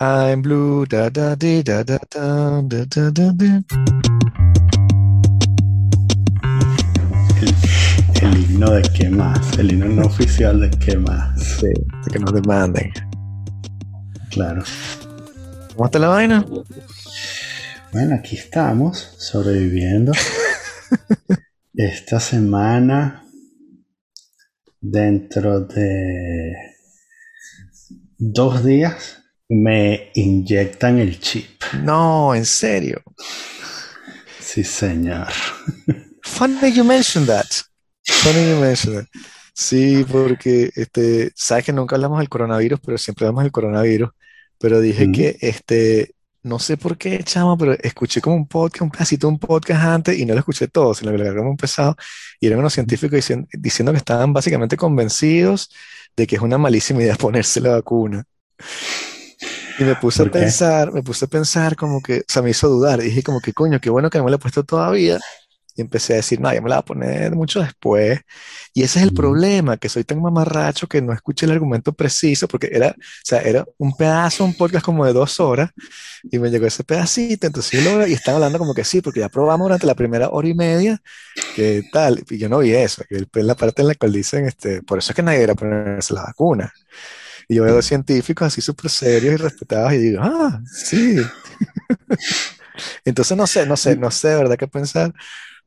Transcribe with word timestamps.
I'm 0.00 0.42
blue, 0.42 0.86
da 0.86 1.08
da 1.10 1.34
di, 1.34 1.60
da 1.60 1.82
da 1.82 1.98
da, 2.08 2.62
da 2.62 2.84
da 2.84 3.10
da 3.10 3.32
di. 3.32 3.64
El, 7.40 7.54
el 8.22 8.38
himno 8.38 8.70
de 8.70 8.82
qué 8.96 9.08
más, 9.10 9.58
el 9.58 9.72
himno 9.72 9.88
no 9.88 10.06
oficial 10.06 10.60
de 10.60 10.70
qué 10.70 10.96
más. 10.96 11.42
Sí, 11.42 11.66
de 11.66 12.12
que 12.12 12.20
nos 12.20 12.32
demanden. 12.32 12.92
Claro. 14.30 14.62
¿Cómo 15.74 15.86
está 15.86 15.98
la 15.98 16.08
vaina? 16.08 16.46
Bueno, 17.92 18.14
aquí 18.14 18.36
estamos, 18.36 19.16
sobreviviendo. 19.18 20.12
Esta 21.74 22.20
semana, 22.20 23.24
dentro 24.80 25.62
de 25.62 26.54
dos 28.16 28.64
días, 28.64 29.17
me 29.48 30.10
inyectan 30.14 30.98
el 30.98 31.18
chip. 31.20 31.62
No, 31.82 32.34
en 32.34 32.44
serio. 32.44 33.02
Sí, 34.40 34.64
señor. 34.64 35.28
Funny 36.22 36.72
you 36.72 36.84
mention 36.84 37.26
that. 37.26 37.46
Funny 38.04 38.50
you 38.50 38.56
mention 38.60 38.94
that. 38.94 39.06
Sí, 39.54 40.04
porque 40.10 40.70
este, 40.76 41.32
sabes 41.34 41.64
que 41.64 41.72
nunca 41.72 41.96
hablamos 41.96 42.18
del 42.18 42.28
coronavirus, 42.28 42.80
pero 42.84 42.98
siempre 42.98 43.26
hablamos 43.26 43.44
del 43.44 43.52
coronavirus. 43.52 44.10
Pero 44.58 44.80
dije 44.80 45.10
que 45.12 45.36
este, 45.40 46.14
no 46.42 46.58
sé 46.58 46.76
por 46.76 46.96
qué, 46.98 47.22
chamo, 47.24 47.56
pero 47.58 47.72
escuché 47.72 48.20
como 48.20 48.36
un 48.36 48.46
podcast, 48.48 48.82
un 48.82 48.90
pedacito 48.90 49.26
de 49.26 49.32
un 49.32 49.38
podcast 49.38 49.82
antes 49.84 50.18
y 50.18 50.24
no 50.26 50.34
lo 50.34 50.40
escuché 50.40 50.68
todo, 50.68 50.94
sino 50.94 51.12
que 51.12 51.18
lo 51.18 51.28
habíamos 51.28 51.50
empezado 51.50 51.96
y 52.40 52.46
eran 52.48 52.58
unos 52.60 52.72
científicos 52.74 53.18
dicien- 53.18 53.46
diciendo 53.52 53.92
que 53.92 53.98
estaban 53.98 54.32
básicamente 54.32 54.76
convencidos 54.76 55.70
de 56.16 56.26
que 56.26 56.36
es 56.36 56.42
una 56.42 56.58
malísima 56.58 57.02
idea 57.02 57.14
ponerse 57.16 57.60
la 57.60 57.70
vacuna. 57.72 58.24
Y 59.78 59.84
me 59.84 59.96
puse 59.96 60.22
a 60.24 60.26
¿Por 60.26 60.30
qué? 60.32 60.52
pensar, 60.52 60.92
me 60.92 61.02
puse 61.04 61.26
a 61.26 61.28
pensar 61.28 61.76
como 61.76 62.02
que, 62.02 62.20
o 62.20 62.24
sea, 62.28 62.42
me 62.42 62.50
hizo 62.50 62.68
dudar. 62.68 63.00
Y 63.00 63.04
dije 63.04 63.22
como 63.22 63.40
que, 63.40 63.52
coño, 63.54 63.80
qué 63.80 63.90
bueno 63.90 64.10
que 64.10 64.18
no 64.18 64.24
me 64.24 64.30
la 64.30 64.36
he 64.36 64.40
puesto 64.40 64.64
todavía. 64.64 65.22
Y 65.76 65.82
empecé 65.82 66.14
a 66.14 66.16
decir, 66.16 66.40
no, 66.40 66.52
ya 66.52 66.60
me 66.60 66.68
la 66.70 66.76
voy 66.76 66.80
a 66.82 66.84
poner 66.84 67.36
mucho 67.36 67.60
después. 67.60 68.20
Y 68.74 68.82
ese 68.82 68.98
es 69.00 69.04
el 69.06 69.12
Ujú. 69.12 69.14
problema, 69.14 69.76
que 69.78 69.88
soy 69.88 70.04
tan 70.04 70.20
mamarracho 70.22 70.88
que 70.88 71.02
no 71.02 71.12
escuché 71.12 71.46
el 71.46 71.52
argumento 71.52 71.92
preciso, 71.94 72.48
porque 72.48 72.68
era, 72.72 72.88
o 72.90 72.94
sea, 73.24 73.40
era 73.42 73.64
un 73.78 73.96
pedazo, 73.96 74.44
un 74.44 74.54
podcast 74.56 74.84
como 74.84 75.06
de 75.06 75.12
dos 75.14 75.40
horas, 75.40 75.70
y 76.30 76.38
me 76.40 76.50
llegó 76.50 76.66
ese 76.66 76.84
pedacito, 76.84 77.46
entonces 77.46 77.72
yo 77.72 77.82
lo 77.82 77.96
veo 77.96 78.06
y 78.08 78.14
están 78.14 78.36
hablando 78.36 78.58
como 78.58 78.74
que 78.74 78.84
sí, 78.84 79.00
porque 79.02 79.20
ya 79.20 79.28
probamos 79.30 79.66
durante 79.66 79.86
la 79.86 79.94
primera 79.96 80.30
hora 80.30 80.48
y 80.48 80.54
media, 80.54 81.00
que 81.52 81.84
tal, 81.90 82.24
y 82.30 82.38
yo 82.38 82.48
no 82.50 82.58
vi 82.60 82.72
eso, 82.74 83.04
que 83.08 83.16
el- 83.16 83.28
la 83.46 83.56
parte 83.56 83.82
en 83.82 83.88
la 83.88 83.94
cual 83.96 84.12
dicen, 84.12 84.46
este, 84.46 84.82
por 84.82 84.98
eso 84.98 85.12
es 85.12 85.16
que 85.16 85.22
nadie 85.24 85.40
debería 85.40 85.56
ponerse 85.56 86.14
la 86.14 86.22
vacuna. 86.24 86.72
Y 87.48 87.56
yo 87.56 87.64
veo 87.64 87.74
dos 87.74 87.86
científicos 87.86 88.46
así 88.46 88.60
súper 88.60 88.90
serios 88.90 89.34
y 89.34 89.36
respetados 89.36 89.92
y 89.94 89.98
digo, 89.98 90.20
ah, 90.22 90.60
sí. 90.70 91.16
Entonces 93.04 93.36
no 93.36 93.46
sé, 93.46 93.66
no 93.66 93.76
sé, 93.76 93.96
no 93.96 94.10
sé 94.10 94.28
de 94.28 94.36
verdad 94.36 94.56
qué 94.56 94.68
pensar, 94.68 95.12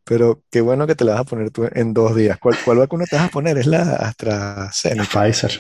pero 0.04 0.44
qué 0.52 0.62
bueno 0.62 0.88
que 0.88 0.96
te 0.96 1.06
la 1.06 1.14
vas 1.14 1.22
a 1.22 1.26
poner 1.26 1.52
tú 1.52 1.68
en 1.74 1.94
dos 1.94 2.16
días. 2.16 2.38
¿Cuál, 2.40 2.58
cuál 2.64 2.78
vacuna 2.80 3.06
te 3.06 3.16
vas 3.16 3.26
a 3.26 3.30
poner? 3.32 3.58
Es 3.58 3.68
la 3.68 3.82
AstraZeneca. 3.96 5.24
Pfizer. 5.24 5.52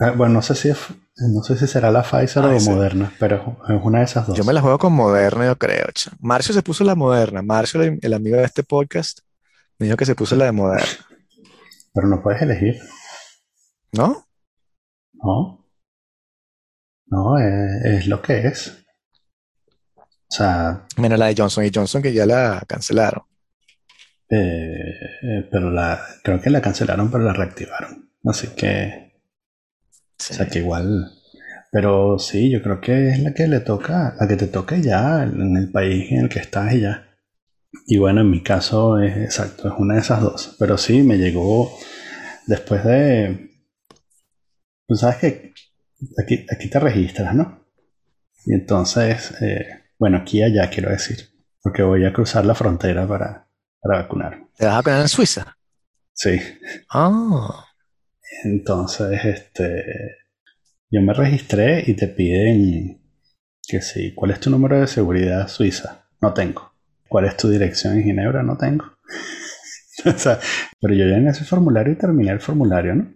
Ah, 0.00 0.10
bueno, 0.12 0.34
no 0.34 0.42
sé 0.42 0.54
si 0.54 0.68
es- 0.70 0.78
no 1.18 1.42
sé 1.42 1.56
si 1.56 1.66
será 1.66 1.90
la 1.90 2.02
Pfizer 2.02 2.44
o 2.44 2.50
Pfizer. 2.50 2.74
Moderna, 2.74 3.12
pero 3.18 3.58
es 3.68 3.80
una 3.82 4.00
de 4.00 4.04
esas 4.04 4.26
dos. 4.26 4.36
Yo 4.36 4.44
me 4.44 4.52
la 4.52 4.60
juego 4.60 4.78
con 4.78 4.92
Moderna, 4.92 5.46
yo 5.46 5.56
creo. 5.56 5.86
cha. 5.94 6.10
Marcio 6.20 6.52
se 6.54 6.62
puso 6.62 6.84
la 6.84 6.94
Moderna. 6.94 7.42
Marcio, 7.42 7.82
el, 7.82 7.98
el 8.02 8.12
amigo 8.14 8.36
de 8.36 8.44
este 8.44 8.62
podcast, 8.64 9.20
me 9.78 9.86
dijo 9.86 9.96
que 9.96 10.04
se 10.06 10.14
puso 10.14 10.36
la 10.36 10.46
de 10.46 10.52
Moderna. 10.52 10.86
Pero 11.94 12.08
no 12.08 12.22
puedes 12.22 12.42
elegir, 12.42 12.76
¿No? 13.92 14.26
¿no? 15.14 15.65
No, 17.06 17.36
es, 17.38 17.84
es 17.84 18.06
lo 18.06 18.22
que 18.22 18.46
es. 18.46 18.84
O 20.28 20.34
sea, 20.36 20.86
Menos 20.98 21.18
la 21.18 21.26
de 21.26 21.34
Johnson 21.36 21.64
y 21.64 21.70
Johnson 21.74 22.02
que 22.02 22.12
ya 22.12 22.26
la 22.26 22.62
cancelaron. 22.66 23.22
eh, 24.28 24.90
eh, 25.22 25.48
pero 25.50 25.70
la, 25.70 26.00
creo 26.22 26.40
que 26.40 26.50
la 26.50 26.60
cancelaron, 26.60 27.10
pero 27.10 27.24
la 27.24 27.32
reactivaron. 27.32 28.10
Así 28.24 28.48
que, 28.56 29.04
Sí. 30.18 30.32
o 30.34 30.36
sea, 30.36 30.48
que 30.48 30.60
igual. 30.60 31.12
Pero 31.72 32.18
sí, 32.18 32.50
yo 32.50 32.62
creo 32.62 32.80
que 32.80 33.10
es 33.10 33.18
la 33.20 33.34
que 33.34 33.46
le 33.48 33.60
toca, 33.60 34.16
la 34.18 34.26
que 34.28 34.36
te 34.36 34.46
toque 34.46 34.80
ya 34.82 35.22
en 35.24 35.56
el 35.56 35.70
país 35.70 36.10
en 36.12 36.20
el 36.24 36.28
que 36.28 36.38
estás 36.40 36.72
y 36.74 36.80
ya. 36.82 37.06
Y 37.86 37.98
bueno, 37.98 38.22
en 38.22 38.30
mi 38.30 38.42
caso 38.42 38.98
es 39.00 39.16
exacto, 39.18 39.68
es 39.68 39.74
una 39.78 39.94
de 39.94 40.00
esas 40.00 40.22
dos. 40.22 40.56
Pero 40.58 40.78
sí, 40.78 41.02
me 41.02 41.18
llegó 41.18 41.72
después 42.46 42.84
de. 42.84 43.50
Tú 44.88 44.94
sabes 44.96 45.16
que 45.18 45.52
aquí, 46.22 46.46
aquí 46.50 46.68
te 46.68 46.78
registras, 46.80 47.34
¿no? 47.34 47.64
Y 48.44 48.54
entonces, 48.54 49.34
eh, 49.40 49.66
bueno, 49.98 50.18
aquí 50.18 50.38
y 50.38 50.42
allá 50.42 50.70
quiero 50.70 50.90
decir, 50.90 51.16
porque 51.62 51.82
voy 51.82 52.04
a 52.04 52.12
cruzar 52.12 52.44
la 52.44 52.54
frontera 52.54 53.06
para, 53.06 53.48
para 53.80 54.02
vacunar. 54.02 54.46
¿Te 54.56 54.66
vas 54.66 54.74
a 54.74 54.76
vacunar 54.78 55.00
en 55.02 55.08
Suiza? 55.08 55.56
Sí, 56.12 56.40
Ah, 56.90 57.64
entonces, 58.44 59.24
este, 59.24 59.84
yo 60.90 61.02
me 61.02 61.12
registré 61.12 61.84
y 61.86 61.94
te 61.94 62.08
piden 62.08 63.02
que 63.66 63.80
sí, 63.82 64.14
¿cuál 64.14 64.30
es 64.30 64.40
tu 64.40 64.48
número 64.50 64.80
de 64.80 64.86
seguridad 64.86 65.48
suiza? 65.48 66.08
No 66.22 66.32
tengo. 66.32 66.72
¿Cuál 67.08 67.26
es 67.26 67.36
tu 67.36 67.48
dirección 67.50 67.94
en 67.96 68.04
Ginebra? 68.04 68.42
No 68.42 68.56
tengo. 68.56 68.84
O 70.14 70.18
sea, 70.18 70.38
pero 70.80 70.94
yo 70.94 71.04
llené 71.04 71.30
ese 71.30 71.44
formulario 71.44 71.92
y 71.92 71.96
terminé 71.96 72.30
el 72.30 72.40
formulario, 72.40 72.94
¿no? 72.94 73.12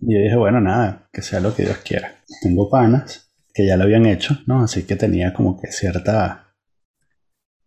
Y 0.00 0.14
yo 0.14 0.20
dije, 0.20 0.36
bueno, 0.36 0.60
nada, 0.60 1.08
que 1.12 1.22
sea 1.22 1.40
lo 1.40 1.54
que 1.54 1.64
Dios 1.64 1.78
quiera. 1.78 2.20
Tengo 2.42 2.70
panas 2.70 3.32
que 3.52 3.66
ya 3.66 3.76
lo 3.76 3.84
habían 3.84 4.06
hecho, 4.06 4.38
¿no? 4.46 4.62
Así 4.62 4.84
que 4.84 4.96
tenía 4.96 5.34
como 5.34 5.60
que 5.60 5.72
cierta... 5.72 6.54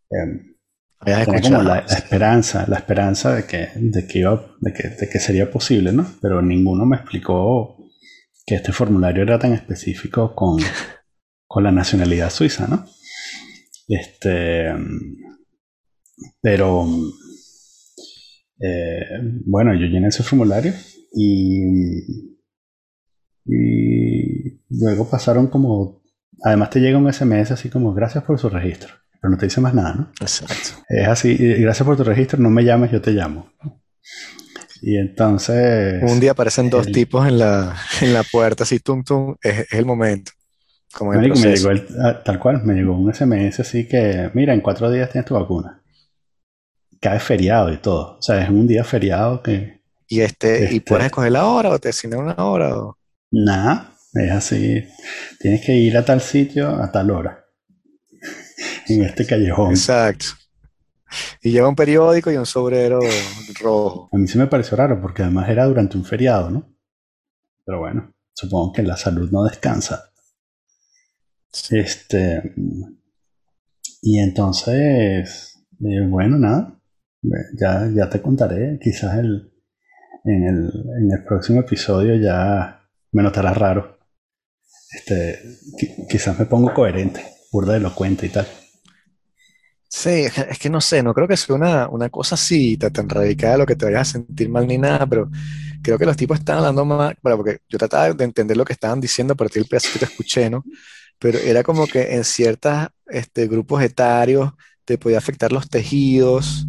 em, 0.10 0.56
tenía 1.04 1.26
como 1.26 1.64
la, 1.64 1.86
la 1.88 1.96
esperanza, 1.96 2.66
la 2.68 2.78
esperanza 2.78 3.36
de 3.36 3.46
que, 3.46 3.70
de 3.76 4.08
que 4.08 4.20
iba, 4.20 4.56
de 4.62 4.74
que, 4.74 4.90
de 4.90 5.10
que 5.10 5.20
sería 5.20 5.52
posible, 5.52 5.92
¿no? 5.92 6.06
Pero 6.22 6.42
ninguno 6.42 6.86
me 6.86 6.96
explicó 6.96 7.78
que 8.46 8.56
este 8.56 8.72
formulario 8.72 9.24
era 9.24 9.38
tan 9.38 9.54
específico 9.54 10.34
con, 10.34 10.58
con 11.48 11.64
la 11.64 11.72
nacionalidad 11.72 12.30
suiza, 12.30 12.68
¿no? 12.68 12.86
Este, 13.88 14.70
em, 14.70 15.18
pero 16.42 16.88
eh, 18.66 19.06
bueno, 19.46 19.74
yo 19.74 19.86
llené 19.88 20.08
ese 20.08 20.24
formulario 20.24 20.74
y, 21.14 22.36
y 23.46 24.60
luego 24.70 25.10
pasaron 25.10 25.48
como, 25.48 26.02
además 26.44 26.70
te 26.70 26.80
llega 26.80 26.98
un 26.98 27.12
SMS 27.12 27.52
así 27.52 27.70
como 27.70 27.94
gracias 27.94 28.24
por 28.24 28.40
su 28.40 28.50
registro, 28.50 28.94
pero 29.22 29.32
no 29.32 29.38
te 29.38 29.46
dice 29.46 29.62
más 29.62 29.74
nada, 29.74 29.94
¿no? 29.96 30.12
Exacto. 30.20 30.84
Es 30.90 31.08
así, 31.08 31.36
gracias 31.38 31.86
por 31.86 31.98
tu 31.98 32.04
registro, 32.04 32.40
no 32.40 32.50
me 32.50 32.64
llames, 32.64 32.92
yo 32.92 33.02
te 33.02 33.12
llamo. 33.12 33.52
Y 34.82 34.98
entonces... 34.98 36.04
Un 36.04 36.20
día 36.20 36.32
aparecen 36.32 36.70
dos 36.70 36.88
el- 36.88 36.94
tipos 36.94 37.28
en 37.28 37.40
la, 37.40 37.76
en 38.02 38.14
la 38.14 38.24
puerta, 38.24 38.64
así, 38.64 38.80
tum, 38.80 39.04
tum, 39.04 39.36
es, 39.42 39.60
es 39.60 39.74
el 39.74 39.86
momento. 39.86 40.32
Como 40.94 41.14
el 41.14 41.30
me 41.30 41.36
llegó 41.56 41.72
el- 41.72 41.88
ah, 42.02 42.22
tal 42.24 42.40
cual, 42.40 42.64
me 42.64 42.74
llegó 42.74 42.98
un 42.98 43.12
SMS 43.14 43.60
así 43.62 43.88
que, 43.88 44.30
mira, 44.34 44.54
en 44.54 44.62
cuatro 44.62 44.90
días 44.92 45.10
tienes 45.10 45.28
tu 45.28 45.34
vacuna. 45.34 45.82
Cae 47.06 47.20
feriado 47.20 47.72
y 47.72 47.78
todo. 47.78 48.18
O 48.18 48.22
sea, 48.24 48.42
es 48.42 48.50
un 48.50 48.66
día 48.66 48.84
feriado 48.84 49.44
que 49.44 49.84
Y 50.08 50.22
este, 50.22 50.62
y 50.62 50.78
Este- 50.78 50.82
puedes 50.82 51.06
escoger 51.06 51.32
la 51.34 51.46
hora 51.46 51.70
o 51.70 51.78
te 51.78 51.90
asignan 51.90 52.22
una 52.22 52.34
hora 52.34 52.76
o... 52.80 52.98
nada, 53.30 53.94
es 54.16 54.32
así. 54.32 54.84
Tienes 55.40 55.64
que 55.64 55.74
ir 55.74 55.96
a 55.98 56.04
tal 56.04 56.20
sitio 56.20 56.68
a 56.82 56.92
tal 56.92 57.12
hora. 57.12 57.46
En 58.88 59.04
este 59.04 59.24
callejón. 59.28 59.70
Exacto. 59.70 60.26
Y 61.44 61.52
lleva 61.52 61.70
un 61.70 61.76
periódico 61.76 62.32
y 62.32 62.38
un 62.38 62.48
sobrero 62.48 63.00
rojo. 63.62 64.10
A 64.12 64.18
mí 64.18 64.28
sí 64.28 64.40
me 64.40 64.48
pareció 64.48 64.76
raro 64.76 65.00
porque 65.00 65.22
además 65.22 65.48
era 65.48 65.66
durante 65.66 65.98
un 65.98 66.06
feriado, 66.06 66.50
¿no? 66.50 66.76
Pero 67.66 67.80
bueno, 67.82 68.16
supongo 68.34 68.74
que 68.74 68.82
la 68.82 68.98
salud 68.98 69.30
no 69.32 69.44
descansa. 69.44 70.10
Este. 71.70 72.54
Y 74.02 74.20
entonces, 74.20 75.68
eh, 75.82 76.08
bueno, 76.08 76.40
nada. 76.40 76.72
Ya, 77.60 77.90
ya 77.94 78.10
te 78.10 78.22
contaré. 78.22 78.80
Quizás 78.82 79.18
el, 79.20 79.52
en, 80.26 80.44
el, 80.46 80.72
en 81.00 81.12
el 81.12 81.24
próximo 81.26 81.62
episodio 81.62 82.16
ya 82.18 82.82
me 83.14 83.24
notarás 83.24 83.58
raro. 83.58 84.00
Este, 84.94 85.18
qui- 85.78 86.08
quizás 86.10 86.38
me 86.40 86.46
pongo 86.46 86.74
coherente, 86.74 87.22
burda 87.52 87.78
elocuente 87.78 88.26
y 88.28 88.30
tal. 88.30 88.48
Sí, 89.88 90.10
es 90.50 90.60
que, 90.60 90.70
no 90.70 90.82
sé, 90.82 91.02
no 91.04 91.14
creo 91.14 91.28
que 91.28 91.38
sea 91.38 91.56
una, 91.56 91.88
una 91.88 92.10
cosa 92.10 92.36
así 92.36 92.76
tan, 92.78 93.08
radical 93.08 93.54
de 93.54 93.58
lo 93.60 93.66
que 93.66 93.76
te 93.76 93.86
vayas 93.86 94.10
a 94.10 94.12
sentir 94.14 94.50
mal 94.50 94.68
ni 94.68 94.78
nada, 94.78 95.06
pero 95.08 95.30
creo 95.82 95.98
que 95.98 96.06
los 96.06 96.18
tipos 96.18 96.40
están 96.40 96.58
hablando 96.58 96.84
más, 96.86 97.14
bueno, 97.22 97.38
porque 97.38 97.60
yo 97.70 97.78
trataba 97.78 98.12
de 98.14 98.24
entender 98.26 98.58
lo 98.58 98.66
que 98.66 98.74
estaban 98.74 99.00
diciendo 99.00 99.34
a 99.34 99.38
partir 99.38 99.66
del 99.66 99.70
que 100.00 100.06
escuché, 100.06 100.50
¿no? 100.50 100.64
Pero 101.20 101.40
era 101.40 101.64
como 101.64 101.88
que 101.88 102.16
en 102.16 102.24
ciertos 102.26 102.88
este, 103.08 103.48
grupos 103.48 103.82
etarios 103.84 104.52
te 104.86 104.98
podía 104.98 105.18
afectar 105.20 105.52
los 105.52 105.70
tejidos 105.70 106.68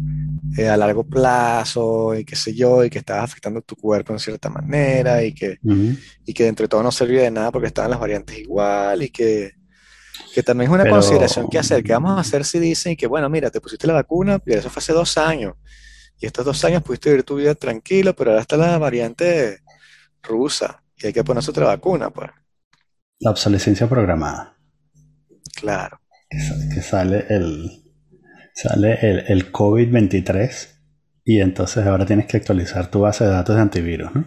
eh, 0.57 0.69
a 0.69 0.77
largo 0.77 1.03
plazo 1.07 2.15
y 2.15 2.25
qué 2.25 2.35
sé 2.35 2.53
yo, 2.55 2.83
y 2.83 2.89
que 2.89 2.99
estabas 2.99 3.25
afectando 3.25 3.61
tu 3.61 3.75
cuerpo 3.75 4.13
en 4.13 4.19
cierta 4.19 4.49
manera 4.49 5.23
y 5.23 5.33
que, 5.33 5.59
Ujú. 5.63 5.97
y 6.25 6.33
que 6.33 6.47
entre 6.47 6.67
todo 6.67 6.83
no 6.83 6.91
servía 6.91 7.23
de 7.23 7.31
nada 7.31 7.51
porque 7.51 7.67
estaban 7.67 7.91
las 7.91 7.99
variantes 7.99 8.37
igual 8.39 9.03
y 9.03 9.09
que, 9.09 9.51
Que 10.33 10.43
también 10.43 10.69
es 10.71 10.75
una 10.75 10.83
Pero 10.83 10.95
consideración 10.95 11.47
que 11.49 11.59
hacer. 11.59 11.83
¿Qué 11.83 11.93
vamos 11.93 12.17
a 12.17 12.21
hacer 12.21 12.45
si 12.45 12.59
dicen 12.59 12.95
que, 12.95 13.07
bueno, 13.07 13.29
mira, 13.29 13.49
te 13.51 13.61
pusiste 13.61 13.87
la 13.87 13.93
vacuna, 13.93 14.39
pero 14.39 14.59
eso 14.59 14.69
fue 14.69 14.79
hace 14.81 14.93
dos 14.93 15.17
años, 15.17 15.55
y 16.19 16.25
estos 16.27 16.45
dos 16.45 16.63
años 16.65 16.83
pudiste 16.83 17.09
vivir 17.09 17.23
tu 17.25 17.35
vida 17.37 17.55
tranquilo, 17.55 18.15
pero 18.15 18.31
ahora 18.31 18.41
está 18.41 18.57
la 18.57 18.77
variante 18.79 19.59
rusa, 20.23 20.83
y 20.97 21.07
hay 21.07 21.13
que 21.13 21.23
ponerse 21.23 21.51
otra 21.51 21.67
vacuna, 21.67 22.09
pues. 22.11 22.29
la 23.19 23.29
obsolescencia 23.29 23.87
programada, 23.87 24.57
Claro. 25.55 25.99
que, 26.29 26.37
que 26.73 26.81
sale 26.81 27.25
el, 27.29 27.83
sale 28.57 28.97
el, 29.01 29.23
el 29.27 29.51
COVID-23 29.51 30.67
y 31.25 31.39
entonces 31.41 31.85
ahora 31.85 32.05
tienes 32.05 32.25
que 32.25 32.37
actualizar 32.37 32.89
tu 32.89 33.01
base 33.01 33.23
de 33.25 33.29
datos 33.31 33.55
de 33.55 33.61
antivirus, 33.61 34.13
¿no? 34.15 34.25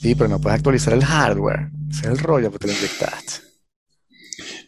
Sí, 0.00 0.14
pero 0.14 0.28
no 0.28 0.40
puedes 0.40 0.58
actualizar 0.58 0.92
el 0.94 1.04
hardware. 1.04 1.70
Ese 1.90 2.00
es 2.00 2.06
el 2.06 2.18
rollo, 2.18 2.50
porque 2.50 2.66
te 2.68 2.72
lo 2.72 2.78
inyectaste. 2.78 3.32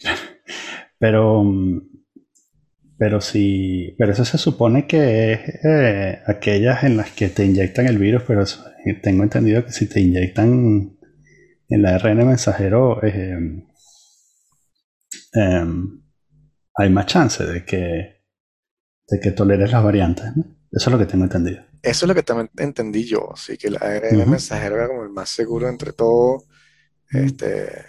Pero, 0.99 1.43
mm, 1.43 1.81
pero 2.97 3.21
si, 3.21 3.97
pero 3.99 4.13
eso 4.13 4.25
se 4.25 4.39
supone 4.39 4.87
que 4.87 5.33
es 5.33 5.41
eh, 5.65 6.21
aquellas 6.25 6.85
en 6.85 6.97
las 6.97 7.11
que 7.11 7.29
te 7.29 7.45
inyectan 7.45 7.89
el 7.89 7.99
virus, 7.99 8.23
pero 8.25 8.43
eso- 8.45 8.65
eh, 8.87 8.95
tengo 9.03 9.25
entendido 9.25 9.65
que 9.65 9.73
si 9.73 9.89
te 9.89 10.01
inyectan 10.01 10.97
el 11.69 11.87
ARN 11.87 12.25
mensajero, 12.29 13.03
eh, 13.03 13.37
hay 16.75 16.89
más 16.91 17.07
chance 17.07 17.45
de 17.45 17.65
que, 17.65 18.22
de 19.09 19.21
que 19.21 19.31
toleres 19.33 19.71
las 19.71 19.83
variantes, 19.85 20.25
¿no? 20.37 20.45
Eso 20.71 20.89
es 20.89 20.93
lo 20.93 20.99
que 20.99 21.07
tengo 21.07 21.25
entendido. 21.25 21.63
Eso 21.83 22.05
es 22.07 22.09
lo 22.09 22.15
que 22.15 22.23
también 22.23 22.51
entendí 22.57 23.05
yo, 23.05 23.31
sí, 23.37 23.59
que 23.59 23.69
el 23.69 23.77
ARN 23.77 24.21
Ujú. 24.23 24.31
mensajero 24.31 24.77
era 24.77 24.89
como 24.89 25.03
el 25.03 25.11
más 25.11 25.29
seguro 25.29 25.69
entre 25.69 25.93
todos. 25.93 26.45
Este, 27.11 27.85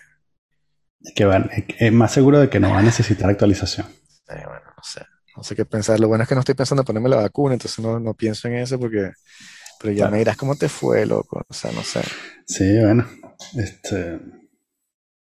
Que 1.16 1.26
van- 1.26 1.50
es 1.80 1.92
más 1.94 2.12
seguro 2.12 2.40
de 2.40 2.50
que 2.50 2.60
no 2.60 2.70
va 2.72 2.80
a 2.80 2.84
necesitar 2.84 3.30
actualización. 3.30 3.88
eh, 4.30 4.42
bueno, 4.46 4.62
no 4.76 4.84
sé, 4.84 5.02
no 5.38 5.44
sé 5.44 5.56
qué 5.56 5.64
pensar. 5.66 6.00
Lo 6.00 6.08
bueno 6.08 6.24
es 6.24 6.30
que 6.30 6.36
no 6.36 6.40
estoy 6.42 6.56
pensando 6.56 6.82
en 6.82 6.86
ponerme 6.86 7.10
la 7.10 7.18
vacuna, 7.18 7.54
entonces 7.54 7.80
no, 7.80 8.00
no 8.00 8.14
pienso 8.16 8.48
en 8.48 8.56
eso 8.56 8.80
porque, 8.80 9.12
pero 9.80 9.92
ya 9.94 9.98
Claro. 10.00 10.12
me 10.12 10.18
dirás 10.20 10.36
cómo 10.38 10.56
te 10.56 10.68
fue, 10.70 11.06
loco. 11.06 11.42
O 11.48 11.54
sea, 11.54 11.72
no 11.72 11.84
sé. 11.84 12.02
Sí, 12.48 12.80
bueno, 12.82 13.08
este, 13.58 14.20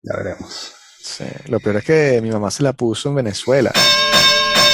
ya 0.04 0.18
veremos. 0.18 0.74
Sí. 1.02 1.26
Lo 1.48 1.60
peor 1.60 1.78
es 1.78 1.84
que 1.86 2.22
mi 2.22 2.30
mamá 2.32 2.52
se 2.52 2.64
la 2.64 2.74
puso 2.74 3.10
en 3.10 3.16
Venezuela. 3.16 3.72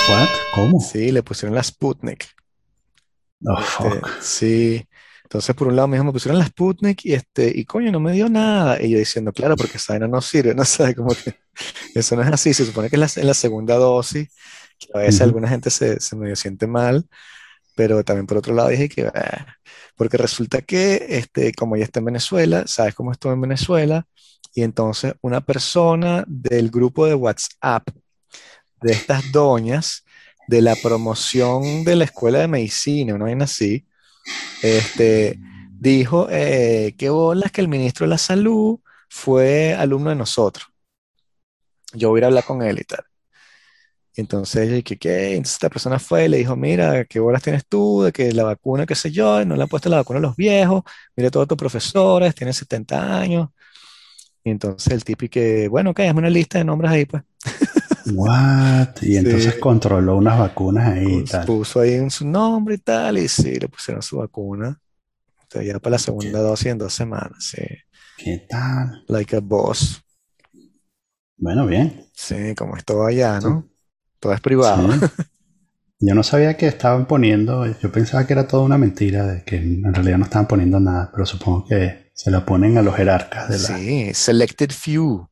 ¿What? 0.06 0.30
¿Cómo? 0.50 0.80
Sí, 0.80 1.12
le 1.12 1.24
pusieron 1.24 1.56
la 1.56 1.64
Sputnik. 1.64 2.28
Oh, 3.46 3.56
Este, 3.56 4.02
fuck. 4.02 4.10
sí. 4.18 4.86
Entonces, 5.24 5.56
por 5.56 5.68
un 5.68 5.76
lado, 5.76 5.88
me 5.88 5.96
dijo, 5.98 6.04
me 6.06 6.12
pusieron 6.12 6.40
la 6.40 6.46
Sputnik 6.46 7.06
y 7.06 7.14
este, 7.14 7.52
y 7.56 7.66
coño, 7.66 7.92
no 7.92 8.00
me 8.00 8.12
dio 8.14 8.30
nada. 8.30 8.82
Y 8.82 8.92
yo 8.92 8.98
diciendo, 9.00 9.32
claro, 9.34 9.58
porque 9.58 9.78
esa 9.78 9.94
vaina 9.94 10.08
no 10.08 10.22
sirve, 10.22 10.54
no 10.56 10.66
sabe 10.66 10.96
como 10.96 11.16
que 11.16 11.36
eso 11.96 12.16
no 12.16 12.24
es 12.24 12.30
así. 12.30 12.54
Se 12.54 12.66
supone 12.66 12.90
que 12.90 12.98
es 12.98 13.18
la, 13.18 13.22
en 13.22 13.28
la 13.28 13.34
segunda 13.34 13.76
dosis, 13.78 14.30
que 14.80 14.88
a 14.94 15.00
veces 15.00 15.22
Ujú. 15.22 15.24
alguna 15.24 15.48
gente 15.50 15.70
se, 15.70 16.00
se 16.00 16.16
medio 16.16 16.36
siente 16.36 16.68
mal, 16.68 17.08
pero 17.76 18.04
también 18.04 18.28
por 18.28 18.38
otro 18.38 18.54
lado 18.56 18.70
dije 18.70 18.90
que, 18.90 19.08
"Ah", 19.08 19.48
porque 19.96 20.18
resulta 20.18 20.62
que, 20.62 21.06
este, 21.10 21.54
como 21.54 21.76
ella 21.76 21.86
está 21.86 22.00
en 22.00 22.06
Venezuela, 22.08 22.66
sabes 22.68 22.96
cómo 22.96 23.12
estuvo 23.12 23.34
en 23.34 23.42
Venezuela, 23.42 24.08
y 24.56 24.64
entonces 24.64 25.14
una 25.22 25.42
persona 25.42 26.24
del 26.28 26.70
grupo 26.72 27.06
de 27.08 27.16
WhatsApp 27.16 27.90
de 28.84 28.94
estas 28.94 29.32
doñas 29.32 30.04
de 30.48 30.62
la 30.62 30.76
promoción 30.76 31.84
de 31.84 31.96
la 31.96 32.06
escuela 32.06 32.40
de 32.40 32.48
medicina, 32.48 33.16
una 33.16 33.26
vaina 33.26 33.46
así, 33.46 33.86
este, 34.62 35.40
dijo 35.72 36.28
eh, 36.30 36.96
qué 36.98 37.10
bolas 37.10 37.52
que 37.52 37.62
el 37.62 37.68
ministro 37.68 38.06
de 38.06 38.12
la 38.12 38.18
salud 38.18 38.80
fue 39.10 39.74
alumno 39.74 40.10
de 40.10 40.16
nosotros. 40.16 40.68
Yo 41.94 42.10
voy 42.10 42.20
a 42.20 42.22
ir 42.22 42.26
hablar 42.26 42.44
con 42.44 42.62
él 42.62 42.80
y 42.80 42.84
tal. 42.84 43.06
Entonces 44.16 44.70
yo 44.70 44.76
dije, 44.76 44.98
¿qué? 44.98 45.32
Entonces 45.32 45.54
esta 45.54 45.70
persona 45.70 45.98
fue 46.00 46.26
y 46.26 46.28
le 46.30 46.38
dijo, 46.38 46.56
mira, 46.56 47.06
qué 47.06 47.20
bolas 47.20 47.42
tienes 47.42 47.66
tú 47.68 48.04
de 48.04 48.12
que 48.12 48.32
la 48.32 48.44
vacuna, 48.44 48.86
qué 48.86 48.96
sé 48.96 49.12
yo, 49.12 49.44
no 49.44 49.56
le 49.56 49.64
han 49.64 49.70
puesto 49.70 49.90
la 49.90 49.98
vacuna 49.98 50.20
a 50.20 50.22
los 50.22 50.36
viejos, 50.36 50.84
mira 51.16 51.32
todos 51.32 51.48
tus 51.48 51.58
profesores, 51.58 52.36
tienen 52.36 52.54
70 52.54 53.20
años. 53.20 53.50
Entonces 54.44 54.94
el 54.94 55.30
que, 55.30 55.68
bueno, 55.68 55.92
ok, 55.92 56.02
hazme 56.02 56.20
una 56.20 56.30
lista 56.30 56.60
de 56.60 56.66
nombres 56.66 56.92
ahí, 56.92 57.06
pues. 57.06 57.24
What? 58.16 59.02
Y 59.02 59.18
entonces 59.18 59.56
Sí. 59.56 59.60
controló 59.60 60.18
unas 60.18 60.38
vacunas 60.40 60.88
ahí 60.94 61.20
y 61.20 61.24
tal. 61.24 61.46
puso 61.46 61.80
ahí 61.82 61.94
en 61.94 62.10
su 62.12 62.28
nombre 62.28 62.76
y 62.76 62.78
tal, 62.80 63.18
y 63.18 63.28
sí, 63.28 63.56
le 63.60 63.68
pusieron 63.68 64.02
su 64.02 64.18
vacuna. 64.18 64.80
Entonces 65.44 65.72
ya 65.74 65.80
para 65.80 65.92
la 65.92 66.00
segunda 66.00 66.40
dosis 66.40 66.68
en 66.68 66.78
dos 66.78 66.94
semanas, 66.94 67.38
sí. 67.40 67.64
¿Qué 68.18 68.46
tal? 68.50 69.04
Like 69.08 69.36
a 69.36 69.40
boss. 69.42 70.02
Bueno, 71.38 71.66
bien. 71.66 72.06
Sí, 72.14 72.54
como 72.56 72.78
es 72.78 72.86
todo 72.86 73.06
allá, 73.06 73.40
Sí. 73.42 73.48
¿no? 73.48 73.68
Todo 74.20 74.34
es 74.34 74.42
privado. 74.42 74.92
Sí. 74.94 75.00
Yo 76.06 76.16
no 76.16 76.24
sabía 76.24 76.58
que 76.58 76.68
estaban 76.68 77.06
poniendo, 77.06 77.66
yo 77.80 77.90
pensaba 77.90 78.28
que 78.28 78.34
era 78.34 78.46
toda 78.46 78.64
una 78.64 78.78
mentira, 78.78 79.26
de 79.26 79.44
que 79.46 79.56
en 79.56 79.94
realidad 79.94 80.18
no 80.18 80.26
estaban 80.26 80.48
poniendo 80.50 80.78
nada, 80.78 81.10
pero 81.14 81.26
supongo 81.26 81.66
que 81.66 82.12
se 82.14 82.30
la 82.30 82.46
ponen 82.46 82.78
a 82.78 82.82
los 82.82 82.94
jerarcas 82.98 83.48
de 83.48 83.58
la... 83.58 83.78
Sí, 83.78 84.14
selected 84.14 84.72
few, 84.72 85.26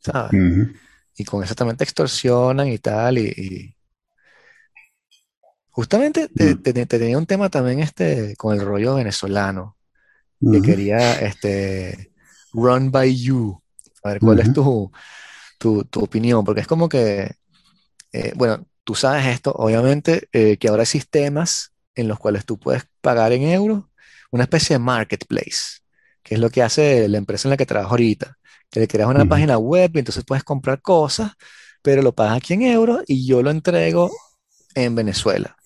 ¿sabes? 0.00 0.32
Ujú, 0.32 0.72
Y 1.16 1.24
con 1.24 1.42
eso 1.44 1.54
también 1.54 1.76
te 1.76 1.84
extorsionan 1.84 2.68
y 2.68 2.78
tal, 2.78 3.18
y, 3.18 3.26
y- 3.36 3.76
justamente 5.70 6.28
te, 6.28 6.54
Mm. 6.54 6.56
te- 6.56 6.72
te 6.72 6.86
tenía 6.86 7.18
un 7.18 7.26
tema 7.26 7.48
también 7.50 7.80
este 7.80 8.34
con 8.36 8.54
el 8.54 8.60
rollo 8.64 8.94
venezolano, 8.96 9.76
que 10.50 10.62
quería 10.62 11.14
este 11.14 12.10
run 12.52 12.90
by 12.90 13.14
you. 13.16 13.60
A 14.04 14.10
ver, 14.10 14.22
¿cuál 14.22 14.40
es 14.40 14.52
tu, 14.52 14.92
tu, 15.58 15.84
tu 15.86 16.00
opinión? 16.02 16.44
Porque 16.44 16.62
es 16.62 16.66
como 16.66 16.88
que, 16.88 17.32
eh, 18.12 18.32
bueno, 18.36 18.66
tú 18.84 18.94
sabes 18.94 19.26
esto, 19.26 19.52
obviamente, 19.52 20.28
eh, 20.32 20.58
que 20.58 20.68
ahora 20.68 20.82
hay 20.82 20.86
sistemas 20.86 21.72
en 21.94 22.08
los 22.08 22.18
cuales 22.18 22.46
tú 22.46 22.58
puedes 22.60 22.84
pagar 23.02 23.32
en 23.32 23.42
euros, 23.44 23.84
una 24.32 24.44
especie 24.44 24.74
de 24.76 24.80
marketplace, 24.80 25.80
que 26.22 26.36
es 26.36 26.40
lo 26.40 26.50
que 26.50 26.62
hace 26.62 27.08
la 27.08 27.18
empresa 27.18 27.48
en 27.48 27.50
la 27.52 27.56
que 27.58 27.66
trabajo 27.66 27.92
ahorita, 27.92 28.35
le 28.74 28.88
creas 28.88 29.08
una 29.08 29.24
página 29.26 29.58
web 29.58 29.90
y 29.94 29.98
entonces 30.00 30.24
puedes 30.24 30.44
comprar 30.44 30.82
cosas, 30.82 31.32
pero 31.82 32.02
lo 32.02 32.14
pagas 32.14 32.38
aquí 32.38 32.54
en 32.54 32.62
euros 32.62 33.02
y 33.06 33.26
yo 33.26 33.42
lo 33.42 33.50
entrego 33.50 34.10
en 34.74 34.94
Venezuela. 34.94 35.56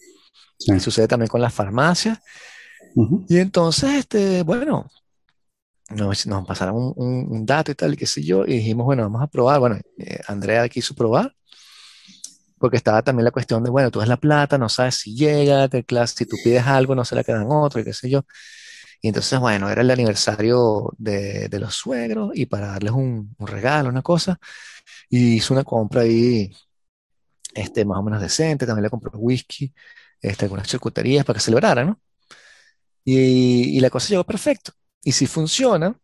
sí, 0.59 0.73
Y 0.75 0.81
sucede 0.81 1.09
también 1.09 1.29
con 1.29 1.41
las 1.43 1.55
farmacias. 1.55 2.19
Y 3.29 3.39
entonces, 3.39 3.95
este, 3.95 4.43
bueno, 4.43 4.91
nos, 5.91 6.27
nos 6.27 6.47
pasaron 6.47 6.77
un, 6.77 6.93
un- 6.97 7.27
un 7.33 7.47
dato 7.47 7.71
y 7.73 7.75
tal, 7.75 7.95
y 7.95 7.97
qué 7.97 8.07
sé 8.07 8.23
yo, 8.23 8.45
y 8.47 8.55
dijimos, 8.59 8.85
bueno, 8.87 9.03
vamos 9.05 9.23
a 9.23 9.27
probar. 9.27 9.61
Bueno, 9.61 9.77
eh, 9.99 10.21
Andrea 10.29 10.69
quiso 10.69 10.95
probar, 10.95 11.35
porque 12.59 12.77
estaba 12.77 13.03
también 13.03 13.25
la 13.25 13.31
cuestión 13.31 13.63
de, 13.65 13.71
bueno, 13.71 13.91
tú 13.91 14.01
das 14.01 14.09
la 14.09 14.19
plata, 14.19 14.59
no 14.59 14.69
sabes 14.69 14.97
si 14.97 15.15
llega, 15.15 15.69
te 15.69 15.85
si 16.07 16.27
tú 16.27 16.37
pides 16.45 16.67
algo, 16.67 16.95
no 16.95 17.05
se 17.05 17.15
la 17.15 17.25
quedan 17.25 17.47
otro, 17.49 17.81
y 17.81 17.85
qué 17.85 17.93
sé 17.95 18.11
yo. 18.11 18.23
Y 19.03 19.09
entonces, 19.09 19.39
bueno, 19.41 19.71
era 19.71 19.83
el 19.83 19.91
aniversario 19.91 20.93
de, 20.99 21.49
de 21.49 21.59
los 21.59 21.75
suegros, 21.75 22.33
y 22.35 22.47
para 22.47 22.69
darles 22.69 22.93
un, 22.93 23.35
un 23.39 23.47
regalo, 23.47 23.89
una 23.89 24.03
cosa, 24.03 24.39
y 25.11 25.37
hizo 25.37 25.55
una 25.55 25.65
compra 25.65 26.03
ahí, 26.03 26.53
este, 27.55 27.85
más 27.85 27.99
o 27.99 28.03
menos 28.03 28.21
decente, 28.21 28.67
también 28.67 28.85
le 28.85 28.91
compró 28.91 29.11
whisky, 29.19 29.73
este, 30.21 30.45
algunas 30.47 30.69
charcuterías 30.69 31.25
para 31.25 31.39
que 31.39 31.45
celebraran, 31.45 31.89
¿no? 31.89 32.01
Y, 33.05 33.77
y 33.77 33.81
la 33.81 33.91
cosa 33.91 34.09
llegó 34.09 34.25
perfecto. 34.25 34.73
Y 35.03 35.13
si 35.13 35.27
funciona, 35.27 35.99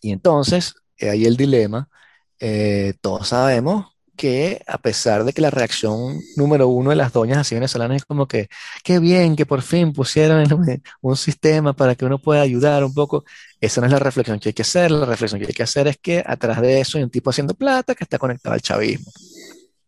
y 0.00 0.12
entonces, 0.12 0.74
eh, 0.96 1.10
ahí 1.10 1.24
el 1.26 1.36
dilema, 1.36 1.88
eh, 2.38 2.94
todos 3.00 3.28
sabemos 3.28 3.96
que 4.20 4.62
a 4.66 4.78
pesar 4.78 5.24
de 5.24 5.32
que 5.32 5.42
la 5.42 5.50
reacción 5.50 6.20
número 6.36 6.68
uno 6.68 6.90
de 6.90 6.96
las 6.96 7.12
doñas 7.12 7.38
así 7.38 7.54
venezolanas 7.56 7.98
es 7.98 8.04
como 8.04 8.26
que, 8.28 8.48
qué 8.84 8.98
bien 9.00 9.36
que 9.36 9.46
por 9.46 9.62
fin 9.62 9.92
pusieron 9.92 10.44
un 11.02 11.16
sistema 11.16 11.74
para 11.74 11.94
que 11.96 12.04
uno 12.04 12.18
pueda 12.20 12.42
ayudar 12.42 12.84
un 12.84 12.94
poco, 12.94 13.24
esa 13.60 13.80
no 13.80 13.86
es 13.86 13.92
la 13.92 13.98
reflexión 14.00 14.38
que 14.40 14.50
hay 14.50 14.52
que 14.54 14.62
hacer, 14.62 14.90
la 14.90 15.06
reflexión 15.06 15.40
que 15.40 15.46
hay 15.48 15.54
que 15.54 15.62
hacer 15.64 15.88
es 15.88 15.98
que 15.98 16.22
atrás 16.26 16.60
de 16.62 16.80
eso 16.80 16.98
hay 16.98 17.04
un 17.04 17.10
tipo 17.10 17.30
haciendo 17.30 17.54
plata 17.54 17.94
que 17.94 18.04
está 18.04 18.18
conectado 18.18 18.54
al 18.54 18.62
chavismo. 18.62 19.12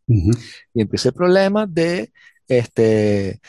ujú, 0.08 0.32
Y 0.74 0.80
empieza 0.82 1.08
el 1.08 1.14
problema 1.14 1.66
de, 1.66 2.12
este, 2.48 3.40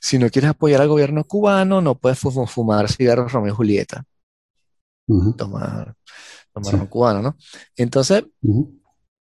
si 0.00 0.18
no 0.18 0.30
quieres 0.30 0.50
apoyar 0.52 0.80
al 0.82 0.88
gobierno 0.88 1.24
cubano, 1.24 1.80
no 1.80 1.98
puedes 1.98 2.18
fu- 2.18 2.46
fumar 2.46 2.90
cigarros 2.90 3.32
Romeo 3.32 3.52
y 3.54 3.56
Julieta, 3.56 4.04
ujú, 5.08 5.34
tomar, 5.36 5.94
tomar 6.52 6.74
sí, 6.74 6.76
ron 6.78 6.88
cubano, 6.88 7.22
¿no? 7.22 7.36
Entonces, 7.76 8.24
ujú, 8.42 8.79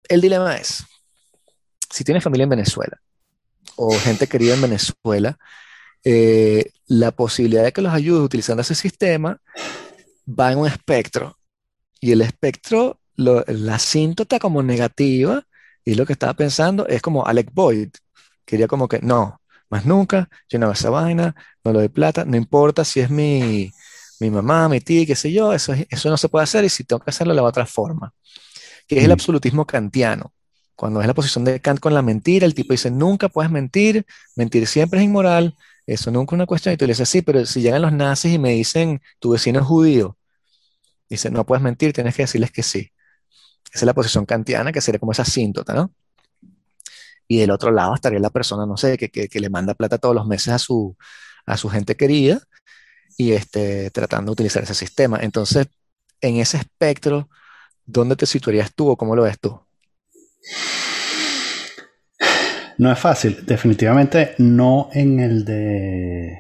el 0.08 0.20
dilema 0.20 0.56
es, 0.56 0.84
si 1.90 2.04
tienes 2.04 2.24
familia 2.24 2.44
en 2.44 2.50
Venezuela 2.50 3.00
o 3.76 3.92
gente 3.98 4.26
querida 4.28 4.54
en 4.54 4.62
Venezuela, 4.62 5.38
eh, 6.04 6.70
la 6.86 7.12
posibilidad 7.12 7.64
de 7.64 7.72
que 7.72 7.82
los 7.82 7.92
ayudes 7.94 8.24
utilizando 8.24 8.62
ese 8.62 8.74
sistema 8.74 9.38
va 10.28 10.52
en 10.52 10.58
un 10.58 10.66
espectro. 10.68 11.38
Y 12.00 12.12
el 12.12 12.22
espectro, 12.22 13.00
lo- 13.16 13.44
la 13.48 13.76
asíntota 13.76 14.38
como 14.38 14.62
negativa, 14.62 15.44
y 15.84 15.94
lo 15.96 16.06
que 16.06 16.14
estaba 16.14 16.34
pensando 16.34 16.86
es 16.88 17.02
como 17.02 17.26
Alec 17.26 17.50
Boyd, 17.52 17.90
quería 18.46 18.68
como 18.68 18.88
que, 18.88 19.00
no, 19.00 19.40
más 19.70 19.86
nunca, 19.86 20.28
yo 20.48 20.58
no 20.58 20.66
hago 20.66 20.74
esa 20.74 20.90
vaina, 20.90 21.34
no 21.64 21.72
lo 21.72 21.80
doy 21.80 21.88
plata, 21.88 22.24
no 22.24 22.36
importa 22.36 22.84
si 22.84 23.00
es 23.00 23.10
mi, 23.10 23.70
mi 24.20 24.30
mamá, 24.30 24.68
mi 24.68 24.80
tía, 24.80 25.06
qué 25.06 25.16
sé 25.16 25.32
yo, 25.32 25.52
eso, 25.54 25.72
es- 25.74 25.86
eso 25.90 26.10
no 26.10 26.16
se 26.18 26.28
puede 26.28 26.44
hacer 26.44 26.64
y 26.64 26.70
si 26.70 26.84
tengo 26.84 27.00
que 27.00 27.10
hacerlo, 27.10 27.34
de 27.34 27.40
otra 27.42 27.66
forma. 27.66 28.12
Que 28.86 28.98
es 28.98 29.04
el 29.04 29.10
Mm, 29.10 29.12
absolutismo 29.12 29.66
kantiano. 29.66 30.32
Cuando 30.74 31.00
es 31.00 31.06
la 31.06 31.14
posición 31.14 31.44
de 31.44 31.60
Kant 31.60 31.80
con 31.80 31.94
la 31.94 32.02
mentira, 32.02 32.46
el 32.46 32.54
tipo 32.54 32.72
dice, 32.72 32.90
nunca 32.90 33.28
puedes 33.28 33.50
mentir, 33.50 34.06
mentir 34.36 34.66
siempre 34.66 35.00
es 35.00 35.06
inmoral, 35.06 35.56
eso 35.86 36.10
nunca 36.10 36.34
es 36.34 36.38
una 36.38 36.46
cuestión. 36.46 36.74
Y 36.74 36.76
tú 36.76 36.86
le 36.86 36.92
dices, 36.92 37.08
sí, 37.08 37.22
pero 37.22 37.46
si 37.46 37.60
llegan 37.62 37.82
los 37.82 37.92
nazis 37.92 38.34
y 38.34 38.38
me 38.38 38.50
dicen, 38.52 39.00
tu 39.20 39.30
vecino 39.30 39.60
es 39.60 39.66
judío, 39.66 40.16
dice, 41.08 41.30
no 41.30 41.46
puedes 41.46 41.62
mentir, 41.62 41.92
tienes 41.92 42.14
que 42.16 42.22
decirles 42.24 42.50
que 42.50 42.62
sí. 42.62 42.90
Esa 43.72 43.80
es 43.80 43.82
la 43.84 43.94
posición 43.94 44.26
kantiana, 44.26 44.72
que 44.72 44.80
sería 44.80 44.98
como 44.98 45.12
esa 45.12 45.22
asíntota, 45.22 45.74
¿no? 45.74 45.92
Y 47.28 47.38
del 47.38 47.50
otro 47.50 47.70
lado 47.70 47.94
estaría 47.94 48.18
la 48.20 48.30
persona, 48.30 48.66
no 48.66 48.76
sé, 48.76 48.98
que, 48.98 49.08
que, 49.10 49.28
que 49.28 49.40
le 49.40 49.48
manda 49.50 49.74
plata 49.74 49.98
todos 49.98 50.14
los 50.14 50.26
meses 50.26 50.48
a 50.54 50.58
su, 50.58 50.96
a 51.46 51.56
su 51.56 51.68
gente 51.70 51.96
querida 51.96 52.40
y 53.16 53.32
este, 53.32 53.90
tratando 53.90 54.30
de 54.30 54.34
utilizar 54.34 54.62
ese 54.62 54.74
sistema. 54.74 55.18
Entonces, 55.22 55.68
en 56.20 56.36
ese 56.36 56.58
espectro, 56.58 57.28
¿dónde 57.84 58.16
te 58.16 58.26
situarías 58.26 58.72
tú 58.74 58.88
o 58.88 58.96
cómo 58.96 59.14
lo 59.16 59.22
ves 59.22 59.38
tú? 59.40 59.60
No 62.78 62.90
es 62.90 62.98
fácil, 62.98 63.44
definitivamente 63.46 64.34
no 64.38 64.88
en 64.92 65.20
el 65.20 65.44
de, 65.44 66.36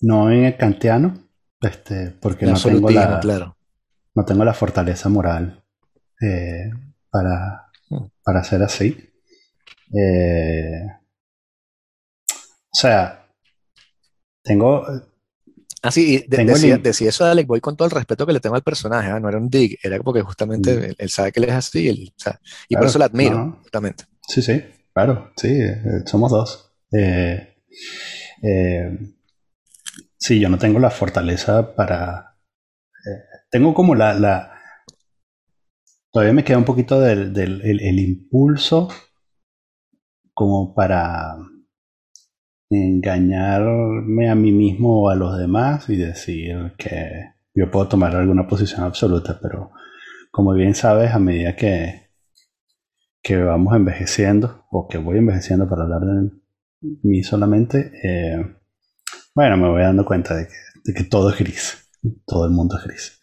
no 0.00 0.30
en 0.30 0.44
el 0.44 0.56
kantiano, 0.56 1.28
este, 1.60 2.10
porque 2.10 2.46
no 2.46 2.60
tengo 2.60 2.90
la, 2.90 3.20
claro. 3.20 3.56
no 4.14 4.24
tengo 4.24 4.44
la 4.44 4.52
fortaleza 4.54 5.08
moral 5.08 5.64
eh, 6.20 6.70
para, 7.10 7.66
Mm. 7.88 8.06
para 8.22 8.42
ser 8.44 8.62
así. 8.62 8.96
Eh, 9.96 10.86
o 12.70 12.78
sea, 12.78 13.28
tengo, 14.42 14.84
Ah, 15.82 15.90
sí, 15.90 16.24
de- 16.26 16.38
decía, 16.78 17.08
eso 17.10 17.24
de 17.24 17.30
Alec 17.30 17.46
Boy 17.46 17.60
con 17.60 17.76
todo 17.76 17.86
el 17.86 17.92
respeto 17.92 18.26
que 18.26 18.32
le 18.32 18.40
tengo 18.40 18.56
al 18.56 18.62
personaje, 18.62 19.08
¿ah? 19.10 19.20
No 19.20 19.28
era 19.28 19.38
un 19.38 19.48
dig, 19.48 19.78
era 19.82 19.98
porque 20.00 20.22
justamente 20.22 20.74
mm, 20.74 20.82
él, 20.84 20.96
él 20.98 21.10
sabe 21.10 21.32
que 21.32 21.40
él 21.40 21.48
es 21.48 21.54
así, 21.54 21.80
y 21.84 21.88
él- 21.88 22.12
o 22.16 22.18
sea, 22.20 22.40
y 22.68 22.74
por 22.76 22.86
eso 22.86 22.98
no, 22.98 23.04
admiro, 23.04 23.36
no, 23.36 23.58
justamente. 23.62 24.04
sí, 24.26 24.42
sí, 24.42 24.62
claro, 24.92 25.30
sí, 25.36 25.48
eh, 25.50 25.80
somos 26.06 26.30
dos. 26.32 26.72
Eh, 26.92 27.56
eh, 28.42 28.98
sí, 30.16 30.40
yo 30.40 30.48
no 30.48 30.58
tengo 30.58 30.78
la 30.78 30.90
fortaleza 30.90 31.74
para, 31.76 32.36
tengo 33.50 33.74
como 33.74 33.94
la, 33.94 34.14
la, 34.14 34.52
todavía 36.10 36.32
me 36.34 36.44
queda 36.44 36.58
un 36.58 36.64
poquito 36.64 37.00
del, 37.00 37.32
del 37.32 37.60
el, 37.62 37.80
el 37.80 37.98
impulso 38.00 38.88
como 40.34 40.74
para 40.74 41.36
engañarme 42.70 44.28
a 44.28 44.34
mí 44.34 44.52
mismo 44.52 45.02
o 45.02 45.08
a 45.08 45.14
los 45.14 45.38
demás 45.38 45.88
y 45.88 45.96
decir 45.96 46.74
que 46.76 47.32
yo 47.54 47.70
puedo 47.70 47.88
tomar 47.88 48.14
alguna 48.14 48.46
posición 48.46 48.82
absoluta, 48.82 49.38
pero 49.40 49.70
como 50.30 50.52
bien 50.52 50.74
sabes, 50.74 51.12
a 51.12 51.18
medida 51.18 51.56
que, 51.56 52.10
que 53.22 53.36
vamos 53.38 53.74
envejeciendo, 53.74 54.66
o 54.70 54.86
que 54.88 54.98
voy 54.98 55.18
envejeciendo 55.18 55.68
para 55.68 55.84
hablar 55.84 56.02
de 56.02 56.30
mí 57.02 57.22
solamente, 57.22 57.92
eh, 58.02 58.56
bueno, 59.34 59.56
me 59.56 59.68
voy 59.68 59.82
dando 59.82 60.04
cuenta 60.04 60.36
de 60.36 60.46
que, 60.46 60.54
de 60.84 60.94
que 60.94 61.04
todo 61.04 61.30
es 61.30 61.38
gris, 61.38 61.90
todo 62.26 62.44
el 62.44 62.52
mundo 62.52 62.76
es 62.76 62.84
gris. 62.84 63.20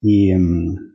Y, 0.00 0.34
mm, 0.34 0.94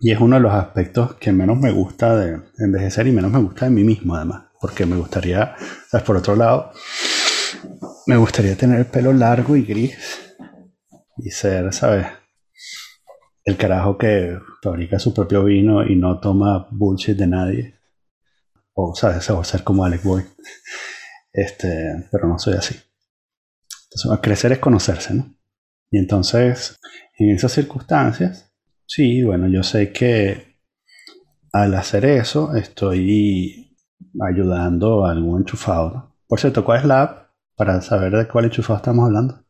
y 0.00 0.10
es 0.12 0.20
uno 0.20 0.36
de 0.36 0.42
los 0.42 0.52
aspectos 0.52 1.14
que 1.16 1.32
menos 1.32 1.58
me 1.58 1.70
gusta 1.70 2.16
de 2.16 2.40
envejecer 2.58 3.06
y 3.06 3.12
menos 3.12 3.30
me 3.30 3.40
gusta 3.40 3.66
de 3.66 3.70
mí 3.70 3.84
mismo, 3.84 4.14
además. 4.14 4.44
Porque 4.64 4.86
me 4.86 4.96
gustaría, 4.96 5.54
¿sabes? 5.90 6.06
Por 6.06 6.16
otro 6.16 6.34
lado, 6.34 6.72
me 8.06 8.16
gustaría 8.16 8.56
tener 8.56 8.78
el 8.78 8.86
pelo 8.86 9.12
largo 9.12 9.56
y 9.56 9.62
gris 9.62 10.34
y 11.18 11.28
ser, 11.28 11.70
¿sabes? 11.74 12.06
El 13.44 13.58
carajo 13.58 13.98
que 13.98 14.38
fabrica 14.62 14.98
su 14.98 15.12
propio 15.12 15.44
vino 15.44 15.86
y 15.86 15.96
no 15.96 16.18
toma 16.18 16.66
bullshit 16.70 17.14
de 17.14 17.26
nadie. 17.26 17.78
O, 18.72 18.94
¿sabes? 18.94 19.28
O 19.28 19.44
ser 19.44 19.64
como 19.64 19.84
Alec 19.84 20.02
Boy. 20.02 20.24
Este, 21.30 22.08
pero 22.10 22.26
no 22.26 22.38
soy 22.38 22.54
así. 22.54 22.74
Entonces, 23.90 24.18
crecer 24.22 24.52
es 24.52 24.60
conocerse, 24.60 25.12
¿no? 25.12 25.36
Y 25.90 25.98
entonces, 25.98 26.78
en 27.18 27.34
esas 27.34 27.52
circunstancias, 27.52 28.50
sí, 28.86 29.22
bueno, 29.24 29.46
yo 29.46 29.62
sé 29.62 29.92
que 29.92 30.56
al 31.52 31.74
hacer 31.74 32.06
eso 32.06 32.56
estoy 32.56 33.63
ayudando 34.20 35.04
a 35.06 35.12
algún 35.12 35.40
enchufado. 35.40 35.90
¿no? 35.90 36.16
Por 36.28 36.40
cierto, 36.40 36.64
¿cuál 36.64 36.80
es 36.80 36.86
la 36.86 37.02
app 37.02 37.30
para 37.56 37.80
saber 37.82 38.12
de 38.16 38.28
cuál 38.28 38.46
enchufado 38.46 38.76
estamos 38.78 39.06
hablando? 39.06 39.44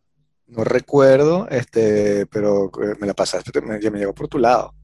No 0.46 0.64
recuerdo, 0.64 1.46
este, 1.50 2.26
pero 2.26 2.66
eh, 2.82 2.94
me 3.00 3.06
la 3.06 3.14
pasaste, 3.14 3.60
me, 3.60 3.80
ya 3.80 3.90
me 3.90 3.98
llegó 3.98 4.14
por 4.14 4.28
tu 4.28 4.38
lado. 4.38 4.74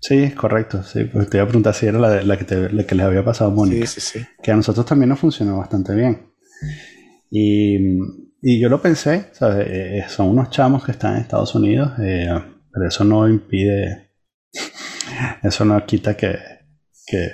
Sí, 0.00 0.30
correcto, 0.32 0.82
sí, 0.82 1.04
porque 1.04 1.28
te 1.28 1.36
iba 1.38 1.44
a 1.44 1.48
preguntar 1.48 1.74
si 1.74 1.86
era 1.86 1.98
la, 1.98 2.08
de- 2.10 2.24
la 2.24 2.36
que, 2.38 2.44
te- 2.44 2.70
la 2.72 2.84
que 2.86 2.94
les 2.94 3.04
había 3.06 3.24
pasado 3.24 3.50
a 3.50 3.54
Sí, 3.54 3.54
Mónica, 3.54 3.86
sí, 3.86 4.00
sí. 4.00 4.26
que 4.42 4.50
a 4.52 4.56
nosotros 4.56 4.86
también 4.86 5.08
nos 5.10 5.18
funcionó 5.18 5.58
bastante 5.58 5.94
bien. 5.94 6.32
Y, 7.30 7.76
y 8.42 8.60
yo 8.60 8.68
lo 8.68 8.80
pensé, 8.80 9.28
¿sabes? 9.32 9.66
Eh, 9.68 9.98
eh, 9.98 10.04
son 10.08 10.28
unos 10.28 10.50
chamos 10.50 10.84
que 10.84 10.92
están 10.92 11.14
en 11.16 11.22
Estados 11.22 11.54
Unidos, 11.54 11.92
eh, 12.00 12.28
pero 12.72 12.88
eso 12.88 13.04
no 13.04 13.28
impide, 13.28 14.12
eso 15.42 15.64
no 15.64 15.84
quita 15.86 16.16
que, 16.16 16.38
que... 17.06 17.28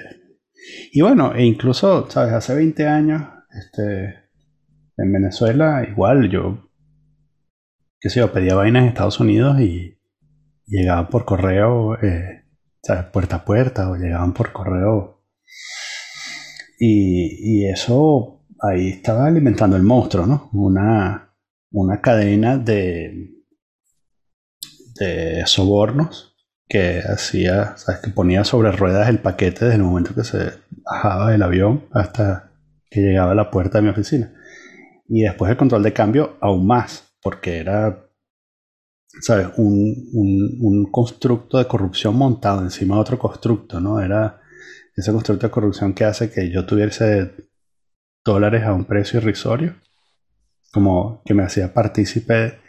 Y 0.95 1.01
bueno, 1.01 1.35
e 1.35 1.47
incluso, 1.47 2.11
¿sabes? 2.11 2.35
Hace 2.35 2.55
20 2.55 2.87
años, 2.87 3.23
este, 3.51 4.29
en 4.99 5.11
Venezuela, 5.11 5.87
igual 5.89 6.29
yo, 6.29 6.69
qué 7.99 8.11
sé 8.11 8.21
yo, 8.21 8.31
pedía 8.31 8.55
vainas 8.55 8.83
en 8.83 8.89
Estados 8.91 9.19
Unidos 9.19 9.59
y 9.59 9.99
llegaban 10.67 11.09
por 11.09 11.25
correo, 11.25 11.95
eh, 12.03 12.45
¿sabes? 12.83 13.07
Puerta 13.07 13.37
a 13.37 13.45
puerta, 13.47 13.91
o 13.91 13.97
llegaban 13.97 14.35
por 14.35 14.53
correo. 14.53 15.25
Y, 16.79 17.63
y 17.63 17.71
eso 17.71 18.45
ahí 18.61 18.89
estaba 18.91 19.25
alimentando 19.27 19.77
el 19.77 19.85
monstruo, 19.85 20.27
¿no? 20.27 20.51
Una, 20.53 21.35
una 21.71 22.03
cadena 22.03 22.59
de, 22.59 23.31
de 25.01 25.43
sobornos 25.47 26.32
que 26.73 27.01
hacía, 27.01 27.77
¿sabes? 27.77 28.01
Que 28.01 28.09
ponía 28.09 28.45
sobre 28.45 28.73
ruedas 28.73 29.11
el 29.11 29.19
paquete 29.19 29.67
desde 29.67 29.77
el 29.77 29.83
momento 29.83 30.15
que 30.15 30.25
se 30.25 30.55
bajaba 30.71 31.31
del 31.31 31.43
avión 31.43 31.85
hasta 31.93 32.51
que 32.89 33.03
llegaba 33.03 33.33
a 33.33 33.35
la 33.35 33.51
puerta 33.51 33.77
de 33.77 33.83
mi 33.83 33.91
oficina. 33.91 34.33
Y 35.07 35.21
después 35.21 35.51
el 35.51 35.59
control 35.59 35.83
de 35.83 35.93
cambio 35.93 36.39
aún 36.41 36.67
más, 36.67 37.13
porque 37.21 37.59
era, 37.59 38.09
¿sabes? 39.21 39.49
Un, 39.59 40.09
un, 40.15 40.91
constructo 40.91 41.59
de 41.59 41.67
corrupción 41.67 42.17
montado 42.17 42.63
encima 42.63 42.95
de 42.95 43.03
otro 43.03 43.19
constructo, 43.19 43.79
¿no? 43.79 44.01
Era 44.01 44.41
ese 44.97 45.13
constructo 45.13 45.49
de 45.49 45.53
corrupción 45.53 45.93
que 45.93 46.07
hace 46.07 46.31
que 46.31 46.51
yo 46.51 46.65
tuviese 46.65 47.35
dólares 48.25 48.63
a 48.65 48.73
un 48.73 48.87
precio 48.87 49.21
irrisorio, 49.21 49.75
como 50.73 51.23
que 51.27 51.35
me 51.35 51.43
hacía 51.43 51.75
partícipe 51.75 52.61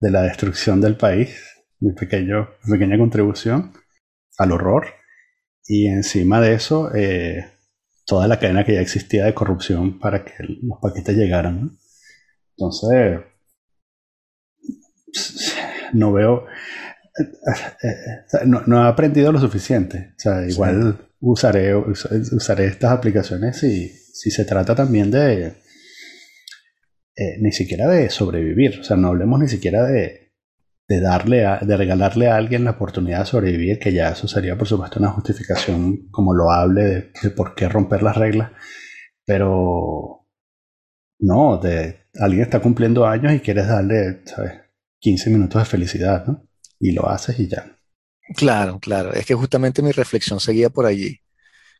de 0.00 0.10
la 0.10 0.22
destrucción 0.22 0.80
del 0.80 0.96
país, 0.96 1.51
mi, 1.82 1.92
pequeño, 1.92 2.48
mi 2.64 2.72
pequeña 2.78 2.98
contribución 2.98 3.72
al 4.38 4.52
horror, 4.52 4.86
y 5.66 5.86
encima 5.86 6.40
de 6.40 6.54
eso, 6.54 6.94
eh, 6.94 7.46
toda 8.06 8.26
la 8.28 8.38
cadena 8.38 8.64
que 8.64 8.74
ya 8.74 8.80
existía 8.80 9.24
de 9.24 9.34
corrupción 9.34 9.98
para 9.98 10.24
que 10.24 10.32
los 10.40 10.78
paquetes 10.80 11.16
llegaran. 11.16 11.60
¿no? 11.62 11.70
Entonces, 12.56 13.20
no 15.92 16.12
veo, 16.12 16.46
eh, 17.18 17.24
eh, 17.82 18.46
no, 18.46 18.62
no 18.66 18.84
he 18.84 18.88
aprendido 18.88 19.30
lo 19.32 19.40
suficiente. 19.40 20.14
O 20.16 20.20
sea, 20.20 20.42
Sí. 20.44 20.52
igual 20.52 21.08
usaré, 21.20 21.74
us- 21.76 22.08
usaré 22.32 22.66
estas 22.66 22.92
aplicaciones 22.92 23.58
si, 23.58 23.88
si 23.88 24.30
se 24.30 24.44
trata 24.44 24.74
también 24.74 25.10
de, 25.10 25.54
eh, 27.16 27.36
ni 27.40 27.52
siquiera 27.52 27.88
de 27.88 28.08
sobrevivir. 28.10 28.80
O 28.80 28.84
sea, 28.84 28.96
no 28.96 29.08
hablemos 29.08 29.38
ni 29.40 29.48
siquiera 29.48 29.84
de, 29.84 30.21
de 30.96 31.00
darle, 31.00 31.46
a- 31.46 31.58
de 31.60 31.76
regalarle 31.76 32.28
a 32.28 32.36
alguien 32.36 32.64
la 32.64 32.72
oportunidad 32.72 33.20
de 33.20 33.26
sobrevivir, 33.26 33.78
que 33.78 33.92
ya 33.92 34.10
eso 34.10 34.28
sería, 34.28 34.56
por 34.58 34.68
supuesto, 34.68 34.98
una 35.00 35.10
justificación 35.10 36.08
como 36.10 36.34
loable 36.34 36.82
de, 36.84 37.12
de 37.22 37.30
por 37.30 37.54
qué 37.54 37.68
romper 37.68 38.02
las 38.02 38.16
reglas. 38.16 38.52
Pero 39.26 40.26
no, 41.20 41.58
de 41.58 42.06
alguien 42.20 42.42
está 42.44 42.60
cumpliendo 42.60 43.06
años 43.06 43.32
y 43.34 43.40
quieres 43.40 43.68
darle, 43.68 44.22
¿sabes? 44.26 44.54
15 45.00 45.30
minutos 45.30 45.62
de 45.62 45.66
felicidad, 45.66 46.26
¿no? 46.26 46.46
Y 46.80 46.92
lo 46.92 47.08
haces 47.08 47.38
y 47.40 47.48
ya. 47.48 47.76
Claro, 48.36 48.78
claro. 48.80 49.12
Es 49.12 49.26
que 49.26 49.34
justamente 49.34 49.82
mi 49.82 49.90
reflexión 49.92 50.40
seguía 50.40 50.70
por 50.70 50.86
allí. 50.86 51.20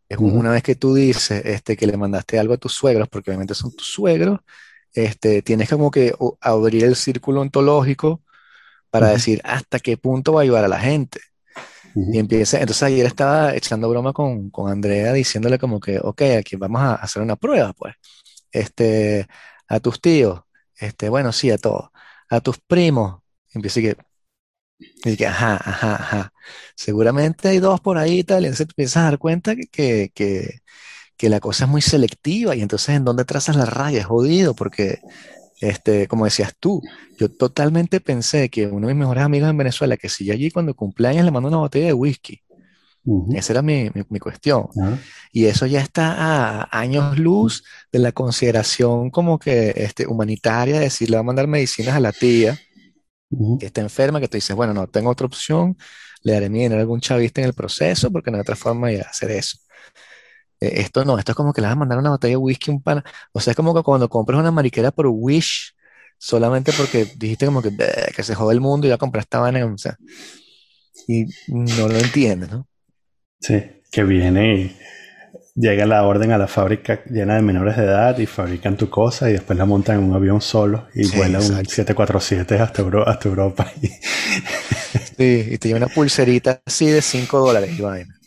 Es 0.09 0.19
una 0.19 0.53
vez 0.53 0.63
que 0.63 0.77
tú 0.77 0.95
dices 0.95 1.45
este, 1.47 1.77
que 1.77 1.87
le 1.87 1.97
mandaste 1.97 2.39
algo 2.39 2.55
a 2.55 2.59
tus 2.59 2.75
suegros, 2.75 3.09
porque 3.09 3.31
obviamente 3.31 3.55
son 3.55 3.75
tus 3.77 3.89
suegros, 3.93 4.41
este, 4.95 5.43
tienes 5.43 5.71
como 5.71 5.91
que 5.91 6.15
abrir 6.41 6.85
el 6.85 6.97
círculo 6.97 7.43
ontológico 7.43 8.23
para 8.93 9.09
decir 9.09 9.41
hasta 9.45 9.81
qué 9.81 9.97
punto 9.97 10.35
va 10.35 10.43
a 10.43 10.45
ayudar 10.45 10.65
a 10.67 10.69
la 10.69 10.79
gente. 10.79 11.21
Y 11.95 12.19
empieza, 12.19 12.59
entonces 12.61 12.85
ayer 12.85 13.07
estaba 13.07 13.55
echando 13.57 13.89
broma 13.91 14.13
con, 14.15 14.51
con 14.51 14.71
Andrea 14.71 15.13
diciéndole 15.15 15.59
como 15.59 15.81
que, 15.81 15.99
ok, 16.01 16.23
aquí 16.39 16.57
vamos 16.57 16.83
a 16.83 16.95
hacer 16.95 17.23
una 17.23 17.37
prueba, 17.37 17.73
pues. 17.75 17.95
Este, 18.53 19.27
a 19.69 19.81
tus 19.81 20.01
tíos, 20.01 20.43
este, 20.77 21.09
bueno, 21.09 21.33
sí, 21.33 21.51
a 21.51 21.59
todos. 21.59 21.91
A 22.31 22.41
tus 22.41 22.59
primos, 22.61 23.21
empieza 23.55 23.81
y 23.81 23.85
que 23.85 23.97
Y 25.05 25.17
que, 25.17 25.27
ajá, 25.27 25.57
ajá, 25.57 25.95
ajá. 25.97 26.33
Seguramente 26.77 27.49
hay 27.49 27.59
dos 27.61 27.81
por 27.81 27.99
ahí 27.99 28.21
y 28.21 28.25
tal, 28.25 28.43
y 28.45 28.47
entonces 28.47 28.67
te 28.69 28.73
empiezas 28.73 28.97
a 28.99 29.05
dar 29.05 29.19
cuenta 29.19 29.57
que, 29.57 29.67
que, 29.69 30.11
que, 30.15 30.61
que 31.17 31.29
la 31.31 31.41
cosa 31.41 31.65
es 31.67 31.71
muy 31.71 31.83
selectiva, 31.83 32.57
y 32.57 32.63
entonces 32.63 32.91
en 32.97 33.05
dónde 33.05 33.25
trazas 33.25 33.57
la 33.57 33.67
raya 33.67 34.01
es 34.01 34.07
jodido, 34.07 34.55
porque, 34.55 35.01
este, 35.63 36.09
como 36.09 36.25
decías 36.25 36.55
tú, 36.59 36.83
yo 37.19 37.31
totalmente 37.31 38.01
pensé 38.01 38.49
que 38.49 38.67
uno 38.67 38.89
de 38.89 38.95
mis 38.95 39.01
mejores 39.01 39.23
amigos 39.25 39.49
en 39.49 39.57
Venezuela, 39.57 39.97
que 39.97 40.09
si 40.09 40.25
yo 40.25 40.33
allí 40.35 40.51
cuando 40.51 40.75
cumpleaños 40.75 41.25
le 41.25 41.31
mando 41.31 41.49
una 41.49 41.59
botella 41.59 41.87
de 41.87 41.93
whisky, 41.93 42.43
esa 43.35 43.53
era 43.53 43.63
mi, 43.63 43.91
mi, 43.95 44.03
mi 44.09 44.19
cuestión. 44.19 44.69
Y 45.33 45.47
eso 45.47 45.67
ya 45.67 45.81
está 45.81 46.15
a 46.15 46.69
años 46.79 47.19
luz 47.19 47.65
de 47.91 47.99
la 47.99 48.13
consideración 48.13 49.11
como 49.11 49.39
que 49.39 49.73
este, 49.77 50.07
humanitaria, 50.07 50.75
de 50.75 50.85
decir, 50.85 51.11
le 51.11 51.17
va 51.17 51.21
a 51.21 51.25
mandar 51.25 51.47
medicinas 51.47 51.95
a 51.95 52.01
la 52.01 52.13
tía 52.13 52.59
que 53.59 53.67
está 53.67 53.81
enferma, 53.81 54.21
que 54.21 54.29
tú 54.29 54.37
dices, 54.37 54.55
bueno, 54.55 54.75
no 54.75 54.87
tengo 54.89 55.11
otra 55.11 55.27
opción, 55.27 55.77
le 56.23 56.33
daré 56.35 56.51
mi 56.51 56.61
dinero 56.61 56.77
a 56.77 56.83
algún 56.83 57.01
chavista 57.01 57.41
en 57.41 57.47
el 57.47 57.55
proceso, 57.55 58.11
porque 58.11 58.31
no 58.31 58.37
hay 58.37 58.43
otra 58.43 58.57
forma 58.57 58.89
de 58.89 59.01
hacer 59.01 59.31
eso. 59.31 59.59
Eh, 60.63 60.81
esto 60.81 61.05
no, 61.05 61.19
esto 61.19 61.33
es 61.33 61.37
como 61.37 61.53
que 61.53 61.61
le 61.61 61.67
vas 61.69 61.75
a 61.77 61.79
mandar 61.79 61.99
una 61.99 62.11
botella 62.11 62.33
de 62.33 62.37
whisky 62.37 62.71
un 62.71 62.83
pana. 62.83 63.05
O 63.33 63.41
sea, 63.41 63.53
es 63.53 63.57
como 63.57 63.75
que 63.75 63.83
cuando 63.83 64.09
compras 64.09 64.41
una 64.41 64.51
mariquera 64.53 64.91
por 64.93 65.07
Wish, 65.09 65.75
solamente 66.19 66.73
porque 66.73 67.07
dijiste 67.17 67.47
como 67.47 67.63
que, 67.63 67.71
"Bleh, 67.71 68.13
que 68.15 68.23
se 68.23 68.35
jode 68.35 68.55
el 68.55 68.61
mundo 68.61 68.87
y 68.87 68.91
ya 68.91 68.99
compraste 68.99 69.27
esta 69.27 69.41
vaina, 69.41 69.65
o 69.67 69.79
sea, 69.79 69.99
y 71.07 71.27
no 71.47 71.89
lo 71.89 71.99
entiendes, 71.99 72.51
¿no? 72.51 72.67
Sí, 73.41 73.63
que 73.91 74.05
viene 74.05 74.55
y 74.57 74.77
llega 75.57 75.87
la 75.87 76.05
orden 76.07 76.33
a 76.33 76.39
la 76.39 76.49
fábrica 76.49 77.03
llena 77.11 77.37
de 77.37 77.43
menores 77.43 77.77
de 77.77 77.85
edad 77.85 78.19
y 78.19 78.27
fabrican 78.27 78.77
tu 78.77 78.91
cosa 78.91 79.31
y 79.31 79.35
después 79.35 79.59
la 79.59 79.67
montan 79.67 79.99
en 79.99 80.05
un 80.05 80.15
avión 80.17 80.41
solo 80.43 80.89
y 80.95 81.05
Sí, 81.05 81.17
vuela 81.17 81.41
un 81.41 81.45
exacto. 81.45 81.69
747 81.71 82.59
hasta, 82.61 82.83
Euro- 82.83 83.09
hasta 83.09 83.29
Europa. 83.29 83.73
Y, 83.83 83.91
Sí, 85.17 85.49
y 85.53 85.59
te 85.59 85.69
lleva 85.69 85.79
una 85.79 85.89
pulserita 85.89 86.63
así 86.67 86.87
de 86.87 87.03
5 87.03 87.39
dólares 87.39 87.71
y 87.79 87.83
vaina. 87.83 88.21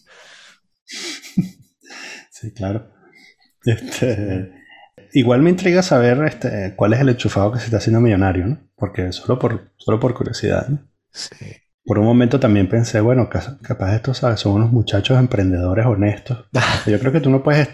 Sí, 2.45 2.53
claro. 2.53 2.91
Este, 3.65 4.51
igual 5.13 5.41
me 5.41 5.49
intriga 5.49 5.81
saber 5.81 6.23
este, 6.25 6.73
cuál 6.75 6.93
es 6.93 6.99
el 6.99 7.09
enchufado 7.09 7.51
que 7.51 7.59
se 7.59 7.65
está 7.65 7.77
haciendo 7.77 7.99
millonario, 8.01 8.45
¿no? 8.47 8.59
Porque 8.75 9.11
solo 9.11 9.39
por, 9.39 9.71
solo 9.77 9.99
por 9.99 10.13
curiosidad, 10.13 10.67
¿no? 10.67 10.79
Sí. 11.11 11.45
Por 11.83 11.99
un 11.99 12.05
momento 12.05 12.39
también 12.39 12.67
pensé, 12.67 12.99
bueno, 12.99 13.29
ca- 13.29 13.57
capaz 13.61 13.95
estos 13.95 14.17
¿sabes? 14.17 14.39
son 14.39 14.53
unos 14.53 14.71
muchachos 14.71 15.17
emprendedores 15.19 15.85
honestos. 15.85 16.45
Yo 16.87 16.99
creo 16.99 17.11
que 17.11 17.21
tú 17.21 17.29
no 17.29 17.43
puedes, 17.43 17.69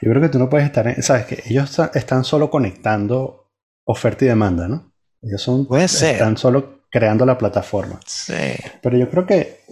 yo 0.00 0.10
creo 0.10 0.20
que 0.22 0.28
tú 0.28 0.38
no 0.38 0.48
puedes 0.48 0.66
estar, 0.66 0.86
en- 0.86 1.02
sabes 1.02 1.26
que 1.26 1.42
ellos 1.46 1.70
está- 1.70 1.90
están 1.94 2.24
solo 2.24 2.50
conectando 2.50 3.50
oferta 3.84 4.24
y 4.24 4.28
demanda, 4.28 4.68
¿no? 4.68 4.92
Ellos 5.22 5.40
son, 5.42 5.66
Puede 5.66 5.88
ser. 5.88 6.14
están 6.14 6.36
solo 6.36 6.82
creando 6.90 7.26
la 7.26 7.36
plataforma. 7.38 7.98
Sí, 8.06 8.34
Pero 8.82 8.96
yo 8.98 9.08
creo 9.10 9.26
que, 9.26 9.63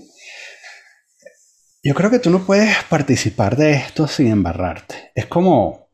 yo 1.83 1.95
creo 1.95 2.11
que 2.11 2.19
tú 2.19 2.31
no 2.31 2.41
puedes 2.45 2.75
participar 2.89 3.57
de 3.57 3.73
esto 3.73 4.07
sin 4.07 4.29
embarrarte. 4.29 5.11
Es 5.15 5.27
como, 5.27 5.89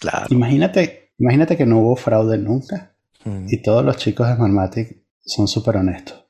claro. 0.00 0.26
imagínate, 0.30 1.12
imagínate 1.18 1.56
que 1.56 1.66
no 1.66 1.78
hubo 1.78 1.96
fraude 1.96 2.38
nunca 2.38 2.94
Mm. 3.24 3.46
y 3.50 3.60
todos 3.62 3.84
los 3.84 3.98
chicos 3.98 4.26
de 4.28 4.34
Smartmatic 4.34 5.04
son 5.20 5.46
súper 5.46 5.76
honestos. 5.76 6.26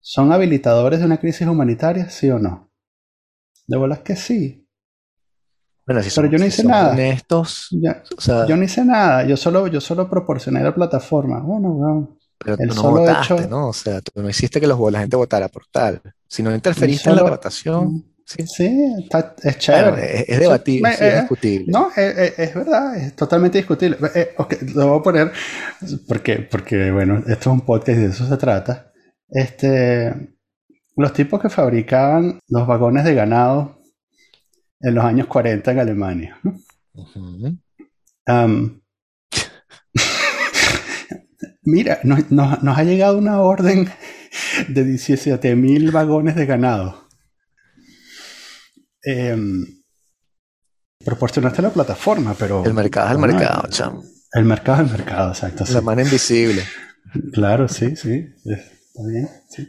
¿Son 0.00 0.30
habilitadores 0.30 1.00
de 1.00 1.06
una 1.06 1.18
crisis 1.18 1.46
humanitaria, 1.46 2.10
sí 2.10 2.28
o 2.30 2.38
no? 2.38 2.70
De 3.66 3.76
bolas 3.78 4.00
que 4.00 4.16
sí. 4.16 4.68
Bueno, 5.86 6.02
si 6.02 6.10
Pero 6.10 6.26
son, 6.26 6.30
yo 6.30 6.38
no 6.38 6.44
hice 6.46 6.64
nada. 6.64 6.92
honestos, 6.92 7.68
Ya- 7.70 8.02
o 8.16 8.20
sea, 8.20 8.46
yo 8.46 8.56
no 8.56 8.64
hice 8.64 8.84
nada, 8.84 9.24
yo 9.26 9.36
solo, 9.36 9.66
yo 9.66 9.80
solo 9.80 10.10
proporcioné 10.10 10.62
la 10.62 10.74
plataforma. 10.74 11.40
Bueno, 11.40 11.70
bueno, 11.72 12.18
pero 12.38 12.56
tú 12.58 12.74
no 12.74 12.90
votaste, 12.90 13.34
hecho- 13.34 13.48
¿no? 13.48 13.68
O 13.68 13.72
sea, 13.72 14.00
tú 14.02 14.20
no 14.22 14.28
hiciste 14.28 14.60
que 14.60 14.66
los, 14.66 14.78
la 14.92 15.00
gente 15.00 15.16
votara 15.16 15.48
por 15.48 15.64
tal. 15.72 16.02
Si 16.28 16.42
no 16.42 16.54
interferiste 16.54 17.08
en 17.10 17.16
la 17.16 17.22
votación, 17.22 18.04
sí. 18.24 18.44
Sí, 18.46 18.78
está- 19.04 19.34
es 19.38 19.42
Bueno, 19.44 19.58
chévere. 19.58 20.16
es, 20.20 20.28
es 20.28 20.40
debatible, 20.40 20.88
sí, 20.90 21.04
es 21.04 21.14
eh, 21.14 21.20
discutible. 21.20 21.66
No, 21.72 21.88
eh, 21.96 22.14
eh, 22.16 22.34
es, 22.38 22.54
verdad, 22.54 22.96
es 22.96 23.14
totalmente 23.14 23.58
discutible. 23.58 23.96
Eh, 24.14 24.34
ok, 24.36 24.54
lo 24.74 24.88
voy 24.88 24.98
a 24.98 25.02
poner 25.02 25.32
porque, 26.08 26.40
porque, 26.40 26.90
bueno, 26.90 27.18
esto 27.18 27.32
es 27.50 27.56
un 27.58 27.60
podcast 27.60 27.98
y 27.98 28.02
de 28.02 28.06
eso 28.08 28.28
se 28.28 28.36
trata. 28.36 28.92
Este, 29.28 30.12
los 30.96 31.12
tipos 31.12 31.40
que 31.40 31.48
fabricaban 31.48 32.40
los 32.48 32.66
vagones 32.66 33.04
de 33.04 33.14
ganado 33.14 33.80
en 34.80 34.94
los 34.94 35.04
años 35.04 35.26
40 35.28 35.70
en 35.72 35.78
Alemania. 35.78 36.38
¿no? 36.42 36.56
Ujú. 36.94 37.56
Am, 38.26 38.80
mira, 41.62 42.00
nos, 42.04 42.30
nos- 42.30 42.62
nos 42.62 42.78
ha 42.78 42.84
llegado 42.84 43.18
una 43.18 43.40
orden 43.40 43.88
de 44.68 44.84
17.000 44.84 45.92
vagones 45.92 46.34
de 46.34 46.46
ganado. 46.46 47.08
Em, 49.02 49.64
proporcionaste 51.04 51.62
la 51.62 51.70
plataforma, 51.70 52.34
pero... 52.38 52.64
El 52.64 52.74
mercado 52.74 53.06
es 53.06 53.12
el 53.12 53.18
bueno, 53.18 53.34
mercado, 53.34 53.68
chamo. 53.68 54.04
El 54.32 54.44
mercado 54.44 54.82
es 54.82 54.90
el 54.90 54.96
mercado, 54.96 55.30
exacto. 55.30 55.66
sí. 55.66 55.72
La 55.72 55.80
mano 55.80 56.02
invisible. 56.02 56.64
Claro, 57.32 57.68
sí, 57.68 57.94
sí. 57.96 58.26
Está 58.44 59.02
bien, 59.08 59.28
sí. 59.48 59.68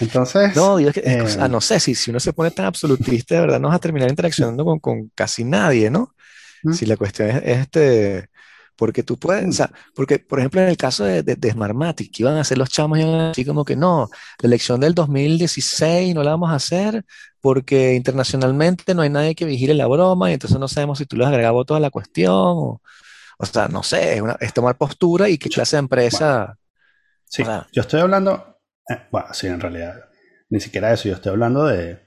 Entonces... 0.00 0.54
No, 0.54 0.76
digo, 0.76 0.90
es 0.90 0.94
que, 0.94 1.00
eh, 1.00 1.22
o 1.22 1.28
sea, 1.28 1.48
no 1.48 1.60
sé, 1.60 1.80
si, 1.80 1.94
si 1.94 2.10
uno 2.10 2.20
se 2.20 2.32
pone 2.32 2.50
tan 2.50 2.66
absolutista, 2.66 3.34
de 3.34 3.40
verdad 3.40 3.60
no 3.60 3.68
vas 3.68 3.76
a 3.76 3.80
terminar 3.80 4.10
interaccionando 4.10 4.64
con, 4.64 4.78
con 4.78 5.08
casi 5.14 5.44
nadie, 5.44 5.90
¿no? 5.90 6.14
¿Mm? 6.62 6.72
Si 6.72 6.86
la 6.86 6.96
cuestión 6.96 7.30
es, 7.30 7.36
es 7.44 7.58
este, 7.60 8.28
porque 8.78 9.02
tú 9.02 9.18
puedes, 9.18 9.46
o 9.48 9.52
sea, 9.52 9.70
porque 9.94 10.18
por 10.20 10.38
ejemplo 10.38 10.60
en 10.62 10.68
el 10.68 10.76
caso 10.78 11.04
de, 11.04 11.22
de, 11.24 11.36
de 11.36 11.50
Smartmatic, 11.50 12.12
que 12.12 12.22
iban 12.22 12.36
a 12.36 12.42
hacer 12.42 12.56
los 12.58 12.70
chamos, 12.70 12.98
iban 12.98 13.32
así 13.32 13.44
como 13.44 13.64
que 13.64 13.76
no, 13.76 14.08
la 14.40 14.46
elección 14.46 14.80
del 14.80 14.94
2016 14.94 16.14
no 16.14 16.22
la 16.22 16.30
vamos 16.30 16.50
a 16.50 16.54
hacer 16.54 17.04
porque 17.40 17.94
internacionalmente 17.94 18.94
no 18.94 19.02
hay 19.02 19.10
nadie 19.10 19.34
que 19.34 19.44
vigile 19.44 19.74
la 19.74 19.86
broma 19.88 20.30
y 20.30 20.34
entonces 20.34 20.58
no 20.58 20.68
sabemos 20.68 20.98
si 20.98 21.06
tú 21.06 21.16
le 21.16 21.24
has 21.24 21.30
agregado 21.30 21.54
votos 21.54 21.76
a 21.76 21.80
la 21.80 21.90
cuestión, 21.90 22.32
o, 22.34 22.82
o 23.38 23.46
sea, 23.46 23.68
no 23.68 23.82
sé, 23.82 24.14
es, 24.16 24.20
una- 24.22 24.36
es 24.40 24.52
tomar 24.54 24.76
postura 24.78 25.28
y 25.28 25.38
qué 25.38 25.48
clase 25.48 25.76
de 25.76 25.80
empresa, 25.80 26.56
Sí, 27.30 27.42
o 27.42 27.44
sea- 27.46 27.66
yo 27.72 27.82
estoy 27.82 28.00
hablando, 28.00 28.58
eh, 28.88 29.06
bueno, 29.12 29.26
sí, 29.34 29.48
en 29.48 29.60
realidad, 29.60 29.94
ni 30.50 30.60
siquiera 30.60 30.92
eso, 30.92 31.08
yo 31.08 31.14
estoy 31.16 31.30
hablando 31.32 31.66
de, 31.66 31.98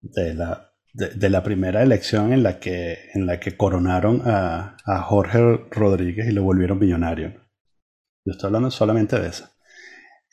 de, 0.00 0.34
la, 0.34 0.70
de, 0.96 1.10
de 1.10 1.30
la 1.30 1.42
primera 1.42 1.82
elección 1.82 2.32
en 2.32 2.42
la 2.42 2.58
que, 2.58 3.10
en 3.14 3.26
la 3.26 3.38
que 3.38 3.56
coronaron 3.56 4.22
a, 4.24 4.76
a 4.84 5.02
Jorge 5.02 5.38
Rodríguez 5.70 6.26
y 6.26 6.32
lo 6.32 6.42
volvieron 6.42 6.78
millonario. 6.78 7.34
Yo 8.24 8.32
estoy 8.32 8.48
hablando 8.48 8.70
solamente 8.70 9.20
de 9.20 9.28
eso. 9.28 9.48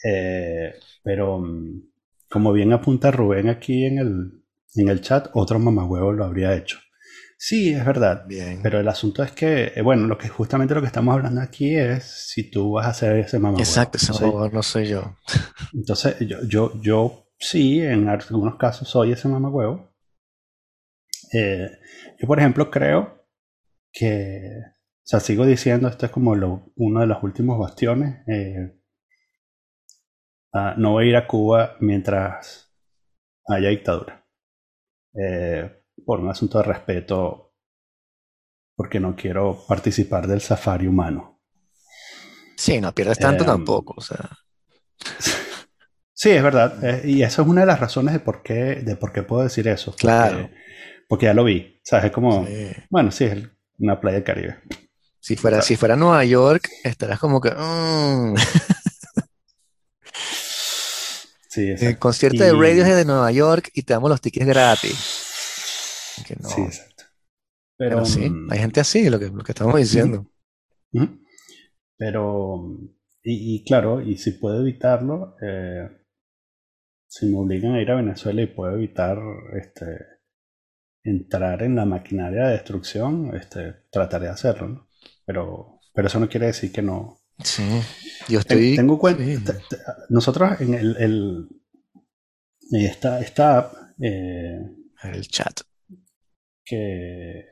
Eh, 0.03 0.73
pero, 1.03 1.39
mm, 1.39 1.81
como 2.29 2.53
bien 2.53 2.71
apunta 2.71 3.11
Rubén 3.11 3.49
aquí 3.49 3.85
en 3.85 3.97
el, 3.99 4.43
en 4.75 4.87
el 4.87 5.01
chat, 5.01 5.27
otro 5.33 5.59
mamagüevo 5.59 6.13
lo 6.13 6.23
habría 6.23 6.55
hecho. 6.55 6.79
Sí, 7.37 7.73
es 7.73 7.85
verdad. 7.85 8.25
bien. 8.25 8.61
Pero 8.63 8.79
el 8.79 8.87
asunto 8.87 9.21
es 9.21 9.33
que, 9.33 9.73
eh, 9.75 9.81
bueno, 9.81 10.07
lo 10.07 10.17
que 10.17 10.29
justamente 10.29 10.73
lo 10.73 10.79
que 10.79 10.87
estamos 10.87 11.13
hablando 11.13 11.41
aquí 11.41 11.75
es 11.75 12.05
si 12.05 12.49
tú 12.49 12.71
vas 12.71 12.85
a 12.85 12.91
hacer 12.91 13.17
ese 13.17 13.37
mamagüevo. 13.37 13.69
Exacto, 13.69 13.97
ese 13.97 14.13
mamagüevo 14.13 14.49
no 14.49 14.63
soy 14.63 14.87
yo. 14.87 15.17
entonces, 15.73 16.15
yo, 16.21 16.37
yo, 16.47 16.71
yo 16.81 17.27
sí, 17.37 17.81
en 17.81 18.07
algunos 18.07 18.55
casos 18.55 18.87
soy 18.87 19.11
ese 19.11 19.27
mamagüevo. 19.27 19.92
Eh, 21.33 21.69
yo, 22.19 22.27
por 22.27 22.39
ejemplo, 22.39 22.69
creo 22.69 23.25
que, 23.91 24.49
o 24.59 25.01
sea, 25.05 25.19
sigo 25.19 25.45
diciendo, 25.45 25.87
esto 25.87 26.05
es 26.05 26.11
como 26.11 26.35
lo- 26.35 26.71
uno 26.75 27.01
de 27.01 27.07
los 27.07 27.23
últimos 27.23 27.57
bastiones. 27.59 28.21
eh, 28.27 28.79
ah, 30.53 30.75
no 30.77 30.91
voy 30.91 31.05
a 31.05 31.09
ir 31.09 31.15
a 31.15 31.27
Cuba 31.27 31.75
mientras 31.79 32.71
haya 33.47 33.69
dictadura. 33.69 34.25
Eh, 35.15 35.83
por 36.05 36.19
un 36.19 36.29
asunto 36.29 36.57
de 36.57 36.63
respeto, 36.65 37.53
porque 38.75 38.99
no 38.99 39.15
quiero 39.15 39.63
participar 39.67 40.27
del 40.27 40.41
safari 40.41 40.87
humano. 40.87 41.39
Sí, 42.57 42.79
no 42.81 42.93
pierdes 42.93 43.19
tanto 43.19 43.43
Em, 43.43 43.47
tampoco, 43.49 43.93
o 43.97 44.01
sea, 44.01 44.29
Sí, 46.15 46.29
es 46.29 46.43
verdad. 46.43 46.83
eh, 46.83 47.01
y 47.05 47.23
eso 47.23 47.41
es 47.41 47.47
una 47.47 47.61
de 47.61 47.67
las 47.67 47.79
razones 47.79 48.13
de 48.13 48.19
por 48.19 48.43
qué, 48.43 48.53
de 48.81 48.95
por 48.95 49.11
qué 49.11 49.23
puedo 49.23 49.43
decir 49.43 49.67
eso. 49.67 49.93
Claro. 49.95 50.41
Porque 50.49 50.62
ya 51.21 51.33
lo 51.33 51.43
vi. 51.43 51.79
¿Sabes? 51.83 52.05
Es 52.05 52.11
como, 52.11 52.45
sí. 52.45 52.71
bueno, 52.89 53.11
sí, 53.11 53.25
es 53.25 53.43
una 53.77 53.99
playa 53.99 54.15
del 54.15 54.23
Caribe. 54.23 54.57
Si 55.19 55.35
fuera, 55.35 55.61
si 55.61 55.75
fuera 55.75 55.95
Nueva 55.95 56.25
York, 56.25 56.69
estarás 56.83 57.19
como 57.19 57.39
que, 57.39 57.51
mm, 57.51 58.35
Sí, 61.53 61.69
el 61.69 61.99
concierto 61.99 62.43
de 62.43 62.51
Radiohead 62.51 62.95
de 62.95 63.05
Nueva 63.05 63.31
York 63.31 63.69
y 63.75 63.83
te 63.83 63.93
damos 63.93 64.09
los 64.09 64.19
tickets 64.19 64.47
gratis. 64.47 66.15
Que 66.25 66.35
no. 66.41 66.49
Sí, 66.49 66.61
exacto. 66.61 67.03
Pero, 67.77 67.97
Pero, 67.97 68.05
sí, 68.05 68.27
mm, 68.27 68.51
hay 68.51 68.57
gente 68.57 68.79
así, 68.79 69.07
lo 69.07 69.19
que, 69.19 69.27
lo 69.27 69.43
que 69.43 69.51
estamos 69.51 69.75
diciendo. 69.75 70.25
Pero, 71.95 72.75
y, 73.21 73.55
y 73.55 73.63
claro, 73.65 74.01
y 74.01 74.17
si 74.17 74.31
puedo 74.31 74.61
evitarlo, 74.61 75.35
eh, 75.43 75.89
si 77.05 77.27
me 77.27 77.37
obligan 77.37 77.75
a 77.75 77.81
ir 77.83 77.91
a 77.91 77.97
Venezuela 77.97 78.41
y 78.41 78.47
puedo 78.47 78.73
evitar 78.73 79.19
este, 79.55 79.83
entrar 81.03 81.63
en 81.63 81.75
la 81.75 81.85
maquinaria 81.85 82.45
de 82.45 82.53
destrucción, 82.53 83.35
este, 83.35 83.73
trataré 83.91 84.25
de 84.25 84.31
hacerlo, 84.31 84.67
¿no? 84.69 84.87
Pero, 85.25 85.79
pero 85.93 86.07
eso 86.07 86.19
no 86.19 86.29
quiere 86.29 86.47
decir 86.47 86.71
que 86.71 86.81
no, 86.81 87.23
Sí, 87.41 87.63
yo 88.29 88.39
estoy... 88.39 88.75
Tengo 88.75 88.99
cuenta, 88.99 89.23
nosotros 90.09 90.61
en 90.61 90.73
el, 90.73 90.95
el 90.97 91.49
esta, 92.71 93.21
esta 93.21 93.57
app... 93.57 93.73
Eh, 93.99 94.59
el 95.03 95.27
chat. 95.27 95.61
Que, 96.63 97.45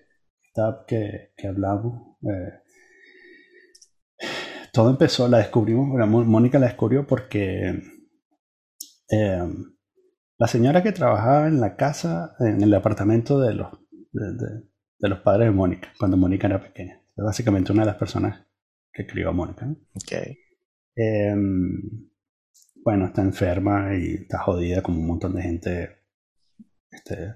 esta 0.44 0.68
app 0.68 0.88
que, 0.88 1.34
que 1.36 1.48
hablamos... 1.48 2.18
Eh, 2.24 2.62
todo 4.72 4.90
empezó, 4.90 5.28
la 5.28 5.40
descubrimos, 5.40 5.88
Mónica 6.08 6.58
la 6.58 6.68
descubrió 6.68 7.06
porque 7.06 7.82
eh, 9.10 9.54
la 10.42 10.48
señora 10.48 10.82
que 10.82 10.92
trabajaba 10.92 11.48
en 11.48 11.62
la 11.62 11.76
casa, 11.76 12.36
en 12.40 12.64
el 12.64 12.74
apartamento 12.74 13.40
de 13.40 13.54
los, 13.54 13.68
de, 14.12 15.08
los 15.08 15.20
padres 15.20 15.50
de 15.50 15.52
Mónica, 15.52 15.94
cuando 16.00 16.18
Mónica 16.18 16.48
era 16.48 16.60
pequeña. 16.60 17.00
Es 17.16 17.24
básicamente 17.24 17.72
una 17.72 17.84
de 17.84 17.92
las 17.92 17.98
personas 17.98 18.44
que 18.92 19.06
crió 19.06 19.30
a 19.30 19.34
Mónica. 19.34 19.72
Em, 20.96 22.10
bueno, 22.84 23.06
está 23.06 23.22
enferma 23.22 23.96
y 23.96 24.16
está 24.16 24.40
jodida 24.40 24.82
como 24.82 25.00
un 25.00 25.06
montón 25.06 25.36
de 25.36 25.44
gente 25.44 25.90
este, 26.90 27.36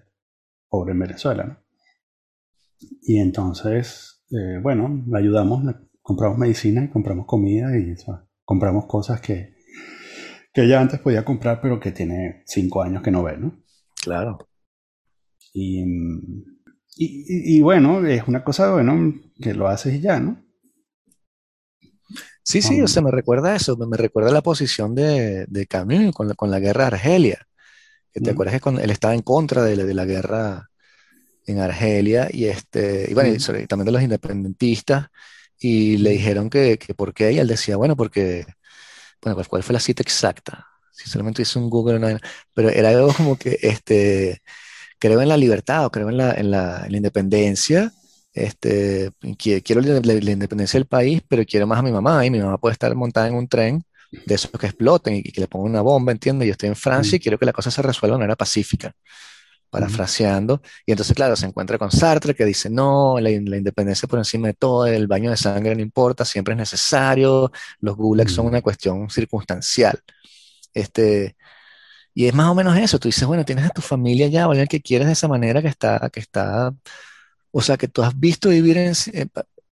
pobre 0.67 0.93
en 0.93 0.99
Venezuela. 0.99 1.63
Y 3.03 3.19
entonces, 3.19 4.25
eh, 4.31 4.59
bueno, 4.63 5.03
la 5.09 5.19
ayudamos, 5.19 5.63
compramos 6.01 6.39
medicina 6.39 6.89
compramos 6.91 7.27
comida 7.27 7.77
y 7.77 7.93
compramos 8.45 8.87
cosas 8.87 9.21
que, 9.21 9.54
que 10.55 10.63
ella 10.63 10.79
antes 10.79 11.01
podía 11.01 11.25
comprar, 11.25 11.59
pero 11.61 11.81
que 11.81 11.91
tiene 11.91 12.41
cinco 12.45 12.81
años 12.81 13.03
que 13.03 13.11
no 13.11 13.21
ve, 13.21 13.37
¿no? 13.37 13.61
Claro. 14.01 14.47
Y, 15.53 15.83
y, 16.95 17.61
bueno, 17.61 18.05
es 18.07 18.25
una 18.25 18.41
cosa, 18.41 18.71
bueno, 18.71 19.13
que 19.41 19.53
lo 19.53 19.67
haces 19.67 19.95
y 19.95 19.99
ya, 19.99 20.19
¿no? 20.21 20.41
Sí, 22.41 22.61
sí, 22.61 22.81
o 22.81 22.87
sea, 22.87 23.01
me 23.01 23.11
recuerda 23.11 23.53
eso, 23.55 23.75
me, 23.75 23.97
recuerda 23.97 24.31
la 24.31 24.41
posición 24.41 24.95
de, 24.95 25.45
de 25.47 25.67
Camus 25.67 26.15
con 26.15 26.29
la, 26.29 26.35
con 26.35 26.49
la 26.49 26.59
guerra 26.59 26.83
de 26.83 26.95
Argelia. 26.95 27.47
¿Te 28.13 28.29
acuerdas 28.29 28.55
que 28.55 28.61
cuando 28.61 28.81
él 28.81 28.91
estaba 28.91 29.13
en 29.13 29.23
contra 29.23 29.61
de, 29.61 29.75
de 29.75 29.93
la 29.93 30.05
guerra 30.05 30.69
en 31.45 31.59
Argelia 31.59 32.29
y, 32.31 32.45
este, 32.45 33.11
y 33.11 33.13
bueno, 33.13 33.33
y 33.33 33.67
también 33.67 33.85
de 33.85 33.91
los 33.91 34.01
independentistas? 34.01 35.07
y 35.59 35.97
le 35.97 36.11
dijeron 36.11 36.49
que, 36.49 36.77
que 36.77 36.93
por 36.93 37.13
qué, 37.13 37.31
y 37.31 37.39
él 37.39 37.47
decía, 37.47 37.77
bueno, 37.77 37.95
porque, 37.95 38.45
bueno, 39.33 39.49
¿cuál 39.49 39.63
fue 39.63 39.73
la 39.73 39.79
cita 39.79 40.03
exacta? 40.03 40.67
Sinceramente 40.91 41.41
hice 41.41 41.59
un 41.59 41.69
Google, 41.69 41.99
no, 41.99 42.17
pero 42.53 42.69
era 42.69 42.89
algo 42.89 43.13
como 43.13 43.37
que, 43.37 43.57
este, 43.61 44.41
creo 44.99 45.21
en 45.21 45.29
la 45.29 45.37
libertad 45.37 45.85
o 45.85 45.91
creo 45.91 46.09
en 46.09 46.17
la, 46.17 46.33
en 46.33 46.51
la, 46.51 46.85
en 46.85 46.91
la 46.91 46.97
independencia, 46.97 47.91
este, 48.33 49.11
quiero 49.37 49.81
la, 49.81 49.99
la, 50.01 50.31
independencia 50.31 50.77
del 50.77 50.87
país, 50.87 51.21
pero 51.27 51.43
quiero 51.45 51.67
más 51.67 51.79
a 51.79 51.83
mi 51.83 51.91
mamá, 51.91 52.25
y 52.25 52.29
mi 52.29 52.39
mamá 52.39 52.57
puede 52.57 52.73
estar 52.73 52.93
montada 52.95 53.27
en 53.27 53.35
un 53.35 53.47
tren 53.47 53.83
de 54.11 54.35
esos 54.35 54.51
que 54.51 54.67
exploten 54.67 55.15
y 55.15 55.23
que 55.23 55.41
le 55.41 55.47
pongan 55.47 55.71
una 55.71 55.81
bomba, 55.81 56.11
¿entiendes? 56.11 56.47
Yo 56.47 56.51
estoy 56.51 56.69
en 56.69 56.75
Francia 56.75 57.17
y 57.17 57.19
quiero 57.19 57.37
que 57.37 57.45
la 57.45 57.53
cosa 57.53 57.71
se 57.71 57.81
resuelva 57.81 58.15
de 58.15 58.19
manera 58.19 58.35
pacífica 58.35 58.93
parafraseando. 59.75 60.61
Y 60.85 60.91
entonces, 60.91 61.13
claro, 61.15 61.35
se 61.35 61.45
encuentra 61.45 61.77
con 61.77 61.91
Sartre 61.91 62.33
que 62.33 62.45
dice, 62.45 62.69
no, 62.69 63.19
la, 63.19 63.29
independencia 63.29 64.07
por 64.07 64.19
encima 64.19 64.47
de 64.47 64.53
todo, 64.53 64.85
el 64.87 65.07
baño 65.07 65.29
de 65.31 65.37
sangre 65.37 65.75
no 65.75 65.81
importa, 65.81 66.23
siempre 66.23 66.53
es 66.53 66.57
necesario, 66.57 67.51
los 67.81 67.97
gulags 67.97 68.31
son 68.31 68.45
una 68.47 68.61
cuestión 68.61 69.09
circunstancial. 69.09 69.99
Este, 70.73 71.35
y 72.13 72.27
es 72.27 72.33
más 72.33 72.47
o 72.47 72.55
menos 72.55 72.77
eso, 72.77 72.99
tú 72.99 73.09
dices, 73.09 73.27
bueno, 73.27 73.43
tienes 73.45 73.65
a 73.65 73.69
tu 73.69 73.81
familia 73.81 74.27
ya, 74.27 74.47
o 74.47 74.51
alguien 74.51 74.67
que 74.67 74.81
quieres 74.81 75.07
de 75.07 75.13
esa 75.13 75.27
manera 75.27 75.61
que 75.61 75.67
está, 75.67 76.09
que 76.09 76.21
está, 76.21 76.73
o 77.51 77.61
sea, 77.61 77.77
que 77.77 77.87
tú 77.89 78.03
has 78.03 78.17
visto 78.17 78.49
vivir 78.49 78.77
en, 78.77 78.93
eh, 79.13 79.27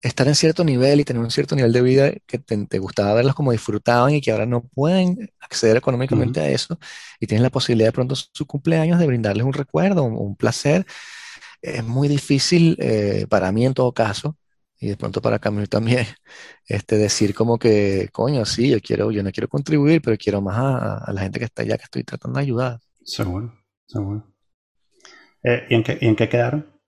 estar 0.02 0.28
en 0.28 0.36
cierto 0.36 0.64
nivel 0.64 1.00
y 1.00 1.06
tener 1.06 1.22
un 1.22 1.32
cierto 1.32 1.56
nivel 1.56 1.74
de 1.74 1.82
vida 1.82 2.12
que 2.26 2.40
te, 2.40 2.80
gustaba 2.80 3.14
verlos 3.14 3.36
como 3.36 3.52
disfrutaban 3.52 4.14
y 4.14 4.22
que 4.22 4.32
ahora 4.32 4.46
no 4.46 4.64
pueden 4.64 5.32
acceder 5.40 5.78
económicamente 5.78 6.40
a 6.40 6.50
eso 6.50 6.80
y 7.20 7.28
tienes 7.28 7.44
la 7.44 7.50
posibilidad 7.50 7.90
de 7.90 7.94
pronto 7.94 8.16
su 8.16 8.46
cumpleaños 8.46 9.00
de 9.00 9.08
brindarles 9.08 9.46
un 9.46 9.54
recuerdo, 9.54 10.04
un, 10.04 10.16
un 10.16 10.36
placer. 10.36 10.86
Es 11.62 11.84
muy 11.84 12.08
difícil 12.08 12.78
eh, 12.80 13.26
para 13.30 13.52
mí 13.52 13.66
en 13.66 13.74
todo 13.74 13.94
caso 13.94 14.38
y 14.80 14.88
de 14.88 14.98
pronto 14.98 15.22
para 15.22 15.40
Camilo 15.40 15.68
también, 15.68 16.06
este, 16.68 16.98
decir 16.98 17.34
como 17.36 17.58
que, 17.58 18.10
coño, 18.12 18.46
sí, 18.46 18.70
yo 18.70 18.80
quiero, 18.80 19.12
yo 19.12 19.22
no 19.24 19.32
quiero 19.32 19.50
contribuir, 19.50 20.02
pero 20.02 20.18
quiero 20.18 20.42
más 20.42 20.58
a, 20.58 21.12
la 21.12 21.22
gente 21.22 21.40
que 21.40 21.46
está 21.46 21.64
allá 21.64 21.78
que 21.78 21.84
estoy 21.84 22.04
tratando 22.04 22.40
de 22.40 22.44
ayudar. 22.44 22.80
Seguro, 23.04 23.54
seguro. 23.86 24.26
Eh, 25.44 25.66
¿y, 25.70 25.76
en 25.76 25.84
qué, 25.84 25.98
¿Y 26.00 26.08
en 26.08 26.16
qué 26.16 26.30
quedaron? 26.30 26.79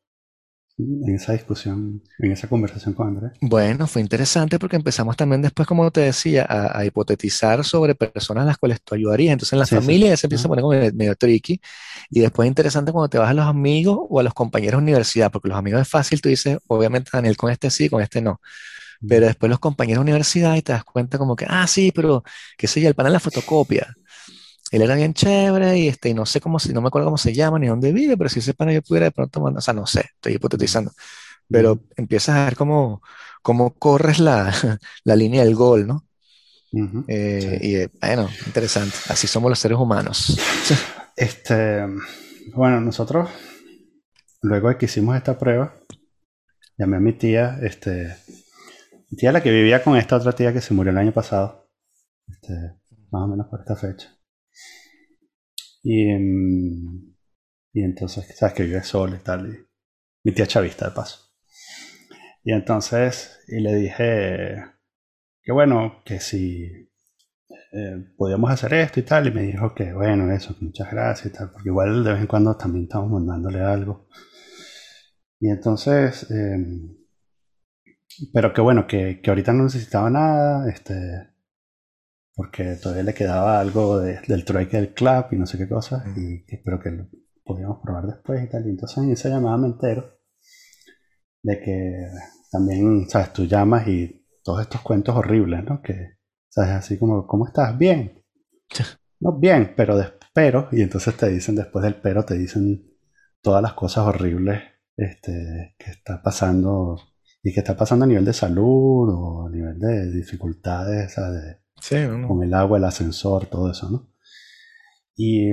En 0.77 1.15
esa 1.15 1.33
discusión, 1.33 2.01
en 2.19 2.31
esa 2.31 2.47
conversación 2.47 2.93
con 2.93 3.07
Andrés? 3.07 3.31
Bueno, 3.41 3.87
fue 3.87 4.01
interesante 4.01 4.57
porque 4.59 4.75
empezamos 4.75 5.15
también 5.15 5.41
después, 5.41 5.67
como 5.67 5.91
te 5.91 6.01
decía, 6.01 6.45
a, 6.49 6.83
hipotetizar 6.85 7.63
sobre 7.63 7.95
personas 7.95 8.43
a 8.43 8.45
las 8.45 8.57
cuales 8.57 8.81
tú 8.81 8.95
ayudarías. 8.95 9.33
Entonces 9.33 9.53
en 9.53 9.59
la 9.59 9.65
familia 9.65 10.09
ya 10.09 10.17
se 10.17 10.27
empieza 10.27 10.45
a 10.45 10.49
poner 10.49 10.61
como 10.63 10.75
medio, 10.93 11.15
tricky. 11.15 11.61
Y 12.09 12.21
después 12.21 12.47
interesante 12.47 12.91
cuando 12.91 13.09
te 13.09 13.17
vas 13.17 13.29
a 13.29 13.33
los 13.33 13.45
amigos 13.45 13.97
o 14.09 14.19
a 14.19 14.23
los 14.23 14.33
compañeros 14.33 14.79
de 14.79 14.83
universidad, 14.83 15.31
porque 15.31 15.49
los 15.49 15.57
amigos 15.57 15.81
es 15.81 15.87
fácil, 15.87 16.21
tú 16.21 16.29
dices, 16.29 16.57
obviamente 16.67 17.09
Daniel 17.13 17.37
con 17.37 17.51
este 17.51 17.69
sí, 17.69 17.89
con 17.89 18.01
este 18.01 18.21
no. 18.21 18.41
Pero 19.07 19.25
después 19.25 19.49
los 19.49 19.59
compañeros 19.59 20.05
de 20.05 20.11
universidad 20.11 20.55
y 20.55 20.61
te 20.61 20.73
das 20.73 20.83
cuenta 20.83 21.17
como 21.17 21.35
que, 21.35 21.45
ah, 21.49 21.65
sí, 21.67 21.91
pero 21.93 22.23
qué 22.57 22.67
sé 22.67 22.81
yo, 22.81 22.87
el 22.87 22.95
panel 22.95 23.11
de 23.11 23.15
la 23.15 23.19
fotocopia 23.19 23.95
él 24.71 24.81
era 24.81 24.95
bien 24.95 25.13
chévere 25.13 25.77
y 25.77 25.89
este, 25.89 26.09
y 26.09 26.13
no 26.13 26.25
sé 26.25 26.39
cómo, 26.41 26.57
no 26.73 26.81
me 26.81 26.87
acuerdo 26.87 27.07
cómo 27.07 27.17
se 27.17 27.33
llama 27.33 27.59
ni 27.59 27.67
dónde 27.67 27.91
vive, 27.91 28.17
pero 28.17 28.29
si 28.29 28.39
ese 28.39 28.53
pana 28.53 28.71
yo 28.73 28.81
pudiera 28.81 29.05
de 29.07 29.11
pronto 29.11 29.41
mandar, 29.41 29.59
o 29.59 29.61
sea, 29.61 29.73
no 29.73 29.85
sé, 29.85 30.05
estoy 30.15 30.35
hipotetizando, 30.35 30.91
pero 31.49 31.81
empiezas 31.97 32.37
a 32.37 32.45
ver 32.45 32.55
cómo, 32.55 33.01
cómo 33.41 33.73
corres 33.75 34.19
la, 34.19 34.53
la 35.03 35.15
línea 35.15 35.43
del 35.43 35.55
gol, 35.55 35.87
¿no? 35.87 36.05
Eh, 37.07 37.59
y 37.61 37.75
eh, 37.75 37.89
bueno, 37.99 38.29
interesante, 38.45 38.95
así 39.09 39.27
somos 39.27 39.49
los 39.49 39.59
seres 39.59 39.77
humanos. 39.77 40.39
Este, 41.13 41.85
bueno, 42.55 42.79
nosotros, 42.79 43.29
luego 44.41 44.69
de 44.69 44.77
que 44.77 44.85
hicimos 44.85 45.15
esta 45.15 45.37
prueba, 45.37 45.75
llamé 46.77 46.97
a 46.97 46.99
mi 46.99 47.13
tía, 47.13 47.59
este, 47.61 48.15
mi 49.09 49.17
tía 49.17 49.31
la 49.31 49.43
que 49.43 49.51
vivía 49.51 49.83
con 49.83 49.97
esta 49.97 50.15
otra 50.15 50.31
tía 50.31 50.53
que 50.53 50.61
se 50.61 50.73
murió 50.73 50.91
el 50.91 50.97
año 50.97 51.11
pasado, 51.11 51.67
este, 52.27 52.53
más 53.11 53.23
o 53.23 53.27
menos 53.27 53.47
por 53.47 53.59
esta 53.59 53.75
fecha. 53.75 54.20
Y, 55.83 56.13
mm, 56.13 57.15
y 57.73 57.83
entonces, 57.83 58.35
sabes 58.37 58.55
que 58.55 58.63
vive 58.63 58.83
solo 58.83 59.15
y 59.15 59.19
tal. 59.19 59.53
Y, 59.53 59.67
mi 60.23 60.33
tía 60.33 60.45
chavista, 60.47 60.89
de 60.89 60.91
paso. 60.91 61.31
Y 62.43 62.53
entonces, 62.53 63.39
y 63.47 63.59
le 63.59 63.75
dije 63.75 64.63
que 65.43 65.51
bueno, 65.51 66.01
que 66.05 66.19
si 66.19 66.91
eh, 67.73 68.05
podíamos 68.17 68.51
hacer 68.51 68.73
esto 68.73 68.99
y 68.99 69.03
tal. 69.03 69.27
Y 69.27 69.31
me 69.31 69.43
dijo 69.43 69.73
que 69.73 69.93
bueno, 69.93 70.31
eso, 70.31 70.55
muchas 70.61 70.91
gracias 70.91 71.33
y 71.33 71.37
tal. 71.37 71.51
Porque 71.51 71.69
igual 71.69 72.03
de 72.03 72.13
vez 72.13 72.21
en 72.21 72.27
cuando 72.27 72.55
también 72.57 72.83
estamos 72.85 73.11
mandándole 73.11 73.61
algo. 73.61 74.07
Y 75.39 75.49
entonces, 75.49 76.29
em, 76.31 76.95
pero 78.33 78.53
que 78.53 78.61
bueno, 78.61 78.87
que, 78.87 79.21
que 79.21 79.29
ahorita 79.31 79.53
no 79.53 79.63
necesitaba 79.63 80.09
nada. 80.09 80.69
Este, 80.69 81.30
porque 82.41 82.75
todavía 82.81 83.03
le 83.03 83.13
quedaba 83.13 83.59
algo 83.59 83.99
del 83.99 84.43
trueque 84.43 84.77
del 84.77 84.95
club 84.95 85.25
y 85.29 85.35
no 85.35 85.45
sé 85.45 85.59
qué 85.59 85.69
cosa, 85.69 86.03
y 86.17 86.43
espero 86.47 86.79
que 86.79 86.89
lo 86.89 87.07
podíamos 87.45 87.77
probar 87.83 88.07
después 88.07 88.43
y 88.43 88.49
tal. 88.49 88.65
Y 88.65 88.71
entonces 88.71 88.97
en 88.97 89.11
esa 89.11 89.29
llamada 89.29 89.57
me 89.57 89.67
entero 89.67 90.17
de 91.43 91.59
que 91.59 92.07
también, 92.51 93.07
sabes, 93.07 93.31
tú 93.31 93.45
llamas 93.45 93.87
y 93.87 94.25
todos 94.43 94.61
estos 94.61 94.81
cuentos 94.81 95.15
horribles, 95.15 95.63
¿no? 95.65 95.83
Que, 95.83 96.17
sabes, 96.49 96.71
así 96.71 96.97
como, 96.97 97.27
¿cómo 97.27 97.45
estás? 97.45 97.77
Bien. 97.77 98.23
No, 99.19 99.37
bien, 99.37 99.75
pero, 99.77 99.95
pero, 100.33 100.67
y 100.71 100.81
entonces 100.81 101.15
te 101.15 101.29
dicen, 101.29 101.53
después 101.53 101.83
del 101.83 102.01
pero, 102.01 102.25
te 102.25 102.39
dicen 102.39 102.91
todas 103.43 103.61
las 103.61 103.73
cosas 103.73 104.07
horribles 104.07 104.63
este, 104.97 105.75
que 105.77 105.91
está 105.91 106.23
pasando 106.23 106.97
y 107.43 107.53
que 107.53 107.59
está 107.59 107.77
pasando 107.77 108.05
a 108.05 108.07
nivel 108.07 108.25
de 108.25 108.33
salud 108.33 109.09
o 109.13 109.45
a 109.45 109.49
nivel 109.51 109.77
de 109.77 110.11
dificultades, 110.11 111.13
¿sabes? 111.13 111.60
Con 112.27 112.43
el 112.43 112.53
agua, 112.53 112.77
el 112.77 112.85
ascensor, 112.85 113.47
todo 113.47 113.71
eso, 113.71 113.89
¿no? 113.89 114.13
Y, 115.15 115.51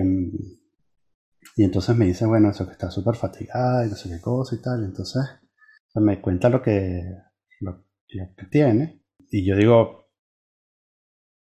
y 1.56 1.64
entonces 1.64 1.96
me 1.96 2.06
dice, 2.06 2.26
bueno, 2.26 2.50
eso 2.50 2.66
que 2.66 2.72
está 2.72 2.90
súper 2.90 3.16
fatigada 3.16 3.86
y 3.86 3.90
no 3.90 3.96
sé 3.96 4.08
qué 4.08 4.20
cosa 4.20 4.54
y 4.54 4.62
tal. 4.62 4.84
Entonces 4.84 5.22
me 6.00 6.20
cuenta 6.20 6.48
lo 6.48 6.62
que, 6.62 7.02
lo, 7.60 7.84
que 8.06 8.46
tiene. 8.50 9.02
Y 9.30 9.44
yo 9.44 9.56
digo, 9.56 10.10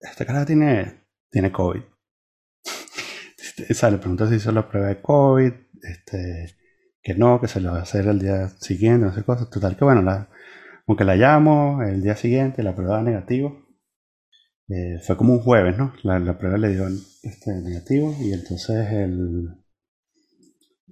esta 0.00 0.24
cara 0.24 0.44
tiene, 0.44 1.06
tiene 1.30 1.52
COVID. 1.52 1.82
o 3.70 3.74
sea, 3.74 3.90
le 3.90 3.98
pregunto 3.98 4.28
si 4.28 4.36
hizo 4.36 4.52
la 4.52 4.68
prueba 4.68 4.88
de 4.88 5.00
COVID, 5.00 5.52
este, 5.82 6.56
que 7.02 7.14
no, 7.14 7.40
que 7.40 7.48
se 7.48 7.60
lo 7.60 7.72
va 7.72 7.78
a 7.78 7.82
hacer 7.82 8.06
el 8.06 8.18
día 8.18 8.48
siguiente, 8.48 9.06
no 9.06 9.12
sé 9.12 9.20
qué 9.20 9.26
cosa. 9.26 9.48
Total 9.50 9.76
que 9.76 9.84
bueno, 9.84 10.02
la, 10.02 10.28
aunque 10.86 11.04
la 11.04 11.16
llamo 11.16 11.82
el 11.82 12.02
día 12.02 12.16
siguiente, 12.16 12.62
la 12.62 12.74
prueba 12.74 13.02
negativo. 13.02 13.65
Eh, 14.68 14.98
fue 15.00 15.16
como 15.16 15.34
un 15.34 15.40
jueves, 15.40 15.78
¿no? 15.78 15.92
La, 16.02 16.36
prueba 16.36 16.58
le 16.58 16.70
dio 16.70 16.88
este 17.22 17.52
negativo 17.62 18.16
y 18.20 18.32
entonces 18.32 18.90
el, 18.90 19.48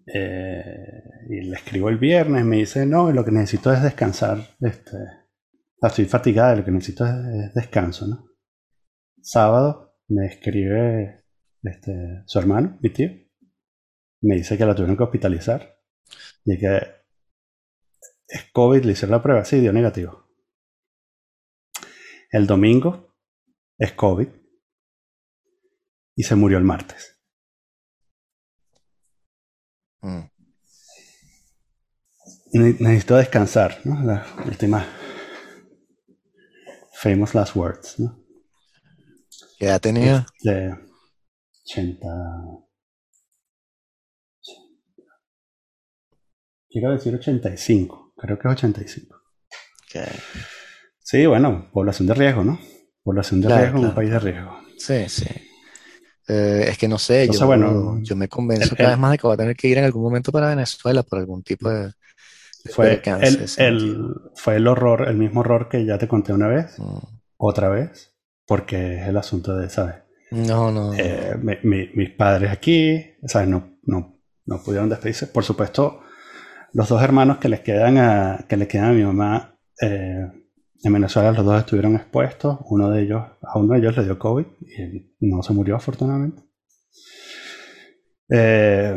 eh, 0.06 1.02
y 1.28 1.40
le 1.40 1.56
escribo 1.56 1.88
el 1.88 1.98
viernes, 1.98 2.44
me 2.44 2.58
dice, 2.58 2.86
no, 2.86 3.10
lo 3.10 3.24
que 3.24 3.32
necesito 3.32 3.72
es 3.72 3.82
descansar, 3.82 4.38
este, 4.60 4.96
estoy 5.82 6.04
fatigada, 6.04 6.54
lo 6.54 6.64
que 6.64 6.70
necesito 6.70 7.04
es, 7.04 7.52
descanso, 7.54 8.06
¿no? 8.06 8.28
Sábado 9.20 9.96
me 10.08 10.26
escribe 10.26 11.24
este, 11.62 12.22
su 12.26 12.38
hermano, 12.38 12.78
mi 12.80 12.90
tío, 12.90 13.10
me 14.20 14.36
dice 14.36 14.56
que 14.56 14.66
la 14.66 14.74
tuvieron 14.74 14.96
que 14.96 15.02
hospitalizar 15.02 15.80
y 16.44 16.58
que 16.58 16.80
es 18.28 18.44
COVID, 18.52 18.84
le 18.84 18.92
hicieron 18.92 19.16
la 19.16 19.22
prueba, 19.22 19.44
sí, 19.44 19.58
dio 19.58 19.72
negativo. 19.72 20.28
El 22.30 22.46
domingo 22.46 23.13
es 23.78 23.92
COVID 23.92 24.28
y 26.16 26.22
se 26.22 26.34
murió 26.34 26.58
el 26.58 26.64
martes. 26.64 27.20
Mm. 30.00 30.20
Necesito 32.52 33.16
descansar, 33.16 33.80
¿no? 33.84 34.00
La 34.04 34.26
última 34.46 34.86
famous 36.92 37.34
last 37.34 37.56
words, 37.56 37.98
¿no? 37.98 38.24
¿Qué 39.58 39.66
edad 39.66 39.80
tenía? 39.80 40.26
De 40.42 40.72
80. 41.64 42.06
Quiero 46.68 46.90
decir 46.92 47.14
85, 47.14 48.14
creo 48.16 48.38
que 48.38 48.48
es 48.48 48.54
85. 48.54 49.20
Okay. 49.88 50.12
Sí, 50.98 51.26
bueno, 51.26 51.70
población 51.72 52.08
de 52.08 52.14
riesgo, 52.14 52.42
¿no? 52.42 52.58
Población 53.04 53.40
de 53.42 53.56
riesgo 53.56 53.78
en 53.78 53.84
un 53.84 53.94
país 53.94 54.10
de 54.10 54.18
riesgo. 54.18 54.58
Sí, 54.76 55.08
sí. 55.08 55.26
Eh, 56.26 56.66
es 56.70 56.78
que 56.78 56.88
no 56.88 56.98
sé, 56.98 57.28
yo, 57.30 57.46
bueno, 57.46 57.98
yo 58.00 58.16
me 58.16 58.28
convenzo 58.28 58.74
cada 58.74 58.90
vez 58.90 58.98
más 58.98 59.12
de 59.12 59.18
que 59.18 59.28
va 59.28 59.34
a 59.34 59.36
tener 59.36 59.54
que 59.54 59.68
ir 59.68 59.76
en 59.76 59.84
algún 59.84 60.02
momento 60.02 60.32
para 60.32 60.48
Venezuela 60.48 61.02
por 61.02 61.18
algún 61.18 61.42
tipo 61.42 61.68
de, 61.68 61.92
fue 62.70 63.02
el, 63.58 64.14
fue 64.34 64.56
el 64.56 64.66
horror, 64.66 65.06
el 65.08 65.16
mismo 65.16 65.40
horror 65.40 65.68
que 65.68 65.84
ya 65.84 65.98
te 65.98 66.08
conté 66.08 66.32
una 66.32 66.48
vez, 66.48 66.78
mm. 66.78 66.98
otra 67.36 67.68
vez, 67.68 68.14
porque 68.46 69.00
es 69.00 69.06
el 69.06 69.16
asunto 69.18 69.54
de, 69.54 69.68
¿sabes? 69.68 69.96
No, 70.30 70.72
no. 70.72 70.94
Eh, 70.94 71.36
mis 71.62 72.10
padres 72.10 72.50
aquí, 72.50 73.16
¿sabes? 73.26 73.48
No, 73.48 73.78
no, 73.82 74.18
no 74.46 74.62
pudieron 74.62 74.88
despedirse. 74.88 75.26
Por 75.26 75.44
supuesto, 75.44 76.00
los 76.72 76.88
dos 76.88 77.02
hermanos 77.02 77.36
que 77.36 77.50
les 77.50 77.60
quedan 77.60 77.98
a, 77.98 78.46
que 78.48 78.56
le 78.56 78.66
quedan 78.66 78.86
a 78.86 78.92
mi 78.92 79.04
mamá 79.04 79.58
eh, 79.80 80.26
en 80.84 80.92
Venezuela, 80.92 81.32
los 81.32 81.44
dos 81.44 81.58
estuvieron 81.58 81.96
expuestos. 81.96 82.58
Uno 82.66 82.90
de 82.90 83.02
ellos, 83.02 83.22
a 83.42 83.58
uno 83.58 83.72
de 83.72 83.80
ellos 83.80 83.96
le 83.96 84.04
dio 84.04 84.18
COVID 84.18 84.46
y 85.20 85.26
no 85.26 85.42
se 85.42 85.52
murió 85.52 85.76
afortunadamente. 85.76 86.42
Eh, 88.28 88.96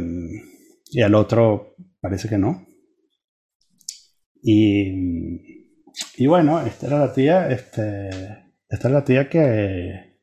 y 0.91 1.01
al 1.01 1.15
otro 1.15 1.75
parece 1.99 2.29
que 2.29 2.37
no. 2.37 2.65
Y, 4.41 5.83
y 6.17 6.27
bueno, 6.27 6.61
esta 6.61 6.87
era 6.87 6.99
la 6.99 7.13
tía, 7.13 7.49
este, 7.49 8.09
esta 8.69 8.87
era 8.87 8.99
la 8.99 9.03
tía 9.03 9.29
que... 9.29 10.19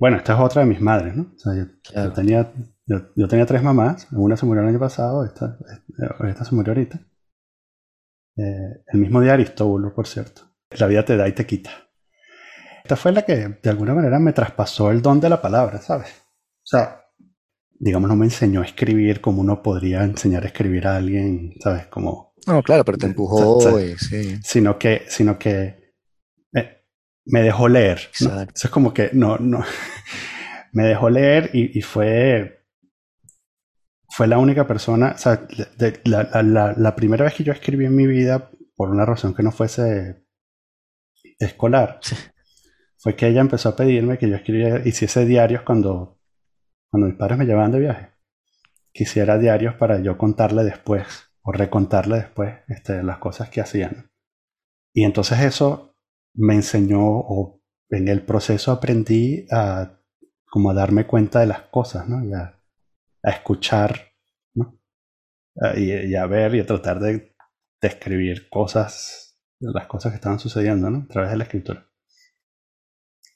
Bueno, 0.00 0.18
esta 0.18 0.34
es 0.34 0.40
otra 0.40 0.62
de 0.62 0.68
mis 0.68 0.80
madres, 0.80 1.16
¿no? 1.16 1.32
O 1.34 1.38
sea, 1.38 1.54
yo, 1.54 2.12
tenía, 2.12 2.52
yo, 2.86 3.28
tenía 3.28 3.46
tres 3.46 3.62
mamás, 3.62 4.06
una 4.12 4.36
se 4.36 4.44
murió 4.44 4.62
el 4.62 4.68
año 4.68 4.78
pasado, 4.78 5.24
esta, 5.24 5.58
esta 6.28 6.44
se 6.44 6.54
murió 6.54 6.72
ahorita. 6.72 7.00
Eh, 8.38 8.82
el 8.92 9.00
mismo 9.00 9.20
día 9.20 9.34
Aristóbulo, 9.34 9.94
por 9.94 10.06
cierto. 10.06 10.42
La 10.70 10.86
vida 10.86 11.04
te 11.04 11.16
da 11.16 11.28
y 11.28 11.32
te 11.32 11.46
quita. 11.46 11.70
Esta 12.82 12.96
fue 12.96 13.12
la 13.12 13.22
que 13.22 13.58
de 13.62 13.70
alguna 13.70 13.94
manera 13.94 14.18
me 14.18 14.32
traspasó 14.32 14.90
el 14.90 15.02
don 15.02 15.20
de 15.20 15.28
la 15.28 15.42
palabra, 15.42 15.80
¿sabes? 15.80 16.08
O 16.08 16.66
sea, 16.66 17.04
digamos, 17.78 18.08
no 18.08 18.16
me 18.16 18.26
enseñó 18.26 18.62
a 18.62 18.64
escribir 18.64 19.20
como 19.20 19.42
uno 19.42 19.62
podría 19.62 20.04
enseñar 20.04 20.44
a 20.44 20.46
escribir 20.46 20.86
a 20.86 20.96
alguien, 20.96 21.54
¿sabes? 21.60 21.86
Como 21.88 22.28
no, 22.46 22.62
claro, 22.62 22.84
pero 22.84 22.96
te 22.96 23.06
empujó, 23.06 23.60
sí. 23.98 24.38
Sino 24.42 24.78
que, 24.78 25.02
sino 25.08 25.38
que 25.38 25.78
me 27.28 27.42
dejó 27.42 27.68
leer. 27.68 28.08
Eso 28.12 28.46
es 28.54 28.70
como 28.70 28.92
que 28.92 29.10
no, 29.12 29.36
no. 29.38 29.62
me 30.72 30.84
dejó 30.84 31.10
leer 31.10 31.50
y, 31.52 31.80
fue. 31.82 32.57
Fue 34.18 34.26
la 34.26 34.38
única 34.38 34.66
persona. 34.66 35.12
O 35.14 35.16
sea, 35.16 35.46
la, 36.04 36.96
primera 36.96 37.24
vez 37.24 37.34
que 37.34 37.44
yo 37.44 37.52
escribí 37.52 37.84
en 37.84 37.94
mi 37.94 38.04
vida, 38.04 38.50
por 38.74 38.90
una 38.90 39.04
razón 39.04 39.32
que 39.32 39.44
no 39.44 39.52
fuese 39.52 40.24
escolar, 41.38 42.00
fue 42.98 43.14
que 43.14 43.28
ella 43.28 43.42
empezó 43.42 43.68
a 43.68 43.76
pedirme 43.76 44.18
que 44.18 44.28
yo 44.28 44.34
escribiera, 44.34 44.82
hiciese 44.84 45.24
diarios 45.24 45.62
cuando, 45.62 46.18
cuando 46.90 47.06
mis 47.06 47.16
padres 47.16 47.38
me 47.38 47.44
llevaban 47.44 47.70
de 47.70 47.78
viaje. 47.78 48.08
Quisiera 48.90 49.38
diarios 49.38 49.76
para 49.76 50.00
yo 50.00 50.18
contarle 50.18 50.64
después 50.64 51.06
o 51.42 51.52
recontarle 51.52 52.16
después 52.16 52.56
este, 52.66 53.04
las 53.04 53.18
cosas 53.18 53.50
que 53.50 53.60
hacían. 53.60 54.10
Y 54.92 55.04
entonces 55.04 55.38
eso 55.42 55.94
me 56.34 56.54
enseñó, 56.54 57.02
o 57.04 57.62
en 57.88 58.08
el 58.08 58.22
proceso 58.22 58.72
aprendí 58.72 59.46
a 59.52 60.00
como 60.50 60.72
a 60.72 60.74
darme 60.74 61.06
cuenta 61.06 61.38
de 61.38 61.46
las 61.46 61.60
cosas, 61.70 62.08
¿no? 62.08 62.24
Y 62.24 62.32
a, 62.32 62.56
escuchar. 63.22 64.07
Y, 65.76 66.14
a 66.14 66.26
ver 66.26 66.54
y 66.54 66.60
a 66.60 66.66
tratar 66.66 67.00
de 67.00 67.34
describir 67.80 68.48
cosas, 68.48 69.40
las 69.58 69.86
cosas 69.86 70.12
que 70.12 70.16
estaban 70.16 70.38
sucediendo, 70.38 70.88
¿no? 70.90 70.98
A 70.98 71.08
través 71.08 71.30
de 71.30 71.36
la 71.36 71.44
escritura. 71.44 71.86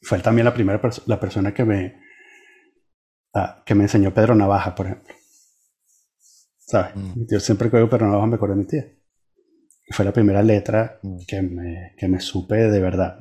Fue 0.02 0.18
también 0.20 0.44
la 0.44 0.54
primera 0.54 0.80
la 1.06 1.20
persona 1.20 1.52
que 1.52 1.64
me, 1.64 2.00
ah, 3.34 3.62
que 3.64 3.74
me 3.74 3.84
enseñó 3.84 4.14
Pedro 4.14 4.34
Navaja, 4.34 4.74
por 4.74 4.86
ejemplo. 4.86 5.14
¿Sabes? 6.58 6.96
Mm. 6.96 7.26
Yo 7.30 7.40
siempre 7.40 7.70
que 7.70 7.76
oigo 7.76 7.90
Pero 7.90 8.06
no 8.06 8.26
me 8.26 8.36
acuerdo 8.36 8.54
de 8.54 8.60
mi 8.62 8.66
tía. 8.66 8.86
Y 9.86 9.92
fue 9.92 10.04
la 10.04 10.12
primera 10.12 10.42
letra 10.42 11.00
mm. 11.02 11.18
que, 11.26 11.42
me, 11.42 11.94
que 11.96 12.08
me 12.08 12.20
supe 12.20 12.56
de 12.56 12.80
verdad. 12.80 13.18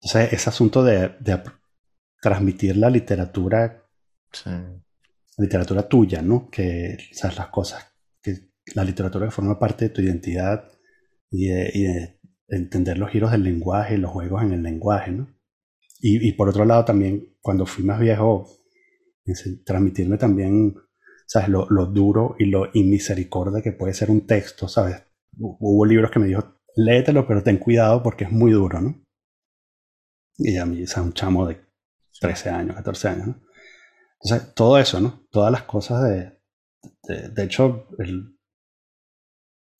Entonces, 0.00 0.32
ese 0.32 0.48
asunto 0.48 0.82
de, 0.82 1.16
de 1.20 1.42
transmitir 2.20 2.76
la 2.76 2.90
literatura, 2.90 3.86
literatura 5.36 5.88
tuya, 5.88 6.22
¿no? 6.22 6.48
Que, 6.50 6.96
sabes, 7.12 7.36
las 7.36 7.48
cosas, 7.48 7.89
la 8.74 8.84
literatura 8.84 9.30
forma 9.30 9.58
parte 9.58 9.86
de 9.86 9.90
tu 9.90 10.00
identidad 10.00 10.70
y 11.30 11.48
de, 11.48 11.70
y 11.74 11.82
de 11.84 12.20
entender 12.48 12.98
los 12.98 13.10
giros 13.10 13.30
del 13.32 13.44
lenguaje, 13.44 13.98
los 13.98 14.10
juegos 14.10 14.42
en 14.42 14.52
el 14.52 14.62
lenguaje, 14.62 15.12
¿no? 15.12 15.28
Y, 16.00 16.26
y 16.28 16.32
por 16.32 16.48
otro 16.48 16.64
lado 16.64 16.84
también, 16.84 17.36
cuando 17.40 17.66
fui 17.66 17.84
más 17.84 18.00
viejo, 18.00 18.48
transmitirme 19.64 20.16
también 20.16 20.74
¿sabes? 21.30 21.48
Lo, 21.48 21.68
lo, 21.70 21.86
duro 21.86 22.34
y 22.40 22.46
lo 22.46 22.70
inmisericordia 22.74 23.62
que 23.62 23.70
puede 23.70 23.94
ser 23.94 24.10
un 24.10 24.26
texto, 24.26 24.66
¿sabes? 24.66 25.00
Hubo 25.38 25.86
libros 25.86 26.10
que 26.10 26.18
me 26.18 26.26
dijo, 26.26 26.60
léetelo, 26.74 27.24
pero 27.24 27.44
ten 27.44 27.58
cuidado 27.58 28.02
porque 28.02 28.24
es 28.24 28.32
muy 28.32 28.50
duro, 28.50 28.80
¿no? 28.80 29.00
Y 30.36 30.56
a 30.56 30.66
mí, 30.66 30.82
es 30.82 30.96
un 30.96 31.12
chamo 31.12 31.46
de 31.46 31.60
13 32.20 32.50
años, 32.50 32.74
14 32.74 33.08
años, 33.08 33.26
¿no? 33.28 33.42
Entonces, 34.20 34.54
todo 34.54 34.76
eso, 34.76 35.00
¿no? 35.00 35.24
Todas 35.30 35.52
las 35.52 35.62
cosas 35.62 36.02
de... 36.02 36.40
De, 37.06 37.44
hecho, 37.44 37.86
el, 37.98 38.36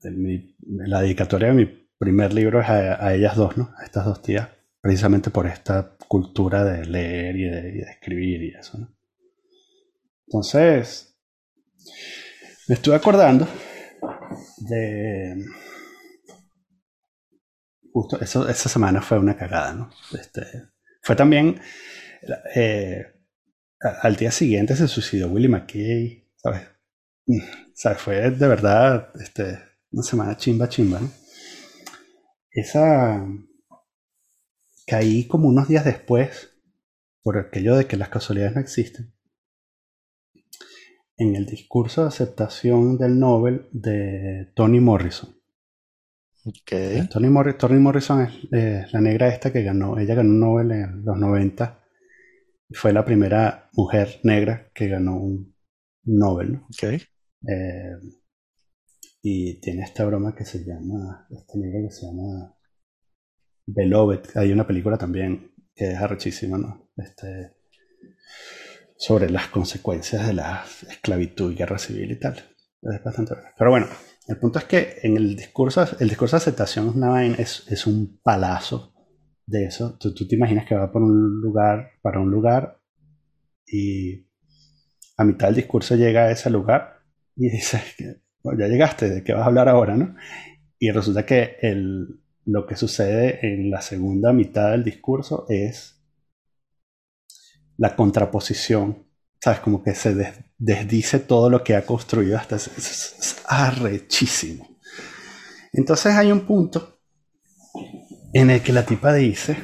la 0.02 1.02
dedicatoria 1.02 1.48
de 1.48 1.54
mi 1.54 1.66
primer 1.98 2.32
libro 2.32 2.60
es 2.60 2.68
a, 2.68 3.14
ellas 3.14 3.36
dos, 3.36 3.56
¿no? 3.56 3.74
A 3.78 3.84
estas 3.84 4.04
dos 4.04 4.22
tías, 4.22 4.48
precisamente 4.80 5.30
por 5.30 5.46
esta 5.46 5.96
cultura 6.08 6.64
de 6.64 6.86
leer 6.86 7.36
y 7.36 7.44
de, 7.44 7.80
escribir 7.82 8.42
y 8.42 8.54
eso, 8.54 8.78
¿no? 8.78 8.88
Entonces, 10.26 11.16
me 12.68 12.76
estuve 12.76 12.94
acordando 12.94 13.46
de. 14.58 15.44
Justo, 17.92 18.20
eso, 18.20 18.48
esa 18.48 18.68
semana 18.68 19.02
fue 19.02 19.18
una 19.18 19.36
cagada, 19.36 19.74
¿no? 19.74 19.90
Este, 20.18 20.42
fue 21.02 21.16
también. 21.16 21.60
Eh, 22.54 23.04
al 23.80 24.16
día 24.16 24.30
siguiente 24.30 24.76
se 24.76 24.86
suicidó 24.86 25.28
Willie 25.28 25.48
McKay, 25.48 26.30
¿sabes? 26.36 26.62
¿sabes? 27.74 27.98
Fue 27.98 28.30
de 28.30 28.48
verdad 28.48 29.10
este, 29.20 29.58
una 29.92 30.02
semana 30.02 30.36
chimba, 30.36 30.68
chimba, 30.68 31.00
¿no? 31.00 31.10
Esa. 32.50 33.26
Caí 34.86 35.28
como 35.28 35.48
unos 35.48 35.68
días 35.68 35.84
después, 35.84 36.50
por 37.22 37.38
aquello 37.38 37.76
de 37.76 37.86
que 37.86 37.96
las 37.96 38.08
casualidades 38.08 38.56
no 38.56 38.60
existen 38.60 39.12
en 41.20 41.36
el 41.36 41.44
discurso 41.44 42.02
de 42.02 42.08
aceptación 42.08 42.96
del 42.96 43.18
Nobel 43.18 43.68
de 43.72 44.50
Toni 44.54 44.80
Morrison. 44.80 45.36
Okay. 46.42 47.06
Toni, 47.08 47.28
Morrison 47.28 48.22
es 48.50 48.92
la 48.92 49.00
negra 49.02 49.28
esta 49.28 49.52
que 49.52 49.62
ganó, 49.62 49.98
ella 49.98 50.14
ganó 50.14 50.30
un 50.30 50.40
Nobel 50.40 50.70
en 50.72 51.04
los 51.04 51.18
90 51.18 51.78
y 52.70 52.74
fue 52.74 52.94
la 52.94 53.04
primera 53.04 53.68
mujer 53.74 54.20
negra 54.22 54.70
que 54.72 54.88
ganó 54.88 55.18
un 55.20 55.54
Nobel. 56.04 56.62
Okay. 56.74 57.02
Eh, 57.46 57.96
y 59.22 59.60
tiene 59.60 59.82
esta 59.82 60.04
broma 60.04 60.34
que 60.34 60.44
se 60.44 60.64
llama, 60.64 61.26
esta 61.30 61.58
negra 61.58 61.80
que 61.82 61.94
se 61.94 62.06
llama 62.06 62.54
Beloved. 63.66 64.20
Hay 64.36 64.52
una 64.52 64.66
película 64.66 64.96
también 64.96 65.54
que 65.74 65.92
es 65.92 65.98
arrechísima, 65.98 66.58
¿no? 66.58 66.90
Este, 66.96 67.54
sobre 68.96 69.30
las 69.30 69.48
consecuencias 69.48 70.26
de 70.26 70.34
la 70.34 70.64
esclavitud 70.88 71.52
y 71.52 71.56
guerra 71.56 71.78
civil 71.78 72.10
y 72.12 72.18
tal. 72.18 72.36
Es 72.82 73.02
bastante. 73.04 73.34
Pero 73.56 73.70
bueno, 73.70 73.86
El 74.26 74.38
punto 74.38 74.58
es 74.58 74.64
que 74.64 74.98
en 75.02 75.16
el 75.16 75.34
discurso, 75.36 75.84
el 75.98 76.08
discurso 76.08 76.36
de 76.36 76.42
aceptación 76.42 76.88
es, 76.88 76.94
una 76.94 77.26
es, 77.26 77.64
es 77.68 77.86
un 77.86 78.20
palazo 78.22 78.94
de 79.46 79.64
eso. 79.64 79.96
Tú, 79.98 80.14
tú, 80.14 80.28
te 80.28 80.36
imaginas 80.36 80.66
que 80.66 80.74
va 80.74 80.92
por 80.92 81.02
un 81.02 81.40
lugar, 81.40 81.90
para 82.00 82.20
un 82.20 82.30
lugar 82.30 82.80
y 83.66 84.28
a 85.16 85.24
mitad 85.24 85.48
del 85.48 85.56
discurso 85.56 85.96
llega 85.96 86.24
a 86.24 86.30
ese 86.30 86.48
lugar 86.48 87.00
y 87.36 87.48
dice, 88.42 88.56
ya 88.58 88.68
llegaste, 88.68 89.10
¿de 89.10 89.24
qué 89.24 89.32
vas 89.32 89.42
a 89.42 89.46
hablar 89.46 89.68
ahora? 89.68 89.96
¿no? 89.96 90.16
Y 90.78 90.90
resulta 90.90 91.26
que 91.26 91.56
el, 91.60 92.20
lo 92.44 92.66
que 92.66 92.76
sucede 92.76 93.38
en 93.42 93.70
la 93.70 93.82
segunda 93.82 94.32
mitad 94.32 94.70
del 94.70 94.84
discurso 94.84 95.46
es 95.48 96.02
la 97.76 97.96
contraposición. 97.96 99.06
¿Sabes? 99.42 99.60
Como 99.60 99.82
que 99.82 99.94
se 99.94 100.14
desdice 100.58 101.18
todo 101.18 101.48
lo 101.48 101.64
que 101.64 101.74
ha 101.74 101.86
construido 101.86 102.36
hasta... 102.36 102.56
Es, 102.56 102.68
es 102.76 103.42
arrechísimo. 103.46 104.68
Entonces 105.72 106.14
hay 106.14 106.30
un 106.30 106.40
punto 106.40 107.00
en 108.32 108.50
el 108.50 108.62
que 108.62 108.72
la 108.72 108.84
tipa 108.84 109.14
dice, 109.14 109.56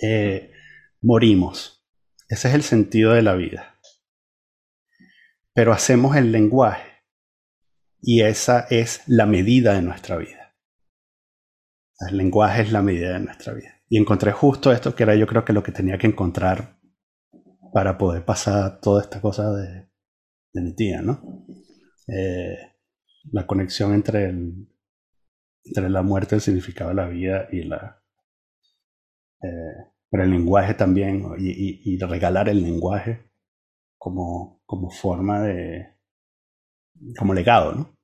eh, 0.00 0.50
morimos. 1.00 1.84
Ese 2.28 2.48
es 2.48 2.54
el 2.54 2.62
sentido 2.62 3.12
de 3.12 3.22
la 3.22 3.34
vida. 3.34 3.71
Pero 5.54 5.72
hacemos 5.72 6.16
el 6.16 6.32
lenguaje 6.32 6.90
y 8.00 8.22
esa 8.22 8.60
es 8.70 9.02
la 9.06 9.26
medida 9.26 9.74
de 9.74 9.82
nuestra 9.82 10.16
vida. 10.16 10.56
El 12.08 12.16
lenguaje 12.16 12.62
es 12.62 12.72
la 12.72 12.82
medida 12.82 13.12
de 13.12 13.20
nuestra 13.20 13.52
vida. 13.52 13.82
Y 13.88 13.98
encontré 13.98 14.32
justo 14.32 14.72
esto 14.72 14.94
que 14.94 15.02
era 15.02 15.14
yo 15.14 15.26
creo 15.26 15.44
que 15.44 15.52
lo 15.52 15.62
que 15.62 15.72
tenía 15.72 15.98
que 15.98 16.06
encontrar 16.06 16.80
para 17.72 17.96
poder 17.96 18.24
pasar 18.24 18.80
toda 18.80 19.02
esta 19.02 19.20
cosa 19.20 19.52
de, 19.52 19.88
mi 20.54 20.74
tía, 20.74 21.00
¿no? 21.00 21.46
Eh, 22.08 22.56
la 23.30 23.46
conexión 23.46 23.94
entre, 23.94 24.28
entre 24.30 25.90
la 25.90 26.02
muerte, 26.02 26.34
el 26.34 26.40
significado 26.40 26.90
de 26.90 26.96
la 26.96 27.08
vida 27.08 27.48
y 27.52 27.62
la... 27.64 28.02
Eh, 29.42 29.92
pero 30.10 30.24
el 30.24 30.30
lenguaje 30.30 30.74
también, 30.74 31.24
y, 31.38 31.98
regalar 31.98 32.48
el 32.50 32.62
lenguaje 32.62 33.30
como, 33.96 34.61
como 34.72 34.88
forma 34.88 35.42
de... 35.42 35.86
como 37.18 37.34
legado, 37.34 37.74
¿no? 37.74 37.94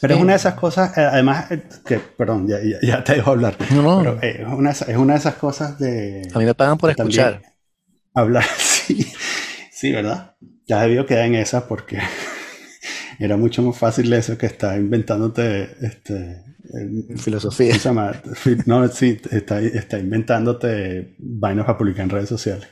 Pero 0.00 0.14
es 0.14 0.20
una 0.22 0.32
de 0.32 0.38
esas 0.38 0.54
cosas, 0.54 0.96
eh, 0.96 1.02
además, 1.02 1.48
que, 1.84 1.98
perdón, 1.98 2.48
ya, 2.48 2.56
ya, 2.80 3.04
te 3.04 3.16
dejo 3.16 3.32
hablar. 3.32 3.58
No, 3.70 4.02
no. 4.02 4.18
Pero 4.18 4.18
es, 4.22 4.54
una, 4.54 4.70
es 4.70 4.96
una 4.96 5.12
de 5.12 5.18
esas 5.18 5.34
cosas 5.34 5.78
de... 5.78 6.26
A 6.32 6.38
mí 6.38 6.46
me 6.46 6.54
pagan 6.54 6.78
por 6.78 6.88
escuchar. 6.88 7.42
Hablar, 8.14 8.44
sí, 8.56 9.06
sí, 9.70 9.92
¿verdad? 9.92 10.34
Ya 10.66 10.80
debió 10.80 11.04
quedar 11.04 11.26
en 11.26 11.34
esa 11.34 11.68
porque 11.68 11.98
era 13.18 13.36
mucho 13.36 13.60
más 13.62 13.76
fácil 13.76 14.10
eso 14.14 14.38
que 14.38 14.46
estar 14.46 14.78
inventándote 14.78 15.76
este, 15.82 16.42
filosofía. 17.18 17.74
No, 18.64 18.88
sí, 18.88 19.20
está, 19.30 19.60
está 19.60 19.98
inventándote 19.98 21.16
vainas 21.18 21.66
para 21.66 21.76
publicar 21.76 22.04
en 22.04 22.10
redes 22.10 22.30
sociales. 22.30 22.66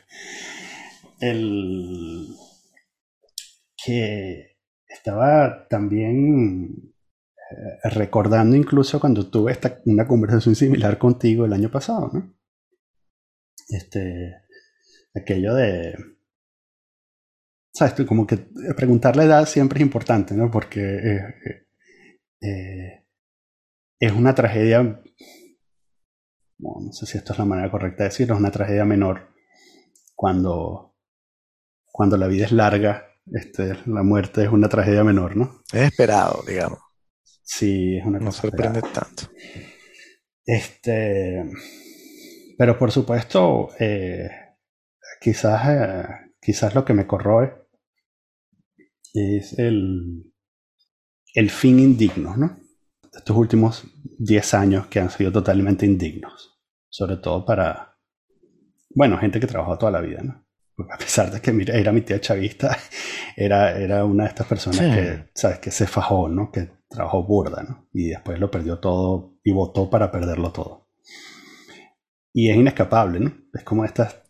El 1.21 2.29
que 3.85 4.57
estaba 4.87 5.67
también 5.69 6.95
eh, 7.51 7.89
recordando 7.91 8.57
incluso 8.57 9.01
cuando 9.01 9.31
tuve 9.31 9.53
esta, 9.53 9.81
una 9.87 10.07
conversación 10.07 10.55
similar 10.55 10.99
contigo 10.99 11.45
el 11.45 11.53
año 11.53 11.71
pasado, 11.71 12.11
¿no? 12.13 12.35
Este, 13.69 14.35
aquello 15.15 15.55
de 15.55 15.95
¿sabes? 17.79 18.07
Como 18.07 18.27
que 18.27 18.39
preguntar 18.77 19.17
la 19.17 19.25
edad 19.25 19.47
siempre 19.47 19.79
es 19.79 19.83
importante, 19.83 20.35
¿no? 20.35 20.51
Porque 20.51 20.81
eh, 20.81 21.67
eh, 22.41 23.07
es 24.01 24.13
una 24.13 24.35
tragedia, 24.35 25.01
no 26.59 26.93
sé 26.93 27.07
si 27.07 27.19
esto 27.19 27.33
es 27.33 27.39
la 27.39 27.45
manera 27.45 27.71
correcta 27.71 28.03
de 28.03 28.09
decirlo, 28.11 28.35
es 28.35 28.41
una 28.41 28.51
tragedia 28.51 28.85
menor 28.85 29.29
cuando, 30.15 30.97
cuando 31.87 32.17
la 32.17 32.27
vida 32.27 32.47
es 32.47 32.53
larga, 32.53 33.07
este, 33.33 33.77
la 33.87 34.03
muerte 34.03 34.45
es 34.45 34.51
una 34.51 34.69
tragedia 34.69 35.05
menor, 35.05 35.37
¿no? 35.37 35.63
Es 35.73 35.83
esperado, 35.83 36.43
digamos. 36.47 36.79
Sí, 37.43 37.97
es 37.97 38.05
una 38.05 38.19
cosa. 38.19 38.25
No 38.25 38.33
sorprende 38.33 38.83
tanto. 38.83 39.25
Este, 40.45 41.45
pero 42.57 42.79
por 42.79 42.91
supuesto, 42.91 43.69
eh, 43.79 44.29
quizás, 45.21 46.09
quizás 46.41 46.75
lo 46.75 46.85
que 46.85 46.95
me 46.95 47.07
corroe 47.07 47.69
es 49.15 49.59
el, 49.59 50.33
el 51.35 51.51
fin 51.51 51.79
indigno, 51.79 52.37
¿no? 52.37 52.59
Estos 53.15 53.37
últimos 53.37 53.85
10 54.19 54.55
años 54.55 54.87
que 54.87 55.01
han 55.01 55.11
sido 55.11 55.33
totalmente 55.33 55.87
indignos, 55.87 56.59
sobre 56.89 57.17
todo 57.17 57.45
para, 57.45 57.99
bueno, 58.91 59.19
gente 59.19 59.41
que 59.41 59.47
trabajó 59.47 59.79
toda 59.79 59.93
la 59.93 60.01
vida, 60.01 60.23
¿no? 60.23 60.48
A 60.79 60.99
pesar 60.99 61.31
de 61.31 61.41
que 61.41 61.53
mira, 61.53 61.77
era 61.77 61.93
mi 61.93 62.03
tía 62.03 62.21
chavista, 62.21 62.77
era, 63.37 63.77
era 63.79 64.05
una 64.05 64.25
de 64.25 64.29
estas 64.29 64.47
personas 64.47 64.81
que, 64.81 65.31
¿sabes? 65.35 65.59
Que 65.59 65.71
se 65.71 65.87
fajó, 65.87 66.29
¿no? 66.29 66.53
Que 66.53 66.71
trabajó 66.89 67.25
burda, 67.25 67.63
¿no? 67.63 67.89
Y 67.93 68.11
después 68.11 68.39
lo 68.39 68.51
perdió 68.51 68.79
todo 68.79 69.39
y 69.43 69.53
votó 69.53 69.91
para 69.91 70.11
perderlo 70.11 70.53
todo. 70.53 70.89
Y 72.33 72.51
es 72.51 72.57
inescapable, 72.57 73.21
¿no? 73.21 73.33
Es 73.53 73.65
como 73.65 73.85
estas 73.85 74.23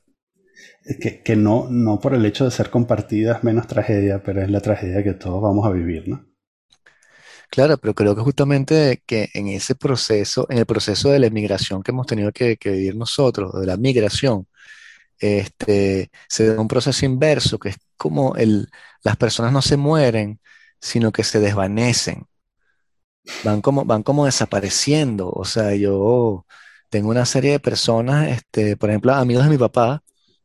que, 1.00 1.22
que, 1.22 1.36
no, 1.36 1.68
no 1.70 2.00
por 2.00 2.14
el 2.14 2.24
hecho 2.24 2.44
de 2.46 2.50
ser 2.50 2.70
compartidas 2.70 3.44
menos 3.44 3.66
tragedia, 3.66 4.22
pero 4.22 4.40
es 4.42 4.50
la 4.50 4.60
tragedia 4.60 5.04
que 5.04 5.12
todos 5.12 5.42
vamos 5.42 5.66
a 5.66 5.70
vivir, 5.70 6.08
¿no? 6.08 6.26
Claro, 7.50 7.78
pero 7.78 7.94
creo 7.94 8.14
que 8.14 8.22
justamente 8.22 9.02
que 9.06 9.28
en 9.34 9.48
ese 9.48 9.74
proceso, 9.74 10.46
en 10.50 10.58
el 10.58 10.66
proceso 10.66 11.10
de 11.10 11.18
la 11.18 11.26
emigración 11.26 11.82
que 11.82 11.92
hemos 11.92 12.06
tenido 12.06 12.32
que, 12.32 12.56
que 12.56 12.70
vivir 12.70 12.96
nosotros, 12.96 13.58
de 13.58 13.66
la 13.66 13.76
migración, 13.76 14.46
este, 15.18 16.10
se 16.28 16.46
da 16.46 16.60
un 16.60 16.68
proceso 16.68 17.04
inverso, 17.06 17.58
que 17.58 17.70
es 17.70 17.76
como 17.96 18.36
el, 18.36 18.68
las 19.02 19.16
personas 19.16 19.52
no 19.52 19.62
se 19.62 19.76
mueren, 19.76 20.40
sino 20.80 21.12
que 21.12 21.24
se 21.24 21.40
desvanecen. 21.40 22.26
Van 23.44 23.60
como, 23.60 23.84
van 23.84 24.02
como 24.02 24.24
desapareciendo. 24.26 25.30
O 25.30 25.44
sea, 25.44 25.74
yo 25.74 26.46
tengo 26.88 27.10
una 27.10 27.26
serie 27.26 27.52
de 27.52 27.60
personas, 27.60 28.28
este, 28.28 28.76
por 28.76 28.90
ejemplo, 28.90 29.14
amigos 29.14 29.44
de 29.44 29.50
mi 29.50 29.58
papá, 29.58 30.02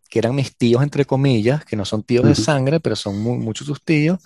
que 0.09 0.19
eran 0.19 0.36
mis 0.36 0.55
tíos, 0.55 0.83
entre 0.83 1.05
comillas, 1.05 1.65
que 1.65 1.75
no 1.75 1.86
son 1.86 2.03
tíos 2.03 2.25
de 2.25 2.36
sangre, 2.36 2.79
pero 2.79 2.95
son 2.95 3.19
muchos 3.19 3.65
sus 3.67 3.83
tíos. 3.83 4.19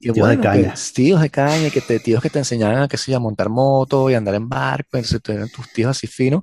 Y 0.00 0.10
tíos 0.12 0.28
de 0.28 0.38
caña. 0.40 0.74
tíos 0.92 1.20
de 1.20 1.30
caña, 1.30 1.70
que 1.70 1.80
te, 1.80 1.98
tíos 2.00 2.22
que 2.22 2.28
te 2.28 2.38
enseñaban 2.38 2.78
a, 2.82 2.88
qué 2.88 2.98
sé 2.98 3.14
a 3.14 3.18
montar 3.18 3.48
moto 3.48 4.10
y 4.10 4.14
andar 4.14 4.34
en 4.34 4.48
barco, 4.48 4.98
entonces 4.98 5.20
eran 5.26 5.48
tus 5.48 5.72
tíos 5.72 5.90
así 5.90 6.06
finos, 6.06 6.42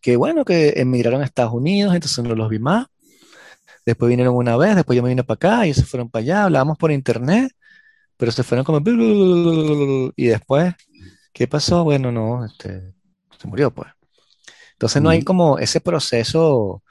que 0.00 0.16
bueno, 0.16 0.44
que 0.44 0.74
emigraron 0.76 1.22
a 1.22 1.24
Estados 1.24 1.52
Unidos, 1.52 1.94
entonces 1.94 2.24
no 2.24 2.34
los 2.34 2.48
vi 2.48 2.58
más. 2.58 2.86
Después 3.86 4.08
vinieron 4.08 4.34
una 4.34 4.56
vez, 4.56 4.76
después 4.76 4.96
yo 4.96 5.02
me 5.02 5.08
vine 5.08 5.24
para 5.24 5.36
acá, 5.36 5.66
y 5.66 5.74
se 5.74 5.84
fueron 5.84 6.10
para 6.10 6.22
allá, 6.22 6.44
hablábamos 6.44 6.78
por 6.78 6.92
internet, 6.92 7.52
pero 8.16 8.32
se 8.32 8.42
fueron 8.42 8.64
como... 8.64 8.82
Y 10.16 10.26
después, 10.26 10.74
¿qué 11.32 11.48
pasó? 11.48 11.84
Bueno, 11.84 12.12
no, 12.12 12.44
este, 12.44 12.92
se 13.40 13.48
murió 13.48 13.72
pues. 13.72 13.88
Entonces 14.72 15.02
no 15.02 15.10
hay 15.10 15.22
como 15.22 15.58
ese 15.58 15.80
proceso 15.80 16.82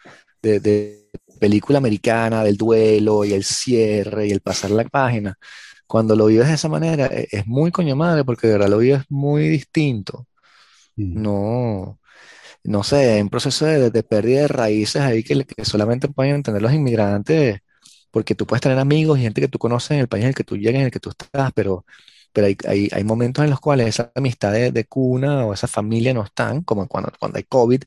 de, 0.42 1.10
película 1.40 1.78
americana, 1.78 2.44
del 2.44 2.58
duelo 2.58 3.24
y 3.26 3.34
el 3.34 3.44
cierre 3.44 4.28
y 4.28 4.32
el 4.32 4.42
pasar 4.42 4.72
la 4.72 4.84
página, 4.86 5.38
cuando 5.86 6.16
lo 6.16 6.26
vives 6.28 6.48
de 6.48 6.56
esa 6.56 6.68
manera, 6.70 7.08
e, 7.08 7.28
es, 7.32 7.48
muy 7.48 7.72
coño 7.72 7.96
madre 7.96 8.24
porque 8.24 8.48
de 8.48 8.54
verdad 8.54 8.70
lo 8.70 8.80
vives 8.80 9.04
muy 9.10 9.48
distinto. 9.48 10.28
No, 10.96 12.00
no 12.64 12.84
sé, 12.84 13.14
hay 13.14 13.22
un 13.22 13.30
proceso 13.30 13.66
de, 13.66 14.04
pérdida 14.04 14.42
de 14.42 14.48
raíces 14.48 15.02
ahí 15.02 15.24
que, 15.24 15.46
solamente 15.64 16.08
pueden 16.10 16.36
entender 16.36 16.62
los 16.62 16.74
inmigrantes, 16.74 17.60
porque 18.12 18.36
tú 18.36 18.46
puedes 18.48 18.62
tener 18.62 18.80
amigos 18.80 19.20
y 19.20 19.24
gente 19.24 19.42
que 19.42 19.48
tú 19.48 19.60
conoces 19.60 19.92
en 19.92 20.00
el 20.00 20.08
país 20.08 20.24
en 20.24 20.30
el 20.30 20.36
que 20.36 20.44
tú 20.44 20.58
llegas, 20.58 20.80
en 20.80 20.86
el 20.86 20.92
que 20.92 21.00
tú 21.00 21.10
estás, 21.10 21.52
pero, 21.54 21.86
pero 22.34 22.48
hay, 22.48 22.90
hay, 22.92 23.04
momentos 23.04 23.44
en 23.44 23.50
los 23.52 23.60
cuales 23.60 23.88
esa 23.88 24.12
amistad 24.16 24.52
de, 24.54 24.86
cuna 24.86 25.46
o 25.46 25.54
esa 25.54 25.68
familia 25.68 26.14
no 26.14 26.24
están, 26.24 26.64
como 26.64 26.88
cuando, 26.88 27.12
cuando 27.20 27.38
hay 27.38 27.44
COVID 27.44 27.84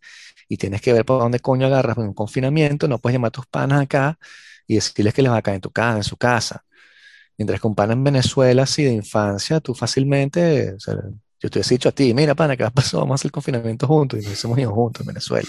y 0.48 0.56
tienes 0.56 0.80
que 0.82 0.92
ver 0.92 1.04
por 1.04 1.20
dónde 1.20 1.40
coño 1.40 1.66
agarras 1.66 1.96
en 1.98 2.04
un 2.04 2.14
confinamiento, 2.14 2.88
no 2.88 2.98
puedes 2.98 3.14
llamar 3.14 3.28
a 3.28 3.32
tus 3.32 3.46
panas 3.46 3.82
acá 3.82 4.18
y 4.66 4.76
decirles 4.76 5.14
que 5.14 5.22
les 5.22 5.32
va 5.32 5.38
a 5.38 5.42
caer 5.42 5.56
en 5.56 5.60
tu 5.62 5.70
casa, 5.72 5.96
en 5.98 6.04
su 6.04 6.16
casa. 6.16 6.64
Mientras 7.38 7.60
que 7.60 7.66
un 7.68 7.74
pana 7.74 7.94
en 7.94 8.04
Venezuela, 8.04 8.64
así 8.64 8.84
de 8.84 8.92
infancia, 8.92 9.60
tú 9.60 9.74
fácilmente, 9.74 10.76
yo 11.40 11.50
te 11.50 11.60
he 11.60 11.62
dicho 11.62 11.88
a 11.88 11.92
ti, 11.92 12.12
mira, 12.14 12.34
pana, 12.34 12.56
¿qué 12.56 12.68
pasó? 12.72 12.98
Vamos 12.98 13.12
a 13.12 13.16
hacer 13.16 13.28
el 13.28 13.32
confinamiento 13.32 13.86
juntos 13.86 14.22
y 14.22 14.26
nos 14.26 14.44
hemos 14.44 14.58
ido 14.58 14.72
juntos 14.72 15.00
en 15.00 15.06
Venezuela. 15.06 15.48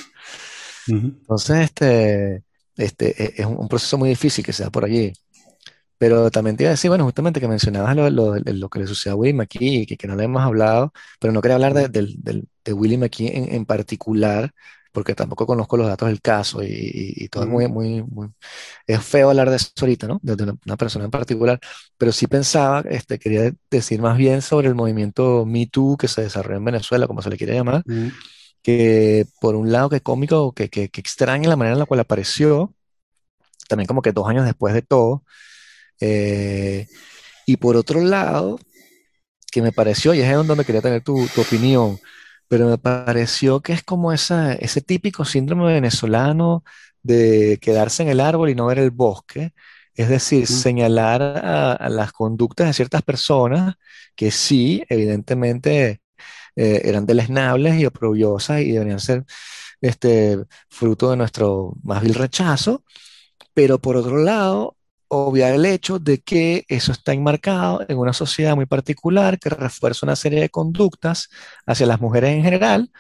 Entonces, 0.88 1.58
este, 1.58 2.44
este, 2.78 3.24
e, 3.24 3.34
es 3.42 3.46
un, 3.46 3.68
proceso 3.68 3.98
muy 3.98 4.10
difícil 4.10 4.44
que 4.44 4.54
se 4.54 4.64
da 4.64 4.70
por 4.70 4.86
allí. 4.86 5.14
Pero 5.98 6.32
también 6.32 6.58
te 6.58 6.64
iba 6.64 6.70
a 6.70 6.72
decir, 6.72 6.90
bueno, 6.90 7.04
justamente 7.06 7.40
que 7.40 7.48
mencionabas 7.48 7.96
lo, 7.96 8.10
lo, 8.10 8.36
lo 8.36 8.70
que 8.70 8.80
le 8.80 8.88
sucedió 8.88 9.14
a 9.14 9.16
Willy 9.18 9.34
McKee, 9.34 9.86
que, 9.86 9.98
que 9.98 10.08
no 10.08 10.16
le 10.16 10.24
hemos 10.24 10.42
hablado, 10.42 10.94
pero 11.20 11.32
no 11.32 11.42
quería 11.42 11.56
hablar 11.56 11.74
de, 11.74 11.90
de, 11.90 12.44
de 12.66 12.74
Willy 12.74 12.98
McKee 12.98 13.38
en, 13.38 13.54
en, 13.54 13.66
particular, 13.66 14.52
porque 14.92 15.16
tampoco 15.16 15.46
conozco 15.46 15.78
los 15.78 15.88
datos 15.88 16.10
del 16.10 16.22
caso 16.22 16.64
y, 16.64 16.68
y- 16.68 17.26
y 17.26 17.30
todo 17.30 17.44
es 17.46 17.50
muy, 17.50 17.68
muy, 17.68 18.04
muy, 18.04 18.30
es 18.88 19.04
feo 19.04 19.30
hablar 19.30 19.50
de 19.50 19.58
eso 19.58 19.72
ahorita, 19.82 20.08
¿no? 20.08 20.20
Desde 20.24 20.44
una, 20.44 20.56
una 20.66 20.78
persona 20.78 21.06
en 21.06 21.12
particular, 21.12 21.60
pero 21.98 22.12
sí 22.14 22.28
pensaba, 22.28 22.82
este, 22.90 23.20
quería 23.20 23.52
decir 23.72 24.02
más 24.02 24.18
bien 24.18 24.42
sobre 24.42 24.68
el 24.70 24.76
movimiento 24.76 25.46
Me 25.48 25.68
Too 25.68 25.98
que 25.98 26.08
se 26.10 26.24
desarrolló 26.24 26.58
en 26.60 26.66
Venezuela, 26.66 27.08
como 27.08 27.22
se 27.22 27.30
le 27.32 27.38
quiere 27.38 27.56
llamar, 27.56 27.86
ujú, 27.88 28.12
que 28.64 29.26
por 29.42 29.56
un 29.56 29.72
lado 29.72 29.90
que 29.90 30.02
cómico, 30.02 30.54
que, 30.54 30.70
que, 30.70 30.90
que 30.90 31.02
extraña 31.02 31.50
la 31.50 31.56
manera 31.58 31.74
en 31.76 31.80
la 31.80 31.86
cual 31.86 32.00
apareció, 32.02 32.74
también 33.70 33.88
como 33.88 34.02
que 34.02 34.12
dos 34.12 34.28
años 34.28 34.46
después 34.46 34.74
de 34.74 34.82
todo, 34.82 35.24
eh, 36.02 36.88
y 37.48 37.58
por 37.58 37.78
otro 37.78 38.02
lado, 38.02 38.60
que 39.52 39.62
me 39.62 39.72
pareció, 39.72 40.14
y 40.14 40.22
es 40.22 40.34
donde 40.48 40.66
quería 40.66 40.82
tener 40.82 41.04
tu, 41.04 41.28
tu 41.36 41.42
opinión, 41.42 42.00
pero 42.52 42.68
me 42.68 42.78
pareció 42.78 43.62
que 43.62 43.72
es 43.72 43.82
como 43.84 44.12
esa, 44.12 44.52
ese 44.54 44.82
típico 44.82 45.24
síndrome 45.24 45.72
venezolano 45.74 46.66
de 47.02 47.58
quedarse 47.62 48.04
en 48.04 48.10
el 48.10 48.20
árbol 48.20 48.50
y 48.50 48.56
no 48.56 48.66
ver 48.66 48.80
el 48.80 48.92
bosque, 48.92 49.54
es 49.96 50.10
decir, 50.10 50.48
señalar 50.48 51.22
a, 51.24 51.72
a 51.74 51.90
las 51.90 52.12
conductas 52.12 52.68
de 52.68 52.74
ciertas 52.74 53.04
personas 53.04 53.76
que 54.16 54.32
sí, 54.32 54.84
evidentemente, 54.90 56.02
eh, 56.58 56.82
eran 56.86 57.06
deleznables 57.06 57.80
y 57.80 57.86
oprobiosas 57.86 58.62
y 58.62 58.74
deberían 58.74 59.00
ser 59.00 59.24
este, 59.82 60.38
fruto 60.70 61.12
de 61.12 61.18
nuestro 61.18 61.76
más 61.84 62.04
vil 62.04 62.16
rechazo, 62.16 62.84
pero 63.54 63.80
por 63.80 63.98
otro 63.98 64.18
lado, 64.18 64.78
obviar 65.14 65.54
el 65.54 65.66
hecho 65.66 66.00
de 66.00 66.20
que 66.22 66.66
eso 66.70 66.92
está 66.94 67.14
enmarcado 67.14 67.84
en 67.90 67.98
una 67.98 68.14
sociedad 68.14 68.56
muy 68.56 68.66
particular 68.66 69.40
que 69.40 69.50
refuerza 69.50 70.06
una 70.06 70.16
serie 70.16 70.40
de 70.42 70.50
conductas 70.50 71.30
hacia 71.66 71.86
las 71.88 72.00
mujeres 72.02 72.32
en 72.32 72.44
general, 72.44 72.92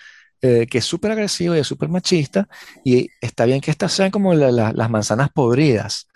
eh, 0.41 0.67
que 0.69 0.79
es 0.79 0.85
súper 0.85 1.11
agresiva 1.11 1.55
y 1.57 1.59
es 1.61 1.67
súper 1.67 1.89
machista, 1.89 2.47
y 2.83 3.09
está 3.21 3.45
bien 3.45 3.61
que 3.61 3.71
estas 3.71 3.93
sean 3.93 4.11
como 4.11 4.33
la- 4.33 4.51
la- 4.51 4.73
las 4.73 4.89
manzanas 4.89 5.29
podridas, 5.31 6.07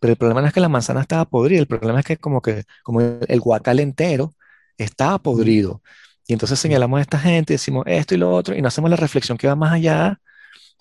pero 0.00 0.12
el 0.12 0.16
problema 0.18 0.40
no 0.40 0.48
es 0.48 0.52
que 0.54 0.60
la 0.60 0.68
manzana 0.68 1.00
estaba 1.02 1.24
podrida, 1.26 1.60
el 1.60 1.66
problema 1.66 2.00
es 2.00 2.06
que 2.06 2.16
como 2.16 2.40
que 2.42 2.64
como 2.82 3.00
el 3.00 3.40
guacal 3.40 3.80
entero 3.80 4.34
estaba 4.78 5.18
podrido. 5.22 5.82
Y 6.26 6.32
entonces 6.32 6.58
señalamos 6.58 6.98
a 6.98 7.02
esta 7.02 7.18
gente, 7.18 7.54
decimos 7.54 7.84
esto 7.86 8.14
y 8.14 8.18
lo 8.18 8.32
otro, 8.34 8.54
y 8.56 8.62
no 8.62 8.68
hacemos 8.68 8.90
la 8.90 8.96
reflexión 8.96 9.36
que 9.38 9.46
va 9.48 9.56
más 9.56 9.72
allá 9.74 10.18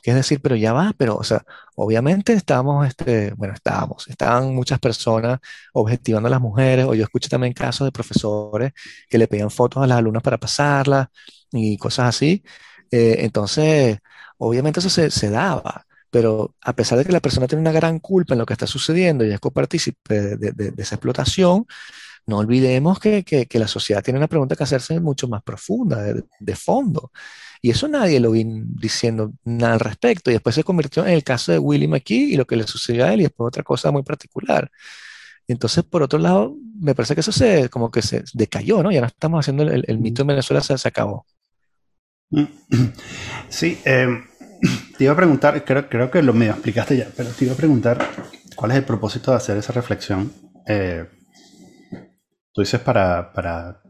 que 0.04 0.12
es 0.12 0.18
decir, 0.18 0.41
pero 0.41 0.58
ya 0.58 0.74
va, 0.74 0.93
pero, 0.97 1.18
o 1.18 1.24
sea, 1.26 1.43
obviamente 1.78 2.34
estábamos, 2.34 2.88
este, 2.88 3.34
bueno, 3.36 3.56
estábamos, 3.56 4.08
estaban 4.10 4.56
muchas 4.56 4.80
personas 4.80 5.39
objetivando 5.74 6.28
a 6.28 6.32
las 6.32 6.41
mujeres, 6.41 6.86
o 6.88 6.95
yo 6.95 7.04
escuché 7.06 7.30
también 7.30 7.54
casos 7.54 7.88
de 7.88 7.93
profesores 7.93 8.74
que 9.10 9.18
le 9.20 9.28
pedían 9.30 9.51
fotos 9.51 9.84
a 9.84 9.88
las 9.88 9.99
alumnas 9.99 10.24
para 10.24 10.38
pasarlas 10.39 11.08
y 11.54 11.78
cosas 11.78 12.10
así. 12.16 12.43
Eh, 12.91 13.18
entonces, 13.20 13.97
obviamente 14.38 14.80
eso 14.80 14.89
se, 14.89 15.10
se 15.12 15.30
daba, 15.30 15.86
pero 16.10 16.56
a 16.62 16.74
pesar 16.76 16.97
de 16.99 17.06
que 17.06 17.12
la 17.12 17.20
persona 17.22 17.47
tiene 17.47 17.62
una 17.62 17.72
gran 17.72 17.99
culpa 17.99 18.34
en 18.36 18.39
lo 18.39 18.45
que 18.45 18.54
está 18.54 18.68
sucediendo 18.68 19.26
y 19.26 19.32
es 19.32 19.39
copartícipe 19.39 20.22
de- 20.38 20.51
de- 20.51 20.72
de 20.72 20.84
esa 20.84 20.95
explotación, 20.95 21.66
no 22.28 22.38
olvidemos 22.39 22.99
que, 22.99 23.24
que- 23.24 23.47
que 23.47 23.60
la 23.60 23.68
sociedad 23.68 24.04
tiene 24.04 24.20
una 24.20 24.28
pregunta 24.28 24.56
que 24.56 24.64
hacerse 24.64 24.99
mucho 24.99 25.28
más 25.28 25.43
profunda, 25.43 26.01
de, 26.04 26.24
de 26.39 26.56
fondo. 26.56 27.12
Y 27.66 27.70
eso 27.70 27.88
nadie 27.88 28.20
lo 28.20 28.32
vi 28.32 28.43
diciendo 28.45 29.32
nada 29.45 29.76
al 29.76 29.80
respecto. 29.80 30.30
Y 30.30 30.34
después 30.34 30.53
se 30.53 30.66
convirtió 30.66 31.05
en 31.07 31.14
el 31.14 31.24
caso 31.24 31.53
de 31.53 31.59
Willie 31.59 31.88
McKee 31.88 32.34
y 32.34 32.36
lo 32.36 32.45
que 32.45 32.57
le 32.57 32.68
sucedió 32.68 33.05
a 33.05 33.14
él, 33.14 33.22
y 33.22 33.24
después 33.24 33.47
otra 33.47 33.64
cosa 33.64 33.89
muy 33.89 34.03
particular. 34.03 34.70
Entonces, 35.47 35.86
por 35.86 36.03
otro 36.03 36.20
lado, 36.20 36.57
me 36.78 36.93
parece 36.93 37.16
que 37.16 37.22
eso 37.22 37.32
se 37.32 37.70
como 37.70 37.89
que 37.89 38.01
se 38.01 38.26
decayó, 38.34 38.84
¿no? 38.84 38.91
Ya 38.91 38.99
no 38.99 39.07
estamos 39.07 39.39
haciendo 39.39 39.64
el, 39.64 39.97
mito 39.97 40.24
en 40.24 40.28
Venezuela, 40.28 40.61
se, 40.61 40.78
se 40.78 40.88
acabó. 40.89 41.26
Sí, 43.47 43.80
em, 43.86 44.26
te 44.97 45.05
iba 45.05 45.14
a 45.14 45.16
preguntar, 45.16 45.64
creo, 45.64 45.88
creo 45.88 46.11
que 46.11 46.22
lo 46.22 46.34
medio 46.34 46.51
explicaste 46.51 46.97
ya, 46.97 47.07
pero 47.16 47.30
te 47.30 47.45
iba 47.45 47.53
a 47.53 47.57
preguntar 47.57 48.09
cuál 48.57 48.72
es 48.72 48.78
el 48.78 48.84
propósito 48.84 49.32
de 49.32 49.38
hacer 49.38 49.55
esa 49.55 49.72
reflexión. 49.72 50.34
Eh, 50.68 51.05
tú 52.51 52.59
dices 52.59 52.82
para, 52.82 53.32
para 53.32 53.82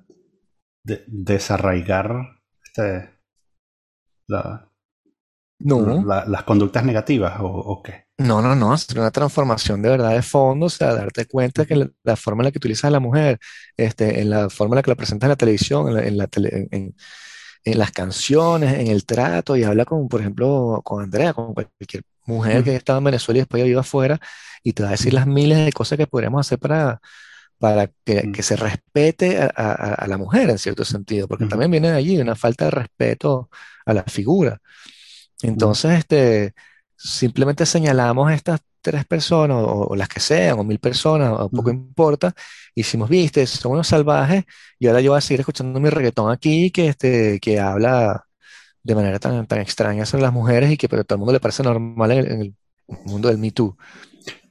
de- 0.84 1.04
desarraigar 1.08 2.38
este, 2.64 3.13
la- 4.28 4.70
No, 5.60 5.82
la- 6.02 6.26
las 6.28 6.44
conductas 6.44 6.86
negativas 6.86 7.40
o, 7.40 7.46
o 7.48 7.82
qué. 7.84 8.06
no, 8.18 8.42
no, 8.42 8.56
no, 8.56 8.72
hacer 8.74 9.00
una 9.00 9.12
transformación 9.12 9.82
de 9.82 9.90
verdad 9.90 10.12
de 10.12 10.22
fondo, 10.22 10.68
o 10.68 10.70
sea, 10.70 10.94
darte 10.94 11.26
cuenta 11.26 11.66
que 11.66 11.76
la, 11.76 11.90
la 12.04 12.16
forma 12.16 12.42
en 12.44 12.46
la 12.46 12.52
que 12.52 12.60
utilizas 12.60 12.86
a 12.86 12.90
la 12.92 13.00
mujer, 13.00 13.40
este, 13.76 14.22
en 14.22 14.30
la 14.30 14.50
forma 14.50 14.76
en 14.76 14.78
la 14.78 14.84
que 14.84 14.92
la 14.92 14.96
presentas 14.96 15.28
en 15.28 15.30
la 15.32 15.36
televisión, 15.36 15.88
en 15.90 15.94
la, 15.96 16.04
en 16.08 16.18
la 16.18 16.28
tele- 16.28 16.68
en- 16.72 16.96
en 17.66 17.80
las 17.80 17.92
canciones, 17.92 18.80
en 18.80 18.88
el 18.88 19.06
trato, 19.06 19.56
y 19.58 19.64
habla 19.64 19.86
con, 19.86 20.08
por 20.10 20.22
ejemplo, 20.22 20.82
con 20.84 21.04
Andrea, 21.04 21.34
con 21.34 21.54
cualquier 21.54 22.04
mujer 22.26 22.64
que 22.64 22.76
ujú, 22.76 22.78
estaba 22.78 23.00
en 23.00 23.06
Venezuela 23.06 23.40
y 23.40 23.42
después 23.42 23.62
ya 23.62 23.66
vive 23.68 23.80
afuera, 23.80 24.20
y 24.64 24.74
te 24.74 24.84
va 24.84 24.90
a 24.90 24.94
decir 24.94 25.14
las 25.14 25.28
miles 25.28 25.66
de 25.66 25.72
cosas 25.74 25.98
que 25.98 26.08
podríamos 26.08 26.42
hacer 26.48 26.60
para, 26.60 27.02
para 27.64 27.88
que, 28.06 28.24
ujú, 28.24 28.34
que 28.34 28.44
se 28.44 28.58
respete 28.58 29.40
a, 29.42 29.48
a- 29.56 29.94
a 29.96 30.08
la 30.08 30.18
mujer 30.18 30.50
en 30.50 30.58
cierto 30.60 30.84
sentido, 30.86 31.28
porque 31.30 31.48
también 31.48 31.72
viene 31.72 31.92
de 31.92 31.98
allí 31.98 32.20
una 32.20 32.36
falta 32.36 32.66
de 32.66 32.72
respeto 32.72 33.50
a 33.86 33.94
la 33.94 34.04
figura. 34.04 34.60
ujú, 35.56 35.70
Entonces, 35.72 36.00
este, 36.00 36.54
simplemente 36.96 37.66
señalamos 37.66 38.30
a 38.30 38.34
estas 38.36 38.62
tres 38.82 39.06
personas, 39.06 39.58
o, 39.60 39.88
o 39.90 39.96
las 39.96 40.08
que 40.10 40.20
sean, 40.20 40.60
o 40.60 40.64
mil 40.64 40.80
personas, 40.80 41.32
o 41.40 41.50
poco 41.52 41.70
ujú. 41.70 41.72
importa, 41.72 42.34
y 42.76 42.82
decimos, 42.82 43.10
viste, 43.10 43.46
son 43.48 43.74
unos 43.74 43.88
salvajes, 43.88 44.44
y 44.80 44.88
ahora 44.88 45.02
yo 45.02 45.12
voy 45.12 45.18
a 45.20 45.22
seguir 45.22 45.42
escuchando 45.42 45.80
mi 45.80 45.90
reggaetón 45.90 46.32
aquí, 46.32 46.72
que, 46.72 46.88
este, 46.90 47.40
que 47.40 47.60
habla 47.60 48.26
de 48.84 48.96
manera 48.96 49.20
tan, 49.20 49.48
tan 49.48 49.60
extraña 49.62 50.06
sobre 50.06 50.24
las 50.24 50.34
mujeres 50.34 50.72
y 50.72 50.78
que 50.78 50.90
pero 50.90 51.02
a 51.04 51.06
todo 51.06 51.16
el 51.18 51.20
mundo 51.22 51.34
le 51.34 51.40
parece 51.42 51.64
normal 51.64 52.12
en 52.12 52.20
el, 52.20 52.32
en 52.32 52.42
el 52.42 52.56
mundo 53.06 53.30
del 53.30 53.38
Me 53.40 53.52
Too. 53.52 53.78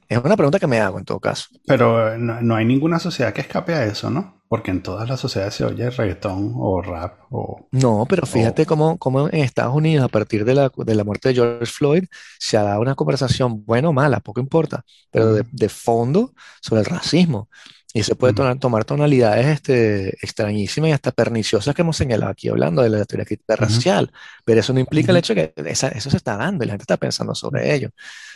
Es 0.07 0.17
una 0.23 0.35
pregunta 0.35 0.59
que 0.59 0.67
me 0.67 0.79
hago 0.79 0.99
en 0.99 1.05
todo 1.05 1.19
caso. 1.19 1.47
Pero 1.65 2.13
eh, 2.13 2.17
no, 2.17 2.41
no 2.41 2.55
hay 2.55 2.65
ninguna 2.65 2.99
sociedad 2.99 3.33
que 3.33 3.41
escape 3.41 3.73
a 3.73 3.85
eso, 3.85 4.09
¿no? 4.09 4.43
Porque 4.47 4.69
en 4.69 4.83
todas 4.83 5.09
las 5.09 5.19
sociedades 5.19 5.55
se 5.55 5.65
oye 5.65 5.89
reggaetón 5.89 6.53
o 6.55 6.79
rap 6.81 7.21
o... 7.31 7.67
No, 7.71 8.05
pero 8.07 8.27
fíjate 8.27 8.61
o 8.61 8.65
cómo, 8.67 8.97
cómo 8.99 9.27
en 9.29 9.39
Estados 9.39 9.75
Unidos, 9.75 10.05
a 10.05 10.09
partir 10.09 10.45
de 10.45 10.53
la, 10.53 10.71
de 10.75 10.93
la 10.93 11.03
muerte 11.03 11.29
de 11.29 11.35
George 11.35 11.65
Floyd, 11.65 12.03
se 12.37 12.57
ha 12.57 12.61
dado 12.63 12.81
una 12.81 12.93
conversación, 12.93 13.65
buena 13.65 13.89
o 13.89 13.93
mala, 13.93 14.19
poco 14.19 14.39
importa, 14.39 14.85
pero 15.09 15.33
de, 15.33 15.69
fondo 15.69 16.33
sobre 16.61 16.81
el 16.81 16.85
racismo. 16.85 17.49
Y 17.95 18.03
se 18.03 18.15
puede 18.15 18.33
tomar, 18.33 18.57
tomar 18.59 18.85
tonalidades 18.85 19.45
este, 19.47 20.09
extrañísimas 20.25 20.89
y 20.89 20.93
hasta 20.93 21.11
perniciosas 21.11 21.75
que 21.75 21.83
hemos 21.83 21.95
señalado 21.97 22.31
aquí 22.31 22.49
hablando 22.49 22.81
de 22.81 22.89
la 22.89 23.05
teoría 23.05 23.27
racial. 23.55 24.11
Pero 24.45 24.59
eso 24.61 24.73
no 24.73 24.79
implica 24.79 25.11
el 25.11 25.17
hecho 25.19 25.35
de 25.35 25.53
que 25.53 25.69
esa- 25.71 25.89
eso 25.89 26.09
se 26.09 26.17
está 26.17 26.35
dando 26.37 26.63
y 26.63 26.67
la 26.67 26.73
gente 26.73 26.83
está 26.83 26.97
pensando 26.97 27.35
sobre 27.35 27.73
ello. 27.75 27.89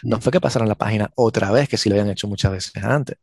No 0.09 0.19
fue 0.21 0.31
que 0.31 0.41
pasaron 0.41 0.67
la 0.69 0.75
página 0.75 1.11
otra 1.15 1.51
vez, 1.51 1.67
que 1.69 1.77
sí 1.77 1.89
lo 1.89 1.95
habían 1.95 2.09
hecho 2.11 2.27
muchas 2.27 2.51
veces 2.51 2.83
antes. 2.83 3.17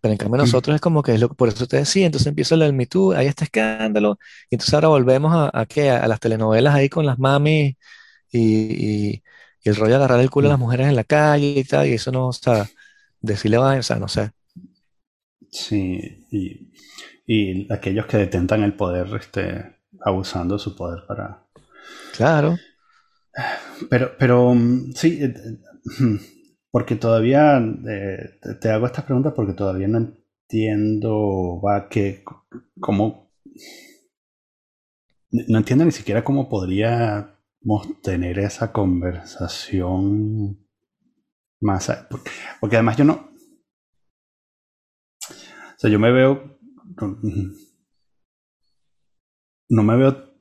Pero 0.00 0.12
en 0.12 0.18
cambio 0.18 0.36
nosotros 0.38 0.74
es 0.74 0.80
como 0.80 1.02
que 1.02 1.14
es 1.14 1.20
lo 1.20 1.28
que 1.30 1.34
por 1.34 1.48
eso 1.48 1.66
te 1.66 1.78
decía, 1.78 2.06
entonces 2.06 2.26
empieza 2.26 2.54
el 2.56 2.72
Me 2.74 2.86
Too, 2.86 3.12
hay 3.12 3.26
este 3.26 3.44
escándalo, 3.44 4.18
y 4.50 4.56
entonces 4.56 4.74
ahora 4.74 4.88
volvemos 4.88 5.34
a, 5.34 5.50
a, 5.58 5.66
qué, 5.66 5.90
a 5.90 6.06
las 6.08 6.20
telenovelas 6.20 6.74
ahí 6.74 6.88
con 6.90 7.06
las 7.06 7.18
mamis 7.18 7.76
y, 8.32 8.40
y- 9.14 9.24
y 9.64 9.70
el 9.70 9.76
rollo 9.76 9.90
de 9.92 9.96
agarrar 9.96 10.20
el 10.20 10.30
culo 10.30 10.48
a 10.48 10.50
las 10.52 10.58
mujeres 10.60 10.88
en 10.88 10.96
la 10.96 11.04
calle 11.04 11.48
y 11.58 11.64
tal, 11.64 11.86
y 11.88 11.94
eso 11.94 12.12
no, 12.12 12.28
o 12.28 12.32
sea, 12.34 12.70
decirle 13.20 13.58
va, 13.58 13.76
o 13.78 13.82
sea, 13.84 13.96
no 13.98 14.08
sé. 14.08 14.30
Sí, 15.54 16.26
y, 16.32 16.72
y 17.26 17.72
aquellos 17.72 18.06
que 18.06 18.16
detentan 18.16 18.64
el 18.64 18.74
poder, 18.74 19.06
este, 19.14 19.76
abusando 20.00 20.54
de 20.56 20.60
su 20.60 20.74
poder 20.74 21.04
para... 21.06 21.46
Claro, 22.16 22.56
Pero, 23.90 24.12
pero 24.18 24.54
mm, 24.54 24.92
sí, 24.94 25.18
eh, 25.22 25.34
eh, 25.36 25.58
porque 26.70 26.96
todavía 26.96 27.58
eh, 27.58 28.38
te 28.60 28.70
hago 28.70 28.86
estas 28.86 29.04
preguntas 29.04 29.32
porque 29.34 29.52
todavía 29.52 29.88
no 29.88 29.98
entiendo, 29.98 31.60
va, 31.60 31.88
que, 31.88 32.24
cómo, 32.80 33.30
no 35.30 35.58
entiendo 35.58 35.84
ni 35.84 35.92
siquiera 35.92 36.24
cómo 36.24 36.48
podríamos 36.48 37.32
tener 38.02 38.38
esa 38.38 38.72
conversación 38.72 40.58
más, 41.60 41.90
porque, 42.10 42.30
porque 42.60 42.76
además 42.76 42.96
yo 42.96 43.04
no, 43.04 43.33
sea, 45.84 45.90
yo 45.90 45.98
me 45.98 46.10
veo, 46.12 46.58
no, 47.00 47.18
no 49.68 49.82
me 49.82 49.96
veo 49.96 50.34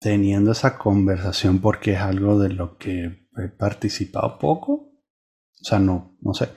teniendo 0.00 0.52
esa 0.52 0.76
conversación 0.78 1.60
porque 1.60 1.92
es 1.92 2.00
algo 2.00 2.38
de 2.38 2.50
lo 2.50 2.76
que 2.76 3.26
he 3.36 3.48
participado 3.48 4.38
poco. 4.38 4.72
O 4.72 5.64
sea, 5.64 5.78
no, 5.78 6.16
no 6.20 6.34
sé. 6.34 6.50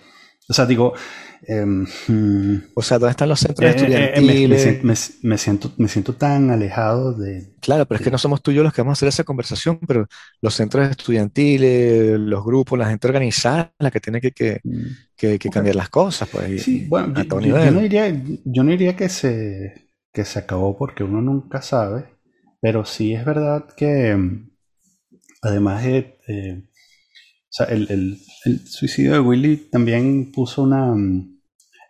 O 0.50 0.54
sea, 0.54 0.66
digo, 0.66 0.94
em, 1.48 1.86
o 2.76 2.82
sea, 2.82 3.00
¿dónde 3.00 3.12
están 3.12 3.30
los 3.30 3.40
centros 3.40 3.70
eh, 3.76 3.88
eh, 3.88 4.12
eh, 4.16 4.22
me, 4.22 4.48
me 4.48 4.58
estudiantiles? 4.58 4.62
sien- 4.62 4.80
me- 5.24 5.38
siento, 5.38 5.72
me 5.78 5.88
siento 5.88 6.14
tan 6.14 6.52
alejado 6.52 7.14
de... 7.14 7.56
Claro, 7.62 7.86
pero 7.88 7.98
es 7.98 8.04
que 8.04 8.12
no 8.12 8.18
somos 8.18 8.42
tú 8.44 8.52
y 8.52 8.56
yo 8.56 8.64
los 8.64 8.74
que 8.74 8.82
vamos 8.82 8.94
a 8.94 8.98
hacer 9.00 9.10
esa 9.10 9.24
conversación, 9.24 9.80
pero 9.88 10.08
los 10.42 10.54
centros 10.54 10.88
estudiantiles, 10.90 12.20
los 12.20 12.44
grupos, 12.46 12.78
la 12.78 12.90
gente 12.90 13.08
organizada, 13.08 13.74
la 13.80 13.92
que 13.92 14.00
tiene 14.00 14.22
que, 14.22 14.32
que, 14.32 14.60
mm, 14.64 14.88
que- 15.18 15.40
que 15.40 15.50
ok. 15.50 15.56
cambiar 15.56 15.76
las 15.76 15.90
cosas, 15.90 16.30
pues, 16.30 16.64
Sí, 16.64 16.88
bueno, 16.90 17.14
yo, 17.16 17.22
a 17.22 17.26
todo 17.26 17.42
yo- 17.42 17.56
yo 17.60 17.72
no 17.72 17.80
nivel. 17.80 17.82
diría, 17.82 18.10
yo 18.46 18.64
no 18.64 18.72
diría 18.72 18.96
que 18.96 19.10
se, 19.10 19.90
que 20.14 20.26
se 20.26 20.40
acabó 20.40 20.78
porque 20.78 21.04
uno 21.04 21.22
nunca 21.22 21.62
sabe, 21.62 22.06
pero 22.62 22.86
sí 22.86 23.14
es 23.14 23.26
verdad 23.26 23.66
que, 23.76 24.18
además 25.42 25.84
de, 25.84 26.18
eh, 26.28 26.64
o 26.66 27.52
sea, 27.52 27.68
el, 27.68 27.88
el, 27.92 28.20
el, 28.46 28.68
suicidio 28.68 29.14
de 29.14 29.20
Willy 29.20 29.58
también 29.72 30.32
puso 30.32 30.64
una, 30.64 30.88
mm, 30.96 31.40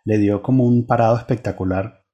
le 0.04 0.18
dio 0.18 0.42
como 0.42 0.64
un 0.66 0.86
parado 0.86 1.16
espectacular 1.16 2.04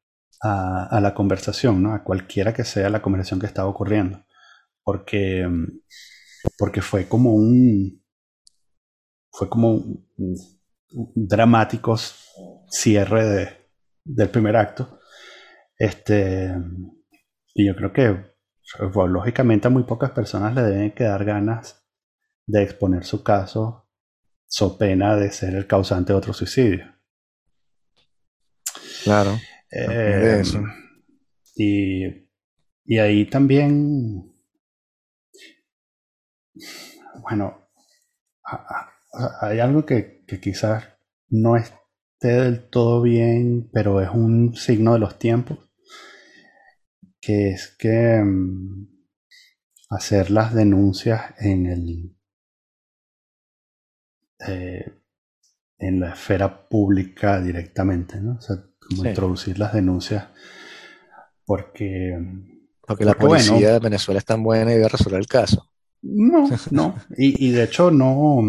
a, 0.42 0.86
a, 0.86 1.00
la 1.00 1.14
conversación, 1.14 1.82
¿no? 1.82 1.94
A 1.94 2.04
cualquiera 2.04 2.54
que 2.54 2.64
sea 2.64 2.88
la 2.90 3.02
conversación 3.02 3.40
que 3.40 3.46
estaba 3.46 3.68
ocurriendo. 3.68 4.24
Porque, 4.84 5.46
mm, 5.48 5.80
porque 6.58 6.82
fue 6.82 7.08
como 7.08 7.34
un, 7.34 8.02
fue 9.30 9.48
como 9.48 9.72
un, 9.72 10.06
un 10.94 11.12
dramático 11.14 11.96
cierre 12.68 13.24
de, 13.26 13.70
del 14.04 14.30
primer 14.30 14.56
acto. 14.56 15.00
Este, 15.78 16.54
y 17.54 17.66
yo 17.66 17.74
creo 17.74 17.92
que 17.92 18.34
pues, 18.78 19.10
lógicamente 19.10 19.68
a 19.68 19.70
muy 19.70 19.84
pocas 19.84 20.10
personas 20.10 20.54
le 20.54 20.62
deben 20.62 20.94
quedar 20.94 21.24
ganas 21.24 21.84
de 22.46 22.62
exponer 22.62 23.04
su 23.04 23.22
caso 23.22 23.88
so 24.46 24.76
pena 24.76 25.16
de 25.16 25.30
ser 25.30 25.54
el 25.54 25.66
causante 25.66 26.12
de 26.12 26.18
otro 26.18 26.34
suicidio. 26.34 26.84
Claro. 29.02 29.38
Eh, 29.70 30.42
y, 31.56 32.04
y 32.84 32.98
ahí 32.98 33.24
también, 33.30 34.30
bueno, 37.22 37.68
hay 39.40 39.60
algo 39.60 39.86
que, 39.86 40.21
que 40.32 40.40
quizás 40.40 40.84
no 41.28 41.56
esté 41.56 42.28
del 42.28 42.70
todo 42.70 43.02
bien, 43.02 43.68
pero 43.70 44.00
es 44.00 44.08
un 44.08 44.56
signo 44.56 44.94
de 44.94 44.98
los 44.98 45.18
tiempos 45.18 45.58
que 47.20 47.50
es 47.50 47.76
que 47.78 48.22
mm, 48.24 48.88
hacer 49.90 50.30
las 50.30 50.54
denuncias 50.54 51.34
en 51.38 51.66
el 51.66 52.16
eh, 54.48 54.90
en 55.78 56.00
la 56.00 56.14
esfera 56.14 56.66
pública 56.66 57.38
directamente, 57.42 58.18
¿no? 58.18 58.36
O 58.36 58.40
sea, 58.40 58.56
como 58.80 59.04
introducir 59.04 59.58
las 59.58 59.74
denuncias 59.74 60.28
porque 61.44 62.18
porque 62.80 63.04
la 63.04 63.18
policía 63.18 63.74
de 63.74 63.78
Venezuela 63.80 64.18
es 64.18 64.24
tan 64.24 64.42
buena 64.42 64.74
y 64.74 64.78
va 64.78 64.86
a 64.86 64.88
resolver 64.88 65.20
el 65.20 65.26
caso. 65.26 65.68
No, 66.00 66.48
no. 66.70 66.94
Y, 67.18 67.48
y 67.48 67.50
de 67.50 67.64
hecho 67.64 67.90
no. 67.90 68.40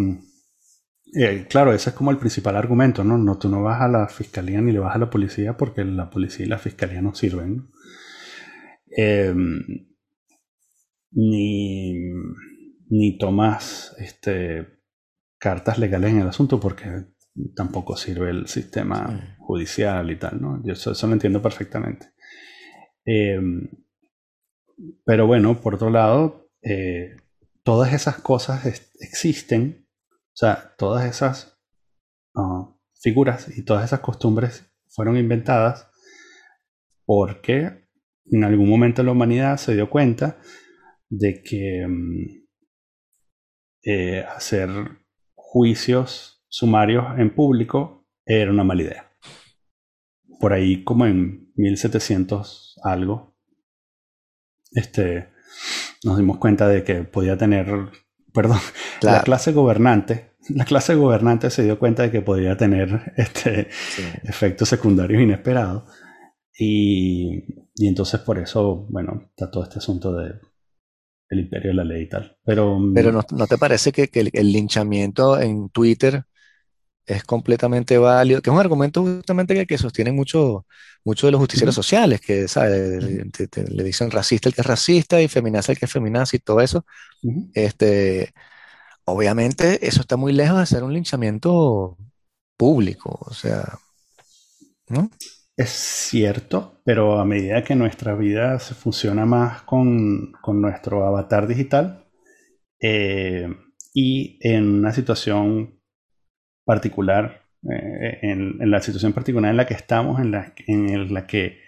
Eh, 1.16 1.46
claro, 1.50 1.74
ese 1.74 1.92
es 1.92 1.96
como 1.96 2.12
el 2.12 2.18
principal 2.18 2.56
argumento, 2.56 3.04
¿no? 3.04 3.18
¿no? 3.18 3.38
Tú 3.38 3.48
no 3.50 3.62
vas 3.62 3.82
a 3.82 3.88
la 3.88 4.08
fiscalía 4.08 4.62
ni 4.62 4.72
le 4.72 4.80
vas 4.80 4.96
a 4.96 5.00
la 5.00 5.10
policía 5.10 5.56
porque 5.58 5.84
la 5.86 6.10
policía 6.10 6.46
y 6.46 6.50
la 6.50 6.58
fiscalía 6.58 7.02
no 7.02 7.14
sirven. 7.14 7.70
eh, 8.98 9.34
ni, 11.12 11.94
ni 12.90 13.18
tomas 13.18 13.96
este, 14.00 14.68
cartas 15.38 15.78
legales 15.78 16.12
en 16.12 16.20
el 16.20 16.28
asunto 16.28 16.60
porque 16.60 17.06
tampoco 17.56 17.96
sirve 17.96 18.30
el 18.30 18.48
sistema 18.48 19.38
judicial 19.40 20.10
y 20.12 20.16
tal, 20.18 20.42
¿no? 20.42 20.62
Yo 20.64 20.74
eso, 20.74 20.92
eso 20.92 21.08
lo 21.08 21.14
entiendo 21.14 21.42
perfectamente. 21.42 22.12
Eh, 23.06 23.40
pero 25.06 25.28
bueno, 25.28 25.60
por 25.62 25.76
otro 25.76 25.90
lado, 25.90 26.50
eh, 26.62 27.16
todas 27.64 27.94
esas 27.94 28.18
cosas 28.20 28.66
existen, 29.00 29.83
o 30.34 30.36
sea, 30.36 30.74
todas 30.78 31.06
esas 31.06 31.60
uh, 32.36 32.76
figuras 33.00 33.56
y 33.56 33.64
todas 33.64 33.86
esas 33.86 34.00
costumbres 34.00 34.66
fueron 34.90 35.18
inventadas 35.18 35.90
porque 37.06 37.88
en 38.26 38.44
algún 38.44 38.70
momento 38.70 39.04
la 39.04 39.12
humanidad 39.12 39.58
se 39.58 39.76
dio 39.76 39.90
cuenta 39.90 40.40
de 41.10 41.44
que 41.44 41.86
mm, 41.88 42.44
eh, 43.86 44.24
hacer 44.24 44.70
juicios 45.36 46.44
sumarios 46.48 47.06
en 47.20 47.36
público 47.36 48.08
era 48.26 48.52
una 48.52 48.64
mala 48.64 48.82
idea. 48.82 49.12
Por 50.40 50.54
ahí 50.54 50.84
como 50.84 51.06
en 51.06 51.52
1700 51.56 52.80
algo, 52.84 53.36
este, 54.72 55.30
nos 56.04 56.18
dimos 56.18 56.38
cuenta 56.38 56.68
de 56.68 56.84
que 56.84 57.04
podía 57.04 57.38
tener, 57.38 57.68
perdón, 58.34 58.60
claro. 59.00 59.18
la 59.18 59.24
clase 59.24 59.52
gobernante, 59.52 60.34
la 60.50 60.66
clase 60.66 60.96
gobernante 60.96 61.50
se 61.50 61.64
dio 61.64 61.80
cuenta 61.80 62.04
de 62.04 62.12
que 62.12 62.22
podía 62.22 62.58
tener 62.58 63.14
este, 63.18 63.70
sí. 63.72 64.04
efectos 64.24 64.70
secundarios 64.70 65.22
inesperados. 65.22 65.84
Y, 66.58 67.46
y, 67.76 67.88
entonces 67.88 68.20
por 68.20 68.38
eso, 68.38 68.86
bueno, 68.90 69.24
está 69.30 69.50
todo 69.50 69.64
este 69.64 69.80
asunto 69.80 70.14
de 70.14 70.34
el 71.30 71.40
imperio 71.40 71.72
de 71.72 71.76
la 71.76 71.84
ley 71.84 72.04
y 72.04 72.10
tal. 72.10 72.38
Pero, 72.44 72.78
mm, 72.78 72.94
Pero 72.94 73.12
¿no, 73.12 73.22
¿no 73.32 73.48
te 73.48 73.58
parece 73.58 73.92
que, 73.92 74.08
que 74.10 74.20
el, 74.20 74.30
el, 74.34 74.52
linchamiento 74.52 75.40
en 75.40 75.70
Twitter 75.70 76.26
es 77.06 77.24
completamente 77.24 77.98
válido? 77.98 78.42
Que 78.42 78.50
es 78.50 78.54
un 78.54 78.60
argumento 78.60 79.04
justamente 79.04 79.56
que, 79.56 79.68
que 79.68 79.78
sostiene 79.78 80.12
mucho, 80.12 80.66
mucho 81.04 81.28
de 81.28 81.32
los 81.32 81.40
justicieros 81.40 81.76
sociales, 81.76 82.22
que 82.22 82.48
¿sabes? 82.48 83.04
Le, 83.04 83.26
te, 83.32 83.48
te, 83.48 83.64
le, 83.70 83.84
dicen 83.84 84.12
racista 84.12 84.50
el 84.50 84.56
que 84.56 84.62
es 84.62 84.68
racista 84.68 85.22
y 85.22 85.28
feminaza 85.28 85.72
el 85.74 85.78
que 85.80 85.86
es 85.86 85.92
feminazi 85.92 86.38
y 86.38 86.40
todo 86.40 86.62
eso. 86.62 86.86
Uh 87.24 87.32
-huh. 87.32 87.52
este, 87.54 88.34
obviamente 89.06 89.86
eso 89.88 90.02
está 90.02 90.18
muy 90.18 90.34
lejos 90.34 90.60
de 90.60 90.66
ser 90.66 90.84
un 90.84 90.94
linchamiento 90.94 91.98
público, 92.58 93.18
o 93.22 93.34
sea, 93.34 93.78
¿no? 94.90 95.10
Es 95.56 95.70
cierto, 95.70 96.82
pero 96.84 97.20
a 97.20 97.26
medida 97.26 97.64
que 97.64 97.76
nuestra 97.76 98.16
vida 98.16 98.60
se 98.60 98.74
funciona 98.74 99.26
más 99.26 99.62
con, 99.64 100.32
con 100.42 100.62
nuestro 100.62 101.06
avatar 101.06 101.48
digital 101.48 102.08
eh, 102.80 103.48
y 103.94 104.40
en 104.42 104.70
una 104.80 104.94
situación 104.94 105.80
particular, 106.66 107.44
eh, 107.64 108.20
en, 108.22 108.70
la 108.70 108.82
situación 108.82 109.14
particular 109.14 109.52
en 109.52 109.58
la 109.58 109.66
que 109.66 109.74
estamos, 109.74 110.20
en 110.20 110.32
la, 110.32 110.54
en 110.68 111.14
la 111.14 111.28
que 111.28 111.62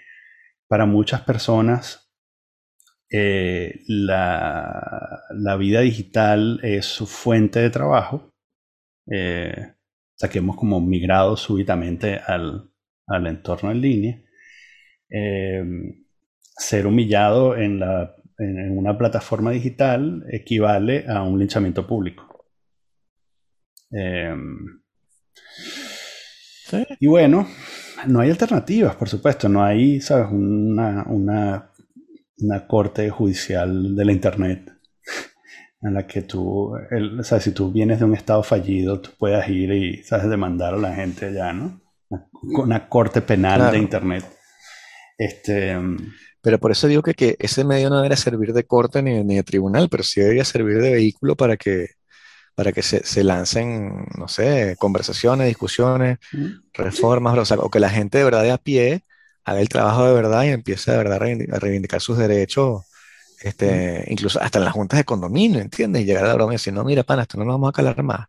para 0.68 0.86
muchas 0.86 1.22
personas 1.22 2.06
eh, 3.10 3.82
la, 3.88 5.22
la, 5.30 5.56
vida 5.58 5.82
digital 5.82 6.60
es 6.64 6.86
su 6.86 7.06
fuente 7.06 7.60
de 7.60 7.70
trabajo, 7.70 8.34
eh, 9.12 9.54
o 9.70 10.18
sea 10.18 10.30
que 10.30 10.40
hemos 10.40 10.58
como 10.58 10.82
migrado 10.82 11.38
súbitamente 11.38 12.20
al, 12.26 12.72
al 13.08 13.28
entorno 13.28 13.72
en 13.72 13.82
línea, 13.82 14.22
eh, 15.10 15.64
ser 16.58 16.88
humillado 16.88 17.56
en, 17.56 17.80
la, 17.80 18.16
en, 18.40 18.78
una 18.78 18.98
plataforma 18.98 19.52
digital 19.52 20.26
equivale 20.32 21.06
a 21.08 21.24
un 21.24 21.40
linchamiento 21.40 21.86
público. 21.88 22.48
¿Sí? 26.66 26.84
Y 27.00 27.08
bueno, 27.08 27.48
no 28.08 28.22
hay 28.22 28.32
alternativas, 28.32 28.96
por 28.96 29.08
supuesto, 29.08 29.48
no 29.48 29.64
hay, 29.64 30.02
¿sabes? 30.02 30.28
Una, 30.32 31.04
una, 31.08 31.72
una 32.40 32.68
corte 32.68 33.10
judicial 33.12 33.96
de 33.96 34.06
la 34.06 34.12
Internet 34.12 34.72
en 35.82 35.94
la 35.94 36.08
que 36.08 36.24
tú, 36.24 36.76
el, 36.90 37.24
¿sabes? 37.24 37.44
Si 37.44 37.52
tú 37.52 37.72
vienes 37.72 38.00
de 38.00 38.06
un 38.06 38.16
estado 38.16 38.42
fallido, 38.42 39.00
tú 39.00 39.12
puedas 39.18 39.48
ir 39.48 39.72
y, 39.72 40.04
¿sabes? 40.04 40.28
Demandar 40.28 40.74
a 40.74 40.78
la 40.78 40.96
gente 40.96 41.28
allá, 41.28 41.54
¿no? 41.54 41.82
una 42.42 42.88
corte 42.88 43.22
penal 43.22 43.60
claro. 43.60 43.72
de 43.74 43.78
Internet. 43.80 44.26
Este, 45.18 45.76
pero 46.42 46.60
por 46.60 46.72
eso 46.72 46.88
digo 46.88 47.02
que, 47.02 47.14
que 47.14 47.36
ese 47.40 47.64
medio 47.64 47.90
no 47.90 47.98
debería 47.98 48.18
servir 48.18 48.54
de 48.54 48.66
corte 48.66 49.02
ni, 49.02 49.24
ni, 49.24 49.36
de 49.36 49.44
tribunal, 49.44 49.88
pero 49.90 50.04
sí 50.04 50.22
debería 50.22 50.46
servir 50.46 50.82
de 50.82 50.94
vehículo 50.94 51.36
para 51.36 51.58
que, 51.58 51.88
para 52.56 52.72
que 52.72 52.82
se, 52.82 53.06
se 53.06 53.24
lancen, 53.24 54.08
no 54.18 54.28
sé, 54.28 54.76
conversaciones, 54.80 55.48
discusiones, 55.48 56.20
reformas, 56.74 57.38
o, 57.38 57.46
sea, 57.46 57.58
o, 57.58 57.70
que 57.70 57.80
la 57.80 57.90
gente 57.90 58.18
de 58.18 58.24
verdad 58.24 58.44
de 58.44 58.52
a 58.52 58.58
pie 58.58 59.04
haga 59.44 59.62
el 59.62 59.70
trabajo 59.70 60.06
de 60.06 60.14
verdad 60.14 60.44
y 60.44 60.50
empiece 60.50 60.92
de 60.92 60.98
verdad 60.98 61.18
a 61.18 61.60
reivindicar, 61.60 62.02
sus 62.02 62.18
derechos, 62.18 62.84
este, 63.42 64.06
incluso 64.08 64.42
hasta 64.42 64.60
en 64.60 64.66
las 64.66 64.74
juntas 64.74 64.98
de 64.98 65.04
condominio, 65.06 65.60
¿entiendes? 65.60 66.04
Y 66.04 66.06
llegar 66.06 66.26
a 66.26 66.30
la 66.30 66.36
broma 66.36 66.54
y 66.54 66.56
decir, 66.56 66.74
no, 66.74 66.84
mira, 66.84 67.04
pana, 67.04 67.24
esto 67.24 67.38
no 67.38 67.46
lo 67.46 67.52
vamos 67.54 67.70
a 67.70 67.74
calar 67.74 68.02
más 68.04 68.28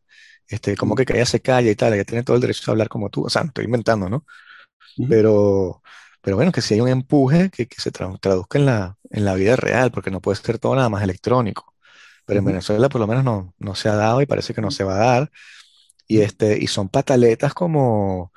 este, 0.49 0.77
como 0.77 0.95
que 0.95 1.05
ella 1.13 1.27
se 1.27 1.41
calla 1.41 1.71
y 1.71 1.75
tal, 1.77 1.95
ella 1.95 2.05
tiene 2.05 2.23
todo 2.23 2.37
el 2.37 2.43
derecho 2.43 2.71
a 2.71 2.73
hablar 2.73 2.89
como 2.89 3.11
tú, 3.11 3.27
o 3.27 3.31
sea, 3.31 3.43
estoy 3.43 3.65
inventando, 3.65 4.09
¿no? 4.09 4.25
Pero, 5.09 5.83
pero 6.23 6.37
bueno, 6.37 6.53
que 6.53 6.63
si 6.63 6.75
hay 6.75 6.81
un 6.81 6.89
empuje 6.89 7.51
que, 7.51 7.67
que 7.67 7.81
se 7.81 7.91
tra 7.91 8.11
traduzca 8.21 8.59
en 8.59 8.67
la, 8.67 8.97
en 9.11 9.25
la 9.25 9.35
vida 9.35 9.57
real, 9.57 9.91
porque 9.91 10.11
no 10.11 10.21
puede 10.21 10.37
ser 10.41 10.59
todo 10.59 10.75
nada 10.75 10.89
más 10.89 11.03
electrónico. 11.03 11.75
Pero 12.27 12.41
uh 12.41 12.43
-huh. 12.43 12.47
en 12.47 12.53
Venezuela 12.53 12.89
por 12.89 13.01
lo 13.01 13.07
menos 13.07 13.25
no, 13.25 13.55
no 13.59 13.75
se 13.75 13.89
ha 13.89 13.97
dado 13.97 14.21
y 14.23 14.27
parece 14.27 14.55
que 14.55 14.61
no 14.63 14.71
se 14.71 14.85
va 14.85 14.95
a 14.97 14.99
dar. 14.99 15.31
Y, 16.09 16.21
este, 16.21 16.59
y 16.63 16.67
son 16.69 16.89
pataletas 16.89 17.55
como, 17.55 18.33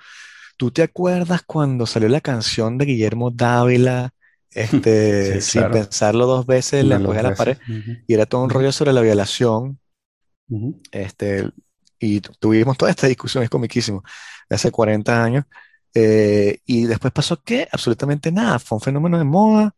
¿tú 0.58 0.72
te 0.72 0.84
acuerdas 0.84 1.44
cuando 1.46 1.86
salió 1.86 2.10
la 2.10 2.22
canción 2.22 2.78
de 2.78 2.86
Guillermo 2.86 3.32
Dávila? 3.32 4.12
Este, 4.52 5.42
sí, 5.42 5.52
sin 5.52 5.62
claro. 5.62 5.74
pensarlo 5.76 6.26
dos 6.26 6.46
veces, 6.48 6.84
le 6.84 6.96
empujé 6.96 7.20
a 7.20 7.24
la 7.24 7.36
pared, 7.36 7.58
uh 7.68 7.72
-huh. 7.72 8.04
y 8.08 8.14
era 8.16 8.26
todo 8.26 8.44
un 8.44 8.50
rollo 8.50 8.72
sobre 8.72 8.94
la 8.94 9.02
violación. 9.02 9.80
Este, 10.92 11.52
y 12.00 12.22
tuvimos 12.22 12.78
toda 12.78 12.92
esta 12.92 13.08
discusión, 13.08 13.44
es 13.44 13.50
comiquísimo, 13.50 14.04
de 14.50 14.56
hace 14.56 14.72
40 14.72 15.24
años. 15.24 15.46
Eh, 15.94 16.60
y 16.66 16.86
después 16.86 17.14
pasó 17.14 17.42
que 17.44 17.68
absolutamente 17.72 18.32
nada, 18.32 18.60
fue 18.60 18.78
un 18.78 18.82
fenómeno 18.82 19.18
de 19.18 19.24
moda, 19.24 19.76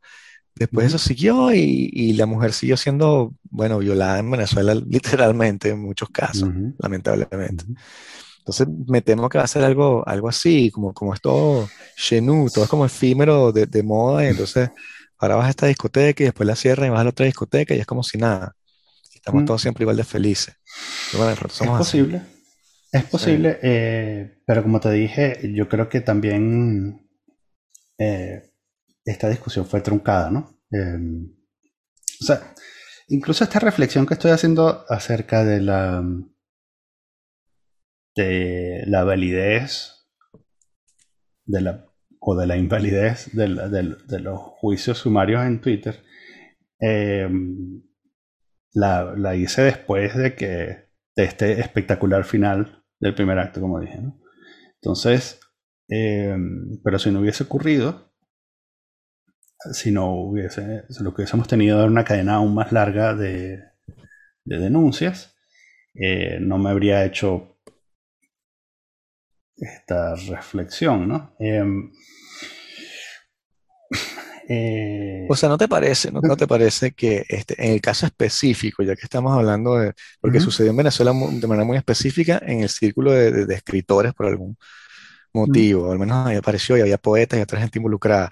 Después 0.61 0.85
eso 0.85 0.99
siguió 0.99 1.51
y, 1.55 2.13
la 2.13 2.27
mujer 2.27 2.53
siguió 2.53 2.77
siendo, 2.77 3.33
bueno, 3.49 3.79
violada 3.79 4.19
en 4.19 4.29
Venezuela 4.29 4.75
literalmente 4.87 5.69
en 5.69 5.79
muchos 5.81 6.09
casos, 6.09 6.49
lamentablemente. 6.77 7.65
Entonces 8.37 8.67
me 8.87 9.01
temo 9.01 9.27
que 9.27 9.39
va 9.39 9.43
a 9.43 9.47
ser 9.47 9.63
algo, 9.63 10.07
algo 10.07 10.29
así, 10.29 10.69
como, 10.69 10.93
como 10.93 11.15
es 11.15 11.21
todo 11.21 11.67
chenú, 11.95 12.47
todo 12.53 12.65
es 12.65 12.69
como 12.69 12.85
efímero 12.85 13.51
de, 13.51 13.65
de 13.65 13.81
moda, 13.81 14.23
y 14.23 14.27
entonces 14.27 14.69
ahora 15.17 15.37
vas 15.37 15.47
a 15.47 15.49
esta 15.49 15.65
discoteca 15.65 16.21
y 16.21 16.25
después 16.25 16.45
la 16.45 16.55
cierran 16.55 16.87
y 16.87 16.89
vas 16.91 17.01
a 17.01 17.05
la 17.05 17.09
otra 17.09 17.25
discoteca 17.25 17.73
y 17.73 17.79
es 17.79 17.87
como 17.87 18.03
si 18.03 18.19
nada. 18.19 18.55
Estamos 19.15 19.41
mm. 19.41 19.45
todos 19.45 19.61
siempre 19.63 19.83
igual 19.83 19.97
de 19.97 20.03
felices. 20.03 20.55
es 21.73 21.77
posible. 21.79 22.21
Es 22.91 23.05
posible, 23.05 23.57
eh, 23.63 24.41
pero 24.45 24.61
como 24.61 24.79
te 24.79 24.91
dije, 24.91 25.39
yo 25.55 25.67
creo 25.67 25.89
que 25.89 26.01
también 26.01 27.09
eh, 27.97 28.50
esta 29.05 29.29
discusión 29.29 29.65
fue 29.65 29.81
truncada, 29.81 30.29
¿no? 30.29 30.61
Em, 30.71 31.33
o 32.21 32.25
sea, 32.25 32.53
incluso 33.07 33.43
esta 33.43 33.59
reflexión 33.59 34.05
que 34.05 34.13
estoy 34.13 34.31
haciendo 34.31 34.85
acerca 34.89 35.43
de 35.43 35.61
la 35.61 36.03
de 38.15 38.83
la 38.87 39.03
validez 39.03 40.01
de 41.45 41.61
la, 41.61 41.85
o 42.19 42.35
de 42.35 42.47
la 42.47 42.57
invalidez 42.57 43.31
de, 43.33 43.47
los 44.19 44.39
juicios 44.39 44.99
sumarios 44.99 45.43
en 45.43 45.61
Twitter, 45.61 46.03
em, 46.79 47.81
la, 48.73 49.13
la, 49.17 49.35
hice 49.35 49.63
después 49.63 50.15
de 50.15 50.35
que 50.35 50.91
de 51.15 51.23
este 51.23 51.59
espectacular 51.59 52.23
final 52.23 52.83
del 52.99 53.15
primer 53.15 53.39
acto, 53.39 53.59
como 53.59 53.79
dije. 53.79 53.99
¿no? 54.01 54.19
Entonces, 54.75 55.39
em, 55.89 56.79
pero 56.83 56.99
si 56.99 57.11
no 57.11 57.19
hubiese 57.19 57.43
ocurrido, 57.43 58.10
si 59.71 59.91
no 59.91 60.13
hubiese, 60.13 60.83
lo 60.99 61.13
que 61.13 61.21
hubiésemos 61.21 61.47
tenido 61.47 61.85
una 61.85 62.03
cadena 62.03 62.35
aún 62.35 62.53
más 62.53 62.71
larga 62.71 63.13
de, 63.13 63.63
de 64.45 64.57
denuncias, 64.57 65.35
eh, 65.93 66.39
no 66.41 66.57
me 66.57 66.69
habría 66.69 67.05
hecho 67.05 67.57
esta 69.57 70.15
reflexión, 70.15 71.07
¿no? 71.07 71.35
Em, 71.39 71.91
eh, 74.49 75.27
o 75.29 75.35
sea, 75.35 75.49
¿no 75.49 75.57
te 75.57 75.67
parece, 75.67 76.11
no, 76.11 76.35
te 76.35 76.47
parece 76.47 76.93
que 76.93 77.25
este, 77.29 77.63
en 77.63 77.73
el 77.73 77.81
caso 77.81 78.05
específico, 78.05 78.83
ya 78.83 78.95
que 78.95 79.03
estamos 79.03 79.33
hablando 79.37 79.77
de, 79.77 79.93
porque 80.19 80.39
sucedió 80.39 80.71
en 80.71 80.77
Venezuela 80.77 81.11
de 81.13 81.47
manera 81.47 81.65
muy 81.65 81.77
específica 81.77 82.41
en 82.45 82.61
el 82.61 82.69
círculo 82.69 83.11
de, 83.11 83.53
escritores 83.53 84.13
por 84.13 84.27
algún 84.27 84.57
motivo, 85.33 85.91
al 85.91 85.99
menos 85.99 86.27
ahí 86.27 86.35
apareció 86.37 86.77
y 86.77 86.81
había 86.81 86.97
poetas 86.97 87.39
y 87.39 87.43
otra 87.43 87.59
gente 87.59 87.79
involucrada, 87.79 88.31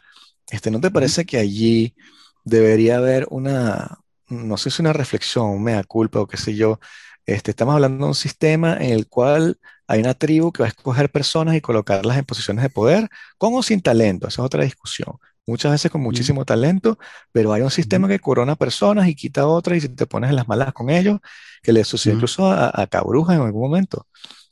este, 0.52 0.72
¿no 0.72 0.80
te 0.82 0.92
parece 0.92 1.26
que 1.26 1.38
allí 1.38 1.96
debería 2.44 2.98
haber 2.98 3.28
una, 3.30 4.00
no 4.28 4.58
sé 4.58 4.72
si 4.72 4.82
una 4.82 4.94
reflexión, 4.94 5.62
mea 5.64 5.84
culpa 5.84 6.20
o 6.20 6.28
qué 6.28 6.38
sé 6.38 6.56
yo, 6.56 6.80
este, 7.26 7.52
estamos 7.52 7.76
hablando 7.76 8.06
de 8.06 8.10
un 8.10 8.16
sistema 8.16 8.74
en 8.76 8.92
el 8.92 9.08
cual 9.08 9.60
hay 9.88 10.00
una 10.00 10.14
tribu 10.14 10.52
que 10.52 10.64
va 10.64 10.68
a 10.68 10.70
escoger 10.70 11.12
personas 11.12 11.56
y 11.56 11.62
colocarlas 11.62 12.18
en 12.18 12.26
posiciones 12.26 12.64
de 12.64 12.70
poder, 12.70 13.10
con 13.38 13.54
o 13.54 13.64
sin 13.64 13.82
talento, 13.82 14.28
esa 14.28 14.42
es 14.42 14.46
otra 14.46 14.64
discusión. 14.64 15.18
Muchas 15.46 15.72
veces 15.72 15.90
con 15.92 16.02
muchísimo 16.02 16.46
talento, 16.46 17.00
pero 17.32 17.54
hay 17.54 17.64
un 17.64 17.72
sistema 17.72 18.08
que 18.08 18.20
corona 18.20 18.56
personas 18.56 19.08
y 19.08 19.16
quita 19.16 19.48
otras 19.48 19.78
y 19.80 19.82
si 19.82 19.90
te 19.90 20.06
pones 20.06 20.30
en 20.30 20.36
las 20.36 20.48
malas 20.48 20.74
con 20.74 20.92
ellos, 20.92 21.20
que 21.64 21.74
le 21.74 21.84
sucedió 21.84 22.16
incluso 22.16 22.52
a, 22.52 22.86
Cabruja 22.88 23.34
en 23.34 23.42
algún 23.42 23.62
momento. 23.62 24.06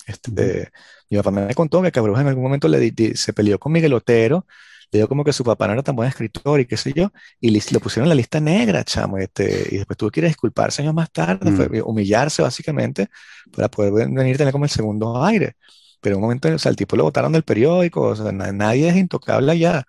Este, 0.08 0.72
mi 1.10 1.18
papá 1.18 1.30
me 1.32 1.54
contó 1.54 1.84
que 1.84 1.92
Cabruja 1.92 2.22
en 2.22 2.28
algún 2.30 2.44
momento 2.44 2.68
le, 2.68 2.92
se 3.16 3.34
peleó 3.34 3.60
con 3.60 3.74
Miguel 3.74 3.94
Otero 3.94 4.48
le 4.92 5.00
dio 5.00 5.08
como 5.08 5.24
que 5.24 5.34
su 5.34 5.44
papá 5.44 5.68
no 5.68 5.74
era 5.74 5.84
tan 5.84 5.96
buen 5.96 6.08
escritor 6.10 6.60
y 6.60 6.66
qué 6.66 6.78
sé 6.78 6.94
yo, 6.94 7.12
y 7.40 7.52
le, 7.52 7.62
lo 7.72 7.80
pusieron 7.80 8.06
en 8.06 8.10
la 8.10 8.16
lista 8.16 8.40
negra, 8.40 8.84
chamo, 8.84 9.18
este, 9.18 9.68
y 9.72 9.78
después 9.78 9.98
tuvo 9.98 10.10
que 10.12 10.22
ir 10.22 10.26
a 10.26 10.30
disculparse 10.30 10.82
años 10.82 10.94
más 10.94 11.12
tarde, 11.12 11.52
fue 11.52 11.70
mm. 11.70 11.88
humillarse 11.88 12.42
básicamente 12.42 13.08
para 13.56 13.70
poder 13.70 13.94
venir 14.10 14.36
a 14.36 14.38
tener 14.38 14.54
como 14.54 14.66
el 14.66 14.72
segundo 14.72 15.24
aire. 15.24 15.56
Pero 16.02 16.16
en 16.16 16.18
un 16.18 16.22
momento, 16.24 16.48
o 16.50 16.60
sea, 16.60 16.70
el 16.70 16.76
tipo 16.76 16.96
lo 16.96 17.04
votaron 17.04 17.32
del 17.32 17.44
periódico, 17.44 18.02
o 18.02 18.16
sea, 18.16 18.32
nadie 18.32 18.88
es 18.90 18.96
intocable 18.96 19.52
allá. 19.52 19.86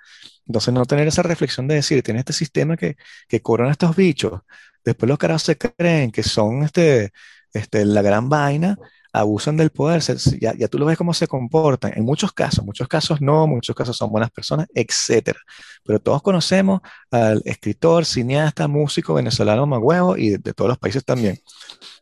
Entonces, 0.46 0.72
no 0.72 0.84
tener 0.86 1.07
esa 1.07 1.22
reflexión 1.22 1.68
de 1.68 1.76
decir, 1.76 2.03
tiene 2.03 2.20
este 2.20 2.32
sistema 2.32 2.76
que, 2.76 2.96
que 3.28 3.42
corona 3.42 3.70
estos 3.72 3.94
bichos, 3.94 4.40
después 4.84 5.09
los 5.09 5.18
caras 5.18 5.42
se 5.42 5.59
creen 5.59 6.11
que 6.11 6.22
son 6.22 6.62
este, 6.62 7.12
este, 7.53 7.84
la 7.84 8.03
gran 8.03 8.28
vaina, 8.28 8.78
abusan 9.12 9.56
del 9.56 9.70
poder, 9.70 10.02
ya, 10.40 10.54
ya, 10.54 10.68
tú 10.68 10.78
lo 10.78 10.86
ves 10.86 10.98
cómo 10.98 11.14
se 11.14 11.26
comportan. 11.26 11.92
En 11.96 12.04
muchos 12.04 12.32
casos, 12.32 12.64
muchos 12.64 12.88
casos 12.88 13.20
no, 13.20 13.46
muchos 13.46 13.74
casos 13.74 13.96
son 13.96 14.11
buenas 14.11 14.30
personas, 14.30 14.66
etcétera. 14.74 15.38
Pero 15.84 16.00
todos 16.00 16.22
conocemos 16.22 16.80
al 17.11 17.42
escritor, 17.44 18.04
cineasta, 18.04 18.68
músico 18.68 19.14
venezolano 19.14 19.66
Magüevo 19.66 20.16
y 20.16 20.30
de, 20.30 20.52
todos 20.52 20.68
los 20.68 20.78
países 20.78 21.04
también, 21.04 21.38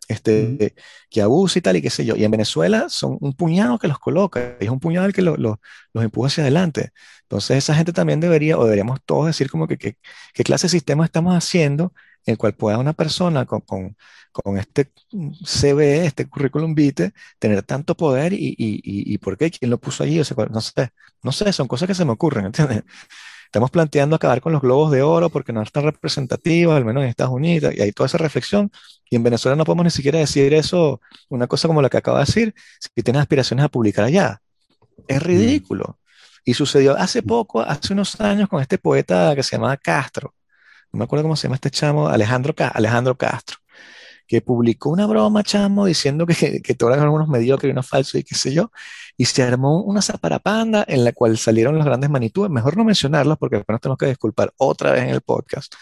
este, 0.08 0.74
que 1.10 1.22
abusa 1.22 1.58
y 1.58 1.62
tal 1.62 1.76
y 1.76 1.82
qué 1.82 1.90
sé 1.90 2.04
yo. 2.04 2.16
Y 2.16 2.24
en 2.24 2.30
Venezuela 2.30 2.86
son 2.88 3.18
un 3.20 3.32
puñado 3.34 3.78
que 3.78 3.88
los 3.88 3.98
coloca, 3.98 4.56
y 4.60 4.64
es 4.64 4.70
un 4.70 4.80
puñado 4.80 5.06
el 5.06 5.12
que 5.12 5.22
los 5.22 5.58
empuja 5.94 6.28
hacia 6.28 6.42
adelante. 6.44 6.90
Entonces 7.22 7.58
esa 7.58 7.74
gente 7.74 7.92
también 7.92 8.20
debería, 8.20 8.58
o 8.58 8.64
deberíamos 8.64 9.00
todos 9.04 9.26
decir 9.26 9.50
como 9.50 9.66
que 9.68 9.78
qué 9.78 10.44
clase 10.44 10.66
de 10.66 10.70
sistema 10.70 11.04
estamos 11.04 11.34
haciendo 11.34 11.92
en 11.92 12.15
el 12.26 12.38
cual 12.38 12.54
pueda 12.54 12.78
una 12.78 12.92
persona 12.92 13.46
con, 13.46 13.60
con, 13.62 13.96
con 14.32 14.58
este 14.58 14.92
CV, 15.44 16.06
este 16.06 16.28
currículum 16.28 16.74
vitae, 16.74 17.12
tener 17.38 17.62
tanto 17.62 17.96
poder 17.96 18.32
y, 18.32 18.54
y, 18.58 18.80
y, 18.84 19.18
por 19.18 19.38
qué, 19.38 19.50
quién 19.50 19.70
lo 19.70 19.78
puso 19.78 20.04
allí, 20.04 20.20
o 20.20 20.24
sea, 20.24 20.36
no 20.50 20.60
sé, 20.60 20.90
no 21.22 21.32
sé, 21.32 21.52
son 21.52 21.68
cosas 21.68 21.88
que 21.88 21.94
se 21.94 22.04
me 22.04 22.12
ocurren, 22.12 22.46
¿entiendes? 22.46 22.84
Estamos 23.46 23.70
planteando 23.70 24.16
acabar 24.16 24.40
con 24.40 24.52
los 24.52 24.60
globos 24.60 24.90
de 24.90 25.02
oro 25.02 25.30
porque 25.30 25.52
no 25.52 25.62
es 25.62 25.72
tan 25.72 25.84
representativa, 25.84 26.76
al 26.76 26.84
menos 26.84 27.02
en 27.04 27.08
Estados 27.08 27.32
Unidos, 27.32 27.72
y 27.74 27.80
hay 27.80 27.92
toda 27.92 28.06
esa 28.06 28.18
reflexión. 28.18 28.70
Y 29.08 29.16
en 29.16 29.22
Venezuela 29.22 29.56
no 29.56 29.64
podemos 29.64 29.84
ni 29.84 29.90
siquiera 29.90 30.18
decir 30.18 30.52
eso, 30.52 31.00
una 31.28 31.46
cosa 31.46 31.68
como 31.68 31.80
la 31.80 31.88
que 31.88 31.96
acabo 31.96 32.18
de 32.18 32.24
decir, 32.24 32.54
si 32.80 33.02
tienes 33.02 33.22
aspiraciones 33.22 33.64
a 33.64 33.68
publicar 33.68 34.04
allá. 34.04 34.42
Es 35.08 35.22
ridículo. 35.22 35.98
Y 36.44 36.54
sucedió 36.54 36.96
hace 36.96 37.22
poco, 37.22 37.60
hace 37.62 37.92
unos 37.92 38.20
años, 38.20 38.48
con 38.48 38.60
este 38.62 38.78
poeta 38.78 39.34
que 39.34 39.42
se 39.42 39.56
llamaba 39.56 39.76
Castro, 39.76 40.34
no 40.96 41.00
me 41.00 41.04
acuerdo 41.04 41.24
cómo 41.24 41.36
se 41.36 41.46
llama 41.46 41.56
este 41.56 41.70
chamo, 41.70 42.08
Alejandro, 42.08 42.54
Alejandro 42.72 43.16
Castro, 43.18 43.58
que 44.26 44.40
publicó 44.40 44.90
una 44.90 45.06
broma, 45.06 45.42
chamo, 45.42 45.86
diciendo 45.86 46.26
que, 46.26 46.34
que, 46.62 46.74
todos 46.74 46.94
eran 46.94 47.04
algunos 47.04 47.28
mediocres 47.28 47.70
y 47.70 47.72
unos 47.72 47.86
falsos 47.86 48.14
y 48.16 48.24
qué 48.24 48.34
sé 48.34 48.54
yo, 48.54 48.72
y 49.16 49.26
se 49.26 49.42
armó 49.42 49.82
una 49.82 50.00
zaparapanda 50.02 50.84
en 50.88 51.04
la 51.04 51.12
cual 51.12 51.36
salieron 51.38 51.76
los 51.76 51.84
grandes 51.84 52.10
manitúes, 52.10 52.50
mejor 52.50 52.76
no 52.78 52.84
mencionarlos 52.84 53.36
porque 53.38 53.56
después 53.56 53.74
nos 53.74 53.80
tenemos 53.82 53.98
que 53.98 54.06
disculpar 54.06 54.54
otra 54.56 54.92
vez 54.92 55.02
en 55.02 55.10
el 55.10 55.20
podcast, 55.20 55.74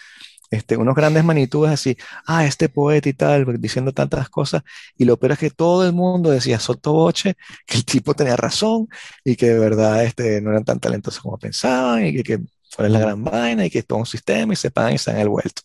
este, 0.50 0.76
unos 0.76 0.94
grandes 0.94 1.24
manitúes 1.24 1.70
así, 1.72 1.96
ah, 2.26 2.44
este 2.44 2.68
poeta 2.68 3.08
y 3.08 3.14
tal, 3.14 3.60
diciendo 3.60 3.92
tantas 3.92 4.28
cosas, 4.28 4.62
y 4.96 5.04
lo 5.04 5.16
peor 5.16 5.32
es 5.32 5.38
que 5.38 5.50
todo 5.50 5.86
el 5.86 5.92
mundo 5.92 6.30
decía 6.30 6.58
sotoboche, 6.58 7.36
que 7.66 7.76
el 7.78 7.84
tipo 7.84 8.14
tenía 8.14 8.36
razón 8.36 8.88
y 9.24 9.36
que 9.36 9.48
de 9.48 9.58
verdad 9.58 10.04
este, 10.04 10.40
no 10.40 10.50
eran 10.50 10.64
tan 10.64 10.80
talentosos 10.80 11.20
como 11.22 11.38
pensaban 11.38 12.06
y 12.06 12.14
que, 12.14 12.22
que 12.24 12.40
fuera 12.74 12.88
la 12.88 12.98
gran 12.98 13.22
vaina 13.22 13.64
y 13.64 13.70
que 13.70 13.80
es 13.80 13.86
todo 13.86 13.98
un 13.98 14.06
sistema 14.06 14.52
y 14.52 14.56
se 14.56 14.70
pagan 14.70 14.94
y 14.94 14.98
se 14.98 15.10
han 15.10 15.18
el 15.18 15.28
vuelto. 15.28 15.62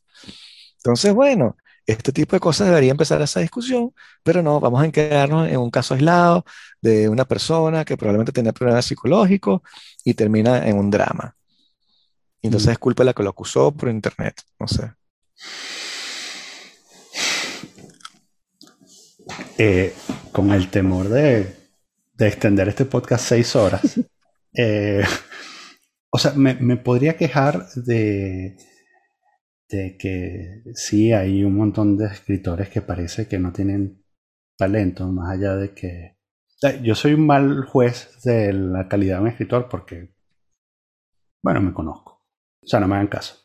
Entonces, 0.77 1.13
bueno, 1.13 1.57
este 1.85 2.11
tipo 2.11 2.35
de 2.35 2.39
cosas 2.39 2.67
debería 2.67 2.91
empezar 2.91 3.21
esa 3.21 3.39
discusión, 3.39 3.93
pero 4.23 4.43
no, 4.43 4.59
vamos 4.59 4.83
a 4.83 4.91
quedarnos 4.91 5.49
en 5.49 5.57
un 5.57 5.71
caso 5.71 5.95
aislado 5.95 6.45
de 6.81 7.09
una 7.09 7.25
persona 7.25 7.83
que 7.83 7.97
probablemente 7.97 8.31
tenía 8.31 8.53
problemas 8.53 8.85
psicológicos 8.85 9.61
y 10.03 10.13
termina 10.13 10.67
en 10.67 10.77
un 10.77 10.91
drama. 10.91 11.35
entonces 12.41 12.67
mm. 12.67 12.71
es 12.71 12.77
culpa 12.77 13.03
de 13.03 13.05
la 13.05 13.13
que 13.13 13.23
lo 13.23 13.31
acusó 13.31 13.71
por 13.71 13.89
internet, 13.89 14.41
no 14.59 14.67
sé. 14.67 14.91
Eh, 19.57 19.93
con 20.31 20.51
el 20.51 20.69
temor 20.69 21.09
de, 21.09 21.55
extender 22.19 22.69
este 22.69 22.85
podcast 22.85 23.25
seis 23.25 23.55
horas, 23.55 23.99
eh, 24.53 25.03
o 26.11 26.17
sea, 26.17 26.33
me, 26.33 26.77
podría 26.77 27.17
quejar 27.17 27.67
de, 27.75 28.57
de 29.69 29.97
que 29.97 30.63
sí 30.73 31.13
hay 31.13 31.43
un 31.43 31.55
montón 31.55 31.97
de 31.97 32.07
escritores 32.07 32.69
que 32.69 32.81
parece 32.81 33.27
que 33.27 33.37
no 33.37 33.51
tienen 33.53 34.03
talento, 34.57 35.07
más 35.11 35.31
allá 35.31 35.55
de 35.55 35.73
que... 35.73 36.17
Yo 36.83 36.93
soy 36.93 37.13
un 37.13 37.25
mal 37.25 37.63
juez 37.65 38.21
de 38.23 38.51
la 38.51 38.89
calidad 38.89 39.17
de 39.17 39.21
un 39.21 39.27
escritor 39.29 39.69
porque, 39.69 40.13
bueno, 41.41 41.61
me 41.61 41.73
conozco. 41.73 42.25
O 42.61 42.67
sea, 42.67 42.81
no 42.81 42.87
me 42.87 42.95
hagan 42.95 43.07
caso. 43.07 43.35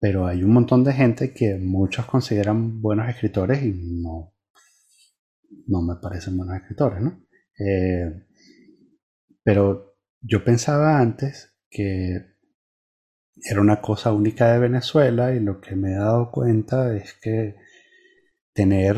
Pero 0.00 0.26
hay 0.26 0.42
un 0.42 0.52
montón 0.52 0.82
de 0.82 0.94
gente 0.94 1.34
que 1.34 1.56
muchos 1.56 2.06
consideran 2.06 2.80
buenos 2.80 3.08
escritores 3.10 3.62
y 3.62 3.72
no, 4.02 4.32
no 5.66 5.82
me 5.82 5.96
parecen 5.96 6.38
buenos 6.38 6.56
escritores, 6.56 7.02
¿no? 7.02 7.26
Eh, 7.58 8.26
pero 9.42 9.98
yo 10.20 10.42
pensaba 10.42 10.98
antes 10.98 11.55
que 11.76 12.36
era 13.44 13.60
una 13.60 13.82
cosa 13.82 14.10
única 14.10 14.50
de 14.50 14.58
Venezuela 14.58 15.34
y 15.34 15.40
lo 15.40 15.60
que 15.60 15.76
me 15.76 15.92
he 15.92 15.96
dado 15.96 16.30
cuenta 16.30 16.96
es 16.96 17.12
que 17.20 17.56
tener 18.54 18.96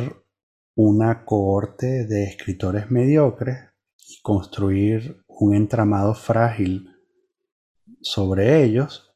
una 0.76 1.24
cohorte 1.24 2.06
de 2.06 2.22
escritores 2.22 2.88
mediocres 2.88 3.58
y 3.96 4.22
construir 4.22 5.24
un 5.26 5.56
entramado 5.56 6.14
frágil 6.14 6.88
sobre 8.00 8.62
ellos 8.62 9.12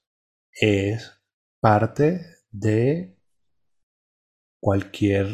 es 0.60 1.22
parte 1.60 2.20
de 2.50 3.16
cualquier 4.60 5.28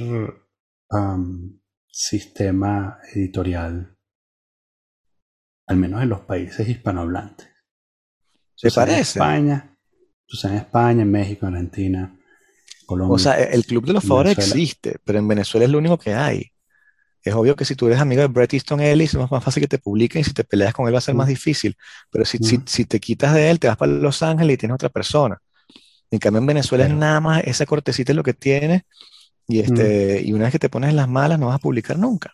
sistema 1.91 3.01
editorial, 3.15 3.97
al 5.67 5.77
menos 5.79 6.03
en 6.03 6.11
los 6.11 6.21
países 6.21 6.69
hispanohablantes. 6.69 7.48
¿Se 8.59 8.73
parece? 8.73 9.19
En 9.21 9.25
España, 9.25 9.77
en 10.43 10.55
España, 10.55 11.03
en 11.03 11.11
México, 11.11 11.47
en 11.47 11.55
Argentina, 11.55 12.19
Colombia. 12.87 13.15
O 13.15 13.19
sea, 13.19 13.35
el 13.35 13.65
Club 13.65 13.87
de 13.87 13.93
los 13.93 14.05
Favores 14.05 14.37
existe, 14.37 14.97
pero 15.05 15.21
en 15.21 15.29
Venezuela 15.29 15.65
es 15.65 15.71
lo 15.71 15.79
único 15.79 15.97
que 15.97 16.13
hay. 16.13 16.51
Es 17.23 17.35
obvio 17.35 17.55
que 17.55 17.65
si 17.65 17.77
tú 17.77 17.87
eres 17.87 18.01
amigo 18.01 18.23
de 18.23 18.27
Bret 18.27 18.53
Easton 18.55 18.81
Ellis, 18.81 19.15
es 19.15 19.31
más 19.31 19.45
fácil 19.45 19.61
que 19.61 19.69
te 19.69 19.79
publiquen 19.79 20.23
y 20.23 20.25
si 20.25 20.33
te 20.33 20.43
peleas 20.43 20.75
con 20.75 20.89
él 20.89 20.95
va 20.95 20.99
a 20.99 21.03
ser 21.03 21.15
más 21.15 21.29
difícil. 21.29 21.77
Pero 22.11 22.25
si, 22.25 22.39
si, 22.39 22.85
te 22.85 22.99
quitas 22.99 23.33
de 23.33 23.49
él, 23.51 23.61
te 23.61 23.69
vas 23.69 23.77
para 23.77 23.93
Los 23.93 24.23
Ángeles 24.23 24.55
y 24.55 24.57
tienes 24.57 24.75
otra 24.75 24.89
persona. 24.89 25.41
En 26.11 26.19
cambio, 26.19 26.41
en 26.41 26.47
Venezuela 26.47 26.87
es 26.87 26.93
nada 26.93 27.21
más 27.21 27.45
esa 27.45 27.65
cortecita 27.65 28.13
es 28.13 28.17
lo 28.17 28.25
que 28.25 28.35
tienes 28.35 28.83
y, 29.47 29.61
este, 29.61 30.23
y 30.23 30.33
una 30.33 30.45
vez 30.45 30.53
que 30.53 30.59
te 30.59 30.69
pones 30.69 30.91
en 30.91 30.97
las 30.97 31.09
malas 31.09 31.39
no 31.39 31.47
vas 31.47 31.57
a 31.57 31.61
publicar 31.61 31.99
nunca. 31.99 32.33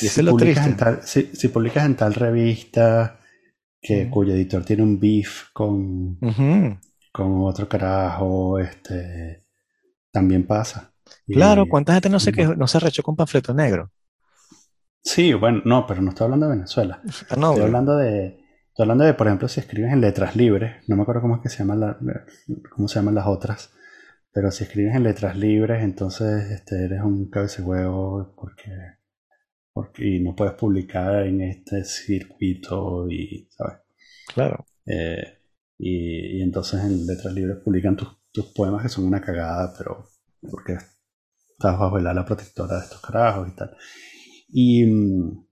Y 0.00 0.06
si 0.06 0.06
es 0.06 0.18
lo 0.18 0.36
triste. 0.36 1.34
si, 1.34 1.48
publicas 1.48 1.86
en 1.86 1.96
tal 1.96 2.14
revista 2.14 3.20
que, 3.84 4.08
cuyo 4.08 4.32
editor 4.32 4.64
tiene 4.64 4.82
un 4.82 4.98
beef 4.98 5.50
con, 5.52 6.18
con 7.12 7.42
otro 7.42 7.68
carajo, 7.68 8.58
este, 8.58 9.44
también 10.10 10.46
pasa. 10.46 10.90
Claro, 11.26 11.66
¿cuánta 11.68 11.92
gente 11.92 12.08
no 12.08 12.18
se, 12.18 12.32
que, 12.32 12.46
no 12.46 12.66
se 12.66 12.78
arrechó 12.78 13.02
con 13.02 13.14
panfleto 13.14 13.52
negro? 13.52 13.90
Sí, 15.02 15.34
bueno, 15.34 15.60
no, 15.66 15.86
pero 15.86 16.00
no 16.00 16.10
estoy 16.10 16.24
hablando 16.24 16.46
de 16.46 16.54
Venezuela. 16.54 17.02
Ah, 17.04 17.34
estoy 17.34 17.60
hablando 17.60 17.96
de, 17.98 18.38
estoy 18.68 18.84
hablando 18.84 19.04
de, 19.04 19.12
por 19.12 19.26
ejemplo, 19.26 19.48
si 19.48 19.60
escribes 19.60 19.92
en 19.92 20.00
letras 20.00 20.34
libres, 20.34 20.82
no 20.88 20.96
me 20.96 21.02
acuerdo 21.02 21.20
cómo 21.20 21.36
es 21.36 21.42
que 21.42 21.50
se 21.50 21.58
llaman 21.58 21.80
la, 21.80 21.98
cómo 22.70 22.88
se 22.88 22.94
llaman 22.94 23.14
las 23.14 23.26
otras, 23.26 23.70
pero 24.32 24.50
si 24.50 24.64
escribes 24.64 24.94
en 24.94 25.02
letras 25.02 25.36
libres, 25.36 25.84
entonces 25.84 26.50
este, 26.50 26.86
eres 26.86 27.02
un 27.02 27.30
huevo 27.60 28.34
porque, 28.34 28.70
porque 29.74 30.06
y 30.06 30.20
no 30.20 30.34
puedes 30.34 30.54
publicar 30.54 31.26
en 31.26 31.42
este 31.42 31.84
circuito 31.84 33.10
y, 33.10 33.48
¿sabes? 33.50 33.78
Claro. 34.32 34.64
Eh, 34.86 35.40
y, 35.78 36.38
y, 36.38 36.42
entonces 36.42 36.80
en 36.84 37.04
letras 37.06 37.34
libres 37.34 37.58
publican 37.62 37.96
tus, 37.96 38.08
tus 38.32 38.46
poemas 38.54 38.82
que 38.82 38.88
son 38.88 39.04
una 39.04 39.20
cagada, 39.20 39.74
pero 39.76 40.08
porque 40.48 40.74
estás 40.74 41.78
bajo 41.78 41.98
el 41.98 42.06
ala 42.06 42.24
protectora 42.24 42.76
de 42.76 42.84
estos 42.84 43.00
carajos 43.00 43.48
y 43.48 43.56
tal. 43.56 43.76
Y. 44.48 44.86
Mm, 44.86 45.46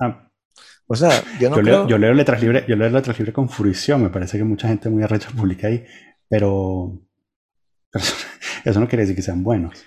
ah, 0.00 0.32
o 0.86 0.94
sea, 0.94 1.10
yo 1.40 1.50
no 1.50 1.56
yo, 1.88 1.98
leo, 1.98 2.14
letras 2.14 2.40
libres, 2.40 2.66
yo 2.66 2.76
leo 2.76 2.88
letras 2.88 3.18
libres 3.18 3.34
con 3.34 3.48
fruición. 3.48 4.02
Me 4.02 4.10
parece 4.10 4.38
que 4.38 4.44
mucha 4.44 4.68
gente 4.68 4.88
muy 4.88 5.02
arrecha 5.02 5.30
publica 5.36 5.66
ahí, 5.66 5.84
pero, 6.28 6.98
eso 8.64 8.80
no 8.80 8.88
quiere 8.88 9.02
decir 9.02 9.16
que 9.16 9.22
sean 9.22 9.42
buenos. 9.42 9.84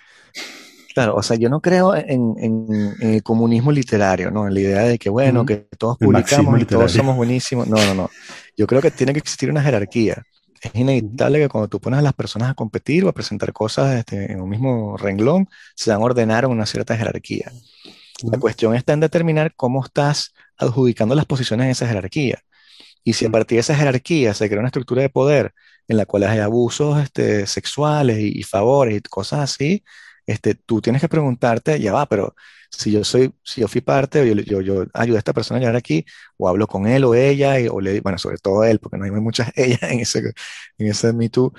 Claro, 0.94 1.16
o 1.16 1.24
sea, 1.24 1.38
yo 1.38 1.50
no 1.50 1.62
creo 1.62 1.96
en, 1.96 2.96
el 3.00 3.24
comunismo 3.24 3.72
literario, 3.72 4.32
¿no? 4.32 4.48
En 4.48 4.54
la 4.54 4.60
idea 4.60 4.82
de 4.84 4.98
que, 4.98 5.10
bueno, 5.10 5.46
que 5.46 5.68
todos 5.78 5.98
publicamos 5.98 6.60
y 6.60 6.66
todos 6.66 6.92
somos 6.92 7.16
buenísimos. 7.16 7.68
No, 7.68 7.78
no, 7.86 7.94
no. 7.94 8.10
Yo 8.58 8.66
creo 8.68 8.82
que 8.82 8.92
tiene 8.92 9.14
que 9.14 9.20
existir 9.20 9.50
una 9.50 9.62
jerarquía 9.62 10.24
es 10.62 10.72
inevitable 10.76 11.40
que 11.40 11.50
cuando 11.50 11.68
tú 11.68 11.80
pones 11.80 12.00
a 12.00 12.02
las 12.02 12.14
personas 12.14 12.50
a 12.50 12.54
competir 12.54 13.06
o 13.06 13.10
a 13.10 13.14
presentar 13.14 13.54
cosas 13.54 13.96
este, 13.96 14.32
en 14.32 14.42
un 14.42 14.50
mismo 14.50 14.98
renglón, 14.98 15.48
se 15.76 15.92
van 15.92 16.02
a 16.02 16.06
ordenar 16.06 16.44
en 16.44 16.52
una 16.52 16.66
cierta 16.66 16.98
jerarquía. 16.98 17.52
La 18.24 18.38
cuestión 18.38 18.76
está 18.76 18.94
en 18.94 19.00
determinar 19.00 19.54
cómo 19.56 19.84
estás 19.84 20.34
adjudicando 20.58 21.16
las 21.16 21.26
posiciones 21.26 21.66
en 21.66 21.72
esa 21.72 21.88
jerarquía. 21.88 22.40
Y 23.04 23.14
si 23.14 23.26
a 23.26 23.30
partir 23.30 23.56
de 23.56 23.62
esa 23.62 23.76
jerarquía 23.76 24.34
se 24.34 24.48
crea 24.50 24.60
una 24.60 24.68
estructura 24.68 25.02
de 25.02 25.10
poder 25.10 25.54
en 25.88 25.98
la 25.98 26.06
cual 26.06 26.24
hay 26.24 26.40
abusos 26.40 27.02
este, 27.02 27.48
sexuales 27.48 28.20
y, 28.20 28.40
y 28.40 28.44
favores 28.44 28.98
y 28.98 29.02
cosas 29.02 29.40
así, 29.40 29.84
este, 30.32 30.56
tú 30.56 30.82
tienes 30.82 31.02
que 31.02 31.10
preguntarte, 31.10 31.80
ya 31.80 31.94
va, 31.94 32.06
pero 32.08 32.36
si 32.70 32.92
yo 32.92 33.04
soy, 33.04 33.34
si 33.44 33.62
yo 33.62 33.68
fui 33.68 33.82
parte, 33.82 34.28
yo, 34.28 34.36
yo, 34.42 34.62
yo 34.62 34.86
ayudé 34.94 35.18
a 35.18 35.20
esta 35.20 35.34
persona 35.34 35.58
a 35.58 35.62
llegar 35.62 35.76
aquí, 35.76 36.06
o 36.40 36.48
hablo 36.48 36.68
con 36.68 36.88
él 36.88 37.04
o 37.04 37.14
ella, 37.16 37.60
y, 37.60 37.68
o 37.68 37.82
le, 37.82 38.00
bueno, 38.02 38.18
sobre 38.18 38.38
todo 38.38 38.64
él, 38.64 38.80
porque 38.80 38.98
no 38.98 39.04
hay 39.04 39.12
muchas 39.12 39.52
ellas 39.56 39.84
en 39.84 40.00
ese, 40.00 40.20
en 40.78 40.88
ese 40.88 41.14
Me 41.14 41.30
Too, 41.30 41.54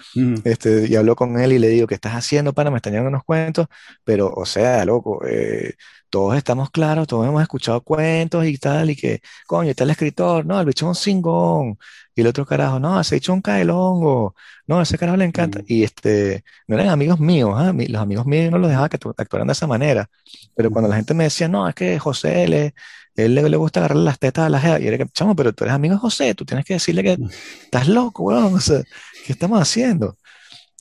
este, 0.45 0.87
y 0.89 0.97
hablo 0.97 1.15
con 1.17 1.39
él 1.39 1.53
y 1.53 1.59
le 1.59 1.69
digo, 1.69 1.87
¿qué 1.87 1.95
estás 1.95 2.15
haciendo, 2.15 2.55
para? 2.55 2.71
Me 2.71 2.77
están 2.79 2.93
llegando 2.93 3.11
unos 3.11 3.25
cuentos, 3.25 3.67
pero, 4.05 4.33
o 4.35 4.47
sea, 4.47 4.85
loco, 4.87 5.21
eh, 5.27 5.75
todos 6.09 6.37
estamos 6.37 6.71
claros, 6.71 7.07
todos 7.07 7.27
hemos 7.29 7.43
escuchado 7.43 7.83
cuentos 7.83 8.47
y 8.47 8.57
tal, 8.59 8.91
y 8.91 8.97
que, 8.97 9.21
coño, 9.47 9.71
está 9.71 9.85
el 9.85 9.91
escritor, 9.91 10.47
no, 10.47 10.59
el 10.59 10.67
bicho 10.67 10.87
es 10.87 10.89
un 10.89 10.95
cingón, 10.95 11.79
y 12.15 12.23
el 12.23 12.27
otro 12.27 12.47
carajo, 12.47 12.81
no, 12.81 13.03
se 13.05 13.15
ha 13.15 13.19
hecho 13.19 13.35
un 13.35 13.43
caelongo, 13.43 14.35
no, 14.67 14.81
ese 14.81 14.97
carajo 14.97 15.19
le 15.19 15.27
encanta, 15.27 15.61
y 15.67 15.85
este, 15.85 16.43
no 16.67 16.77
eran 16.77 16.89
amigos 16.89 17.21
míos, 17.21 17.53
¿ah? 17.55 17.73
los 17.75 18.03
amigos 18.03 18.25
míos 18.27 18.51
no 18.51 18.59
los 18.59 18.71
dejaba 18.71 18.89
que 18.89 18.99
actuaran 19.17 19.47
de 19.47 19.53
esa 19.53 19.67
manera, 19.67 20.09
pero 20.55 20.71
cuando 20.71 20.89
la 20.89 20.97
gente 20.97 21.13
me 21.15 21.25
decía, 21.25 21.49
no, 21.49 21.69
es 21.69 21.75
que 21.75 21.99
José, 21.99 22.49
le, 22.49 22.75
él 23.17 23.35
le, 23.35 23.49
le 23.49 23.57
gusta 23.57 23.81
agarrarle 23.81 24.05
las 24.05 24.19
tetas 24.19 24.47
a 24.47 24.49
la 24.49 24.61
gente, 24.61 24.83
y 24.83 24.89
era 24.89 24.99
que, 24.99 25.07
chamo, 25.09 25.37
pero 25.37 25.53
tú 25.53 25.65
eres 25.65 25.75
amigo 25.75 25.95
de 25.95 26.01
José, 26.01 26.35
tú 26.35 26.45
tienes 26.45 26.65
que 26.65 26.75
decirle 26.75 27.03
que 27.03 27.19
estás 27.65 27.89
loco, 27.89 28.25
weón, 28.25 28.55
o 28.55 28.61
sea, 28.61 28.83
¿qué 29.27 29.33
estamos 29.33 29.61
haciendo? 29.61 30.17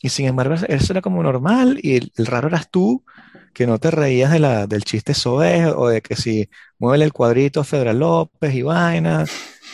Y 0.01 0.09
sin 0.09 0.27
embargo, 0.27 0.55
eso 0.55 0.93
era 0.93 1.01
como 1.01 1.23
normal, 1.23 1.79
y 1.81 1.97
el 1.97 2.25
raro 2.25 2.47
eras 2.47 2.69
tú, 2.69 3.03
que 3.53 3.67
no 3.67 3.79
te 3.79 3.91
reías 3.91 4.31
de 4.31 4.39
la, 4.39 4.67
del 4.67 4.83
chiste 4.83 5.13
soez 5.13 5.67
o 5.75 5.89
de 5.89 6.01
que 6.01 6.15
si 6.15 6.49
mueve 6.77 7.03
el 7.03 7.13
cuadrito 7.13 7.63
Federal 7.63 7.99
López 7.99 8.53
y 8.53 8.61
vaina 8.61 9.25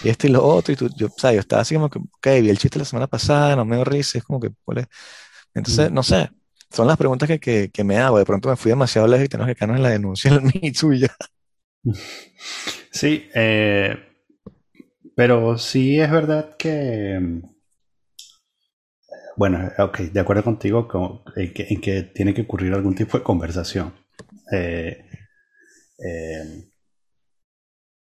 y 0.03 0.09
esto 0.09 0.27
y 0.27 0.31
lo 0.31 0.43
otro. 0.45 0.73
Y 0.73 0.75
tú, 0.75 0.89
yo, 0.97 1.07
o 1.07 1.13
sea, 1.17 1.33
yo 1.33 1.39
estaba 1.39 1.61
así 1.61 1.75
como 1.75 1.89
que, 1.89 1.99
ok, 1.99 2.27
vi 2.41 2.49
el 2.49 2.57
chiste 2.57 2.79
la 2.79 2.85
semana 2.85 3.07
pasada, 3.07 3.55
no 3.55 3.65
me 3.65 3.75
dio 3.75 3.85
risa, 3.85 4.17
es 4.17 4.23
como 4.23 4.39
que, 4.39 4.49
Entonces, 5.53 5.91
no 5.91 6.03
sé, 6.03 6.29
son 6.71 6.87
las 6.87 6.97
preguntas 6.97 7.27
que, 7.27 7.39
que, 7.39 7.69
que, 7.71 7.83
me 7.83 7.97
hago. 7.97 8.17
De 8.17 8.25
pronto 8.25 8.49
me 8.49 8.55
fui 8.55 8.69
demasiado 8.69 9.07
lejos 9.07 9.25
y 9.25 9.29
tenemos 9.29 9.47
que 9.49 9.55
quedarnos 9.55 9.77
en 9.77 9.83
la 9.83 9.89
denuncia 9.89 10.31
del 10.31 10.41
Me 10.61 10.73
suya. 10.73 11.15
Sí, 12.91 13.29
eh, 13.35 13.93
pero 15.17 15.57
sí 15.57 15.99
es 15.99 16.09
verdad 16.09 16.55
que 16.55 17.41
bueno, 19.37 19.69
ok, 19.77 19.99
de 19.99 20.19
acuerdo 20.19 20.43
contigo 20.43 20.87
en, 21.35 21.53
que, 21.53 22.03
tiene 22.13 22.33
que 22.33 22.43
ocurrir 22.43 22.73
algún 22.73 22.95
tipo 22.95 23.17
de 23.17 23.23
conversación. 23.23 23.93
Eh, 24.51 25.05
eh, 25.99 26.71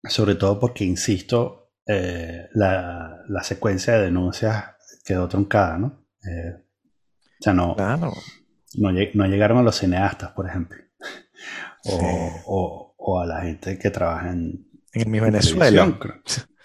sobre 0.03 0.35
todo 0.35 0.59
porque, 0.59 0.85
insisto, 0.85 1.73
eh, 1.85 2.47
la, 2.53 3.25
secuencia 3.43 3.95
de 3.95 4.05
denuncias 4.05 4.75
quedó 5.03 5.27
truncada, 5.27 5.77
¿no? 5.77 5.87
o 5.87 7.43
sea, 7.43 7.53
no, 7.53 7.75
no, 8.77 9.27
llegaron 9.27 9.57
a 9.57 9.63
los 9.63 9.75
cineastas, 9.77 10.31
por 10.31 10.47
ejemplo, 10.47 10.81
o, 11.83 12.84
a 13.21 13.25
la 13.25 13.41
gente 13.41 13.77
que 13.77 13.91
trabaja 13.91 14.31
en, 14.31 14.67
en 14.93 15.11
mi 15.11 15.19
Venezuela 15.19 15.97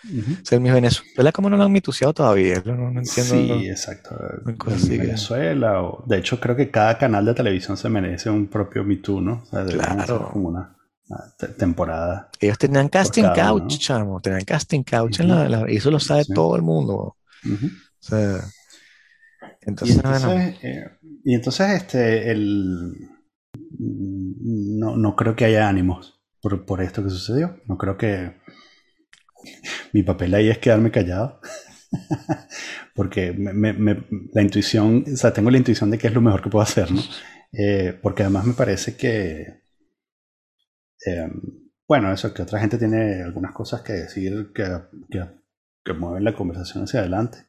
el 0.50 0.60
mi 0.60 0.70
Venezuela, 0.70 1.32
¿cómo 1.32 1.50
no 1.50 1.56
lo 1.56 1.64
han 1.64 1.72
mituseado 1.72 2.14
todavía? 2.14 2.62
No, 2.64 2.88
entiendo. 2.88 3.58
Sí, 3.58 3.68
exacto. 3.68 4.16
Venezuela, 4.88 5.82
o, 5.82 6.04
de 6.06 6.18
hecho, 6.18 6.40
creo 6.40 6.56
que 6.56 6.70
cada 6.70 6.96
canal 6.96 7.26
de 7.26 7.34
televisión 7.34 7.76
se 7.76 7.88
merece 7.88 8.30
un 8.30 8.48
propio 8.48 8.82
Me 8.84 9.00
¿no? 9.04 9.44
claro. 9.68 10.30
Como 10.32 10.48
una, 10.48 10.76
temporada. 11.58 12.30
Ellos 12.40 12.56
tenían 12.56 12.88
casting 12.88 13.24
couch, 13.34 13.78
chamo. 13.78 14.20
Tenían 14.20 14.44
casting 14.44 14.82
couch 14.82 15.20
en 15.20 15.28
la, 15.28 15.70
Y 15.70 15.76
eso 15.76 15.90
lo 15.90 16.00
sabe 16.00 16.24
todo 16.24 16.56
el 16.56 16.62
mundo. 16.62 17.16
O 17.44 18.02
sea, 18.02 18.40
entonces, 19.60 19.96
y 19.96 19.98
entonces, 19.98 20.56
eh, 20.62 20.84
y 21.24 21.34
entonces 21.34 21.70
este, 21.70 22.30
el, 22.30 22.94
no, 23.78 24.96
no 24.96 25.16
creo 25.16 25.36
que 25.36 25.44
haya 25.44 25.68
ánimos 25.68 26.19
por, 26.40 26.64
por 26.64 26.82
esto 26.82 27.02
que 27.02 27.10
sucedió. 27.10 27.60
No 27.66 27.76
creo 27.78 27.96
que 27.96 28.36
mi 29.92 30.02
papel 30.02 30.34
ahí 30.34 30.48
es 30.48 30.58
quedarme 30.58 30.90
callado. 30.90 31.40
porque 32.94 33.34
la 33.36 34.42
intuición, 34.42 35.04
o 35.12 35.16
sea, 35.16 35.32
tengo 35.32 35.50
la 35.50 35.58
intuición 35.58 35.90
de 35.90 35.98
que 35.98 36.06
es 36.06 36.14
lo 36.14 36.20
mejor 36.20 36.42
que 36.42 36.50
puedo 36.50 36.62
hacer, 36.62 36.90
¿no? 36.90 37.00
Eh, 37.52 37.98
porque 38.00 38.22
además 38.22 38.44
me 38.44 38.54
parece 38.54 38.96
que, 38.96 39.62
em, 41.04 41.32
bueno, 41.88 42.12
eso, 42.12 42.32
que 42.32 42.42
otra 42.42 42.60
gente 42.60 42.78
tiene 42.78 43.22
algunas 43.22 43.52
cosas 43.52 43.82
que 43.82 43.92
decir 43.94 44.52
que, 44.54 44.64
que, 45.10 45.92
mueven 45.94 46.22
la 46.22 46.34
conversación 46.34 46.84
hacia 46.84 47.00
adelante. 47.00 47.46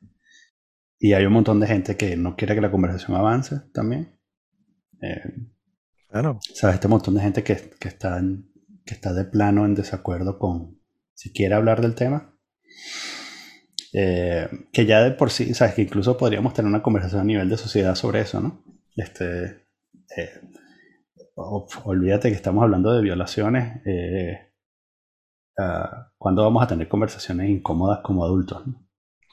Y 1.00 1.14
hay 1.14 1.26
un 1.26 1.34
montón 1.34 1.60
de 1.60 1.68
gente 1.68 1.96
que 1.96 2.16
no 2.16 2.36
quiere 2.36 2.56
que 2.56 2.62
la 2.62 2.72
conversación 2.72 3.16
avance 3.16 3.62
también. 3.74 4.20
Eh, 5.02 5.34
claro. 6.10 6.40
¿Sabes? 6.54 6.76
Este 6.76 6.88
montón 6.88 7.14
de 7.16 7.22
gente 7.22 7.44
que, 7.44 7.72
que, 7.80 7.88
está 7.88 8.20
que 8.86 8.94
está 8.94 9.14
de 9.14 9.26
plano 9.26 9.66
en 9.66 9.76
desacuerdo 9.76 10.40
con, 10.40 10.80
si 11.14 11.32
quiere 11.32 11.56
hablar 11.56 11.82
del 11.82 11.96
tema. 11.96 12.36
Eh, 13.94 14.50
que 14.72 14.86
ya 14.86 15.04
de 15.04 15.12
por 15.12 15.32
sí, 15.32 15.54
sabes 15.54 15.76
que 15.76 15.82
incluso 15.82 16.18
podríamos 16.18 16.54
tener 16.54 16.70
una 16.70 16.82
conversación 16.82 17.22
a 17.22 17.26
nivel 17.26 17.50
de 17.50 17.58
sociedad 17.58 17.96
sobre 17.96 18.22
eso, 18.22 18.40
¿no? 18.40 18.64
Este, 18.96 19.68
eh, 20.18 20.42
olvídate 21.36 22.30
que 22.30 22.36
estamos 22.36 22.64
hablando 22.64 22.94
de 22.94 23.02
violaciones. 23.02 23.82
Eh, 23.86 24.48
¿Cuándo 26.18 26.44
vamos 26.44 26.64
a 26.64 26.68
tener 26.68 26.88
conversaciones 26.88 27.50
incómodas 27.50 28.00
como 28.04 28.24
adultos? 28.24 28.64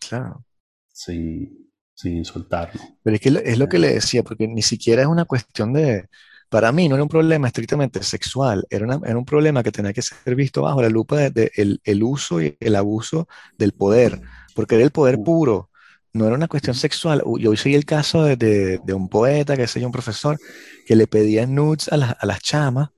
Claro. 0.08 0.44
Sin, 0.88 1.70
sin 1.94 2.18
insultarnos. 2.18 2.82
Pero 3.02 3.14
es 3.14 3.20
que 3.22 3.28
es 3.44 3.58
lo 3.58 3.68
que 3.68 3.78
le 3.78 3.94
decía, 3.94 4.22
porque 4.22 4.46
ni 4.46 4.60
siquiera 4.60 5.02
es 5.02 5.08
una 5.08 5.24
cuestión 5.24 5.72
de, 5.72 6.08
para 6.48 6.72
mí 6.72 6.88
no 6.88 6.94
era 6.96 7.02
un 7.04 7.08
problema 7.08 7.46
estrictamente 7.48 8.02
sexual, 8.02 8.66
era, 8.70 8.84
una- 8.86 9.00
era 9.06 9.18
un 9.18 9.24
problema 9.24 9.62
que 9.62 9.72
tenía 9.72 9.92
que 9.92 10.02
ser 10.02 10.34
visto 10.34 10.62
bajo 10.62 10.82
la 10.82 10.88
lupa 10.88 11.16
de, 11.18 11.30
de 11.30 11.80
el, 11.84 12.02
uso 12.02 12.42
y 12.42 12.56
el 12.60 12.76
abuso 12.76 13.28
del 13.58 13.72
poder, 13.72 14.20
porque 14.54 14.76
era 14.76 14.84
el 14.84 14.90
poder 14.90 15.18
puro, 15.22 15.70
no 16.12 16.26
era 16.26 16.34
una 16.34 16.48
cuestión 16.48 16.74
sexual. 16.74 17.22
Yo 17.38 17.54
seguí 17.56 17.74
el 17.74 17.84
caso 17.84 18.22
de, 18.24 18.36
de- 18.36 18.80
de 18.84 18.94
un 18.94 19.08
poeta, 19.08 19.56
que 19.56 19.66
sé 19.66 19.80
yo, 19.80 19.86
un 19.86 19.92
profesor, 19.92 20.38
que 20.86 20.96
le 20.96 21.06
pedía 21.06 21.46
nudes 21.46 21.88
a, 21.92 21.96
las- 21.96 22.16
a 22.20 22.26
las 22.26 22.40
chamas, 22.40 22.88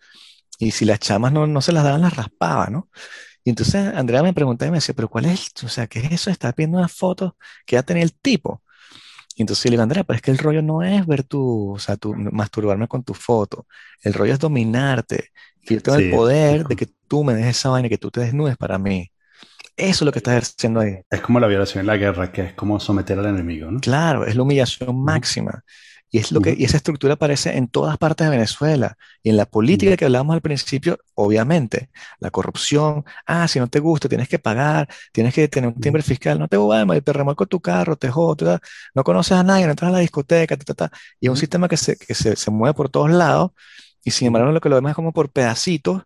y 0.58 0.72
si 0.72 0.84
las 0.84 1.00
chamas 1.00 1.32
no, 1.32 1.46
no 1.46 1.60
se 1.62 1.72
las 1.72 1.84
daban, 1.84 2.02
las 2.02 2.16
raspaba, 2.16 2.68
¿no? 2.68 2.88
Y 3.44 3.50
entonces 3.50 3.76
Andrea 3.94 4.22
me 4.22 4.34
preguntaba 4.34 4.68
y 4.68 4.72
me 4.72 4.78
decía, 4.78 4.94
pero 4.94 5.08
¿cuál 5.08 5.26
es? 5.26 5.52
O 5.64 5.68
sea, 5.68 5.86
¿qué 5.86 6.00
es 6.00 6.12
eso? 6.12 6.30
Estás 6.30 6.54
viendo 6.56 6.78
una 6.78 6.88
foto 6.88 7.36
que 7.66 7.76
ya 7.76 7.82
tenía 7.82 8.02
el 8.04 8.14
tipo. 8.14 8.62
Y 9.36 9.42
entonces 9.42 9.64
yo 9.64 9.70
le 9.70 9.74
digo, 9.74 9.82
Andrea, 9.82 10.04
pero 10.04 10.16
es 10.16 10.22
que 10.22 10.30
el 10.30 10.38
rollo 10.38 10.62
no 10.62 10.82
es 10.82 11.06
ver 11.06 11.22
tu, 11.22 11.72
o 11.72 11.78
sea, 11.78 11.96
tu, 11.96 12.14
masturbarme 12.14 12.88
con 12.88 13.02
tu 13.02 13.14
foto. 13.14 13.66
El 14.02 14.14
rollo 14.14 14.32
es 14.32 14.38
dominarte. 14.38 15.30
Que 15.62 15.74
yo 15.74 15.82
tengo 15.82 15.98
el 15.98 16.10
poder 16.10 16.66
de 16.66 16.76
que 16.76 16.88
tú 17.06 17.22
me 17.22 17.34
des 17.34 17.46
esa 17.46 17.68
vaina, 17.70 17.88
que 17.88 17.98
tú 17.98 18.10
te 18.10 18.20
desnudes 18.20 18.56
para 18.56 18.78
mí. 18.78 19.10
Eso 19.76 20.04
es 20.04 20.06
lo 20.06 20.12
que 20.12 20.18
estás 20.18 20.32
ejerciendo 20.32 20.80
ahí. 20.80 20.98
es 21.08 21.20
como 21.20 21.40
la 21.40 21.46
violación 21.46 21.80
en 21.80 21.86
la 21.86 21.96
guerra, 21.96 22.32
que 22.32 22.42
es 22.42 22.52
como 22.52 22.78
someter 22.80 23.18
al 23.18 23.26
enemigo, 23.26 23.70
¿no? 23.70 23.80
Claro, 23.80 24.26
es 24.26 24.36
la 24.36 24.42
humillación 24.42 25.02
máxima. 25.02 25.64
Y 26.12 26.18
es 26.18 26.32
lo 26.32 26.40
que, 26.40 26.54
y 26.58 26.64
esa 26.64 26.76
estructura 26.78 27.14
aparece 27.14 27.56
en 27.56 27.68
todas 27.68 27.96
partes 27.98 28.26
de 28.26 28.30
Venezuela. 28.32 28.96
Y 29.22 29.30
en 29.30 29.36
la 29.36 29.46
política 29.46 29.96
que 29.96 30.04
hablábamos 30.06 30.34
al 30.34 30.40
principio, 30.40 30.98
obviamente, 31.14 31.90
la 32.18 32.30
corrupción, 32.30 33.04
ah, 33.26 33.46
si 33.48 33.60
no 33.60 33.68
te 33.68 33.78
gusta, 33.80 34.08
tienes 34.08 34.28
que 34.28 34.38
pagar, 34.40 34.88
tienes 35.12 35.34
que 35.34 35.46
tener 35.48 35.68
un 35.68 35.80
timbre 35.80 36.02
fiscal, 36.02 36.38
no 36.38 36.48
te 36.48 36.56
voy, 36.56 37.00
te 37.02 37.12
remolco 37.12 37.46
tu 37.46 37.60
carro, 37.60 37.96
te 37.96 38.10
jodo, 38.10 38.34
te 38.36 38.44
da- 38.44 38.60
no 38.94 39.04
conoces 39.04 39.32
a 39.38 39.42
nadie, 39.44 39.64
no 39.66 39.70
entras 39.72 39.88
a 39.90 39.92
la 39.92 39.98
discoteca, 40.00 40.56
ta, 40.56 40.64
ta, 40.64 40.74
ta. 40.88 40.98
Y 41.20 41.26
es 41.26 41.30
un 41.30 41.36
sistema 41.36 41.68
que 41.68 41.76
se, 41.76 41.96
que 41.96 42.14
se, 42.14 42.34
se 42.36 42.50
mueve 42.50 42.74
por 42.74 42.88
todos 42.88 43.10
lados, 43.10 43.52
y 44.04 44.10
sin 44.10 44.28
embargo 44.28 44.50
lo 44.52 44.60
que 44.60 44.68
lo 44.68 44.76
vemos 44.76 44.90
es 44.90 44.96
como 44.96 45.12
por 45.12 45.30
pedacitos, 45.30 46.02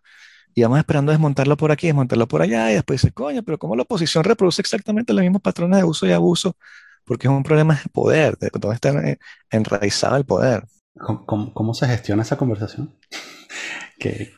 y 0.55 0.63
vamos 0.63 0.79
esperando 0.79 1.11
desmontarlo 1.11 1.57
por 1.57 1.71
aquí, 1.71 1.87
desmontarlo 1.87 2.27
por 2.27 2.41
allá, 2.41 2.71
y 2.71 2.75
después 2.75 3.01
dice, 3.01 3.13
coño, 3.13 3.43
pero 3.43 3.57
¿cómo 3.59 3.75
la 3.75 3.83
oposición 3.83 4.23
reproduce 4.23 4.61
exactamente 4.61 5.13
los 5.13 5.21
mismos 5.23 5.41
patrones 5.41 5.77
de 5.79 5.83
uso 5.85 6.07
y 6.07 6.11
abuso? 6.13 6.57
Porque 7.05 7.27
es 7.27 7.31
un 7.33 7.43
problema 7.43 7.75
de 7.75 7.89
poder, 7.89 8.37
de 8.37 8.49
dónde 8.53 8.75
está 8.75 8.89
en- 8.89 9.19
enraizado 9.51 10.17
el 10.17 10.25
poder. 10.25 10.65
¿Cómo, 10.97 11.25
cómo- 11.25 11.53
cómo 11.53 11.73
se 11.73 11.87
gestiona 11.87 12.23
esa 12.23 12.37
conversación? 12.37 12.97
Que, 13.97 14.33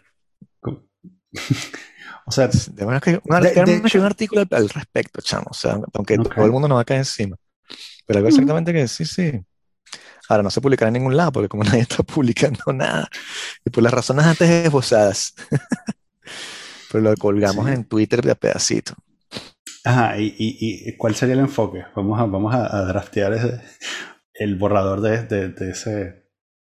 o 2.26 2.32
sea, 2.32 2.48
De 2.48 2.86
verdad 2.86 3.02
que 3.02 3.20
un, 3.24 3.42
de, 3.42 3.52
de 3.54 3.76
hecho, 3.88 4.00
un 4.00 4.06
artículo 4.06 4.42
al, 4.42 4.48
al 4.52 4.70
respecto, 4.70 5.22
chamo, 5.22 5.48
o 5.50 5.54
sea, 5.54 5.80
aunque 5.94 6.18
ok. 6.20 6.34
todo 6.36 6.46
el 6.46 6.52
mundo 6.52 6.68
nos 6.68 6.78
va 6.78 6.82
a 6.82 6.86
caer 6.86 7.00
encima. 7.00 7.36
Pero 8.06 8.20
algo 8.20 8.30
exactamente 8.30 8.72
que 8.74 8.88
sí, 8.88 9.06
sí. 9.06 9.32
Ahora 10.30 10.44
no 10.44 10.50
se 10.50 10.62
publicará 10.62 10.90
en 10.90 10.94
ningún 10.96 11.16
lado, 11.18 11.32
porque 11.32 11.50
como 11.50 11.64
nadie 11.66 11.82
está 11.82 12.04
publicando 12.04 12.72
nada, 12.74 13.08
y 13.66 13.70
por 13.70 13.84
las 13.84 13.94
razones 13.94 14.26
antes 14.26 14.50
esbozadas, 14.50 15.34
pero 16.92 17.04
lo 17.04 17.16
colgamos 17.16 17.66
Sí. 17.68 17.74
en 17.74 17.84
Twitter 17.86 18.22
de 18.22 18.32
a 18.32 18.36
pedacito. 18.36 18.94
Ajá, 19.88 20.18
y, 20.20 20.36
y- 20.38 20.90
y 20.90 20.98
¿cuál 20.98 21.16
sería 21.16 21.34
el 21.36 21.40
enfoque? 21.42 21.86
Vamos 21.96 22.20
a, 22.20 22.26
vamos 22.26 22.54
a, 22.54 22.78
a 22.78 22.82
draftear 22.86 23.34
ese- 23.34 23.62
el 24.34 24.56
borrador 24.58 25.02
de, 25.02 25.24
de- 25.24 25.50
de 25.50 25.72
ese, 25.72 25.92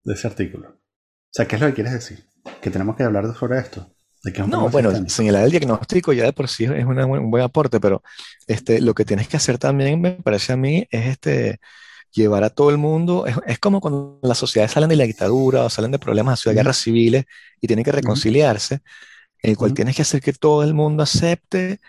de 0.04 0.14
ese 0.14 0.26
artículo. 0.28 0.68
O 0.70 0.78
sea, 1.32 1.46
¿qué 1.48 1.56
es 1.56 1.62
lo 1.62 1.68
que 1.68 1.74
quieres 1.74 1.92
decir? 1.94 2.24
Que 2.62 2.70
tenemos 2.70 2.96
que 2.96 3.02
hablar 3.04 3.34
sobre 3.36 3.58
esto, 3.58 3.90
de 4.24 4.32
que 4.32 4.42
es 4.42 4.48
No, 4.48 4.68
bueno, 4.70 4.90
sistémico. 4.90 5.10
señalar 5.14 5.44
el 5.44 5.50
diagnóstico 5.50 6.12
ya 6.12 6.24
de 6.24 6.32
por 6.32 6.48
sí 6.48 6.64
es 6.64 6.84
una 6.84 7.04
un 7.06 7.30
buen 7.30 7.42
aporte, 7.44 7.80
pero 7.80 8.02
este, 8.46 8.80
lo 8.80 8.94
que 8.94 9.04
tienes 9.04 9.28
que 9.28 9.36
hacer 9.36 9.58
también, 9.58 10.00
me 10.00 10.12
parece 10.12 10.52
a 10.52 10.56
mí, 10.56 10.86
es 10.90 11.06
este, 11.06 11.58
llevar 12.12 12.44
a 12.44 12.50
todo 12.50 12.70
el 12.70 12.78
mundo, 12.78 13.26
es, 13.26 13.36
es 13.46 13.58
como 13.60 13.80
cuando 13.80 14.20
las 14.22 14.38
sociedades 14.38 14.72
salen 14.72 14.88
de 14.90 14.96
la 14.96 15.04
dictadura 15.04 15.64
o 15.64 15.70
salen 15.70 15.92
de 15.92 15.98
problemas 16.00 16.40
así, 16.40 16.50
de 16.50 16.56
guerras 16.56 16.78
civiles 16.78 17.24
y 17.60 17.66
tienen 17.68 17.84
que 17.84 17.92
reconciliarse, 17.92 18.80
en 19.42 19.50
el 19.52 19.56
cual 19.56 19.74
tienes 19.74 19.96
que 19.96 20.02
hacer 20.02 20.20
que 20.22 20.32
todo 20.32 20.62
el 20.64 20.74
mundo 20.74 21.02
acepte 21.02 21.80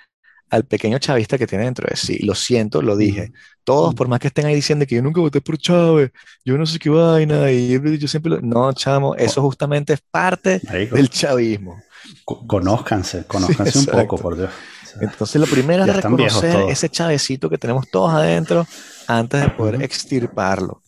al 0.50 0.66
pequeño 0.66 0.98
chavista 1.00 1.38
que 1.38 1.48
tiene 1.48 1.66
dentro 1.66 1.88
de 1.90 1.96
sí. 1.96 2.20
Lo 2.20 2.36
siento, 2.36 2.82
lo 2.82 2.96
dije. 2.96 3.32
Todos, 3.64 3.94
por 3.96 4.08
más 4.08 4.20
que 4.20 4.28
estén 4.28 4.46
ahí 4.46 4.56
diciendo 4.56 4.86
que 4.86 4.96
yo 4.96 5.02
nunca 5.02 5.20
voté 5.20 5.42
por 5.42 5.58
Chávez, 5.58 6.12
yo 6.46 6.58
no 6.58 6.66
sé 6.66 6.80
qué 6.80 6.90
vaina, 6.90 7.52
y 7.52 7.80
yo, 8.00 8.08
siempre 8.08 8.30
lo... 8.32 8.42
No, 8.42 8.72
chamo, 8.74 9.14
eso 9.16 9.42
justamente 9.42 9.94
es 9.94 10.02
parte 10.10 10.62
Marico, 10.64 10.96
del 10.96 11.10
chavismo. 11.10 11.82
co- 12.24 12.48
conózcanse, 12.48 13.20
Sí, 13.22 13.26
conózcanse 13.28 13.80
un 13.80 13.86
poco, 13.88 14.18
por 14.18 14.38
Dios. 14.38 14.50
O 14.50 14.88
sea, 14.88 15.02
Entonces, 15.02 15.42
lo 15.42 15.48
primero 15.48 15.84
es 15.84 15.94
reconocer 15.96 16.62
ese 16.70 16.88
chavecito 16.90 17.50
que 17.50 17.58
tenemos 17.58 17.90
todos 17.92 18.14
adentro 18.14 18.66
antes 19.08 19.42
de 19.42 19.50
poder 19.50 19.82
extirparlo 19.84 20.82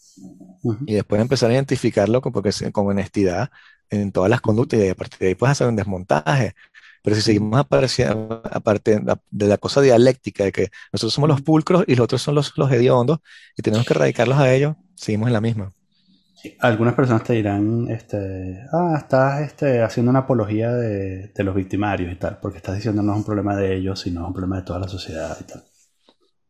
y 0.86 0.94
después 0.94 1.22
empezar 1.22 1.50
a 1.50 1.54
identificarlo 1.54 2.22
con, 2.22 2.32
porque, 2.34 2.52
con 2.72 2.88
honestidad 2.88 3.50
en 3.90 4.12
todas 4.12 4.30
las 4.30 4.40
conductas 4.42 4.80
y 4.80 4.88
a 4.90 4.96
partir 4.96 5.20
de 5.20 5.28
ahí 5.30 5.36
puedes 5.36 5.52
hacer 5.54 5.68
un 5.68 5.76
desmontaje. 5.76 6.54
Pero 7.04 7.16
si 7.16 7.22
seguimos 7.22 7.60
apareciendo, 7.60 8.42
aparte 8.52 9.02
de 9.32 9.48
la 9.48 9.58
cosa 9.58 9.82
dialéctica 9.82 10.44
de 10.46 10.52
que 10.52 10.70
nosotros 10.94 11.14
somos 11.14 11.30
los 11.30 11.42
pulcros 11.42 11.84
y 11.88 11.96
los 11.96 12.04
otros 12.06 12.22
son 12.22 12.36
los, 12.36 12.54
los 12.58 12.72
hediondos 12.72 13.20
y 13.58 13.62
tenemos 13.62 13.86
que 13.86 13.94
erradicarlos 13.94 14.38
a 14.38 14.54
ellos, 14.54 14.76
seguimos 14.96 15.28
en 15.28 15.34
la 15.34 15.42
misma. 15.42 15.74
Algunas 16.60 16.94
personas 16.96 17.24
te 17.24 17.34
dirán, 17.34 17.90
este, 17.90 18.64
ah, 18.72 18.96
estás 18.98 19.42
este, 19.42 19.82
haciendo 19.82 20.10
una 20.10 20.20
apología 20.20 20.72
de, 20.74 21.28
de 21.36 21.44
los 21.44 21.54
victimarios 21.56 22.12
y 22.14 22.16
tal, 22.16 22.40
porque 22.42 22.58
estás 22.58 22.76
diciendo 22.76 23.02
no 23.04 23.12
es 23.12 23.18
un 23.20 23.26
problema 23.26 23.56
de 23.58 23.76
ellos, 23.76 24.00
sino 24.00 24.22
es 24.22 24.28
un 24.28 24.34
problema 24.34 24.58
de 24.58 24.64
toda 24.64 24.80
la 24.80 24.88
sociedad 24.88 25.38
y 25.42 25.44
tal. 25.44 25.60
O 25.62 25.64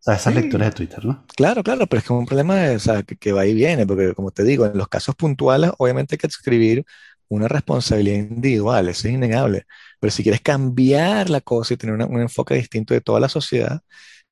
sea, 0.02 0.16
esas 0.16 0.36
lecturas 0.36 0.68
Sí, 0.68 0.72
de 0.72 0.76
Twitter, 0.76 1.06
¿no? 1.06 1.26
claro, 1.36 1.64
claro, 1.64 1.88
pero 1.88 2.00
es 2.00 2.04
que 2.08 2.14
es 2.14 2.20
un 2.20 2.26
problema 2.26 2.56
de, 2.58 2.76
o 2.78 2.80
sea, 2.80 3.04
que, 3.04 3.18
que 3.18 3.32
va 3.34 3.46
y 3.46 3.54
viene, 3.54 3.88
porque 3.88 4.14
como 4.16 4.32
te 4.32 4.44
digo, 4.44 4.66
en 4.66 4.78
los 4.78 4.88
casos 4.90 5.16
puntuales 5.16 5.72
obviamente 5.78 6.16
hay 6.16 6.20
que 6.20 6.28
escribir 6.28 6.86
una 7.30 7.48
responsabilidad 7.48 8.18
individual, 8.18 8.90
eso 8.90 9.08
es 9.08 9.14
innegable. 9.16 9.66
Pero 10.00 10.12
si 10.12 10.24
quieres 10.24 10.42
cambiar 10.42 11.30
la 11.30 11.42
cosa 11.42 11.74
y 11.74 11.78
tener 11.78 11.96
una- 11.96 12.06
un 12.08 12.22
enfoque 12.22 12.56
distinto 12.56 12.94
de 12.94 13.02
toda 13.02 13.20
la 13.20 13.30
sociedad, 13.30 13.82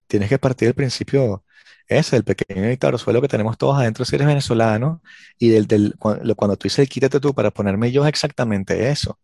tienes 0.08 0.30
que 0.30 0.40
partir 0.40 0.68
del 0.70 0.76
principio 0.76 1.44
ese, 1.88 2.18
el 2.18 2.24
pequeño 2.26 2.68
dictadosuelo 2.70 3.22
que 3.22 3.28
tenemos 3.30 3.58
todos 3.58 3.78
adentro 3.80 4.06
si 4.06 4.16
eres 4.16 4.28
venezolano, 4.28 5.02
y 5.40 5.50
del, 5.50 5.68
del, 5.68 5.96
cuando, 6.00 6.36
cuando 6.36 6.58
tú 6.58 6.66
dices 6.66 6.90
quítate 6.90 7.20
tú 7.20 7.34
para 7.34 7.52
ponerme 7.52 7.92
yo 7.92 8.06
exactamente 8.08 8.90
eso. 8.92 9.20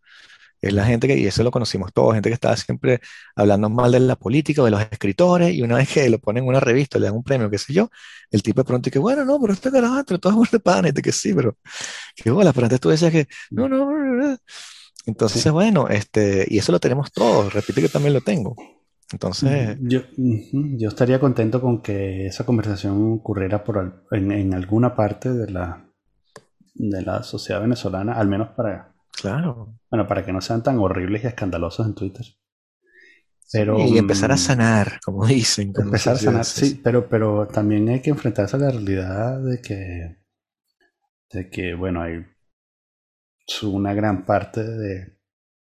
Es 0.61 0.71
la 0.73 0.85
gente 0.85 1.07
que, 1.07 1.17
y 1.17 1.27
eso 1.27 1.43
lo 1.43 1.51
conocimos 1.51 1.91
todos, 1.93 2.13
gente 2.13 2.29
que 2.29 2.33
estaba 2.35 2.55
siempre 2.55 3.01
hablando 3.35 3.69
mal 3.69 3.91
de 3.91 3.99
la 3.99 4.15
política 4.15 4.61
o 4.61 4.65
de 4.65 4.71
los 4.71 4.81
escritores, 4.81 5.53
y 5.53 5.61
una 5.61 5.75
vez 5.75 5.89
que 5.89 6.09
lo 6.09 6.19
ponen 6.19 6.43
en 6.43 6.49
una 6.49 6.59
revista, 6.61 6.99
le 6.99 7.07
dan 7.07 7.15
un 7.15 7.23
premio, 7.23 7.49
qué 7.49 7.57
sé 7.57 7.73
yo, 7.73 7.89
el 8.31 8.43
tipo 8.43 8.61
de 8.61 8.65
pronto 8.65 8.89
que, 8.89 8.97
bueno, 8.99 9.25
no, 9.25 9.39
pero 9.41 9.51
este 9.53 9.71
carajo, 9.71 10.03
todos 10.05 10.45
es 10.45 10.51
de 10.51 10.59
pana, 10.61 10.89
y 10.89 10.93
te 10.93 11.01
que 11.01 11.11
sí, 11.11 11.33
pero 11.33 11.57
qué 12.15 12.31
bola, 12.31 12.53
pero 12.53 12.65
antes 12.67 12.79
tú 12.81 12.89
decías 12.89 13.11
que, 13.11 13.27
no, 13.51 13.69
no, 13.69 13.85
no, 13.91 14.15
no. 14.31 14.37
Entonces, 15.05 15.51
bueno, 15.51 15.87
este, 15.89 16.45
y 16.49 16.57
eso 16.59 16.71
lo 16.71 16.79
tenemos 16.79 17.11
todos, 17.11 17.53
repite 17.53 17.81
que 17.81 17.89
también 17.89 18.13
lo 18.13 18.21
tengo. 18.21 18.55
Entonces, 19.11 19.79
Yo, 19.91 19.99
ujú, 20.17 20.77
yo 20.79 20.87
estaría 20.89 21.19
contento 21.19 21.61
con 21.61 21.81
que 21.81 22.25
esa 22.27 22.45
conversación 22.45 23.13
ocurriera 23.19 23.63
por 23.63 23.77
al- 23.77 24.03
en, 24.11 24.31
en 24.31 24.53
alguna 24.53 24.95
parte 24.95 25.31
de 25.33 25.51
la, 25.51 25.85
de 26.75 27.01
la 27.03 27.23
sociedad 27.23 27.61
venezolana, 27.61 28.13
al 28.13 28.27
menos 28.29 28.49
para, 28.49 28.95
claro, 29.11 29.73
bueno, 29.91 30.07
para 30.07 30.25
que 30.25 30.33
no 30.33 30.41
sean 30.41 30.63
tan 30.63 30.79
horribles 30.79 31.23
y 31.23 31.27
escandalosos 31.27 31.87
en 31.87 31.95
Twitter. 31.95 32.25
Pero 33.51 33.77
y 33.87 33.97
empezar 33.97 34.31
a 34.31 34.37
mm, 34.37 34.37
sanar, 34.37 34.99
como 35.03 35.25
dicen, 35.27 35.73
como 35.73 35.89
empezar 35.89 36.15
a 36.15 36.19
sanar, 36.19 36.47
sí, 36.47 36.79
pero, 36.83 37.07
pero 37.09 37.47
también 37.47 37.87
hay 37.89 38.01
que 38.01 38.09
enfrentarse 38.09 38.55
a 38.55 38.59
la 38.59 38.71
realidad 38.71 39.39
de 39.41 39.61
que, 39.61 40.17
de 41.33 41.49
que, 41.49 41.73
bueno, 41.73 42.01
hay 42.01 42.25
una 43.63 43.93
gran 43.93 44.25
parte 44.25 44.63
de 44.63 45.17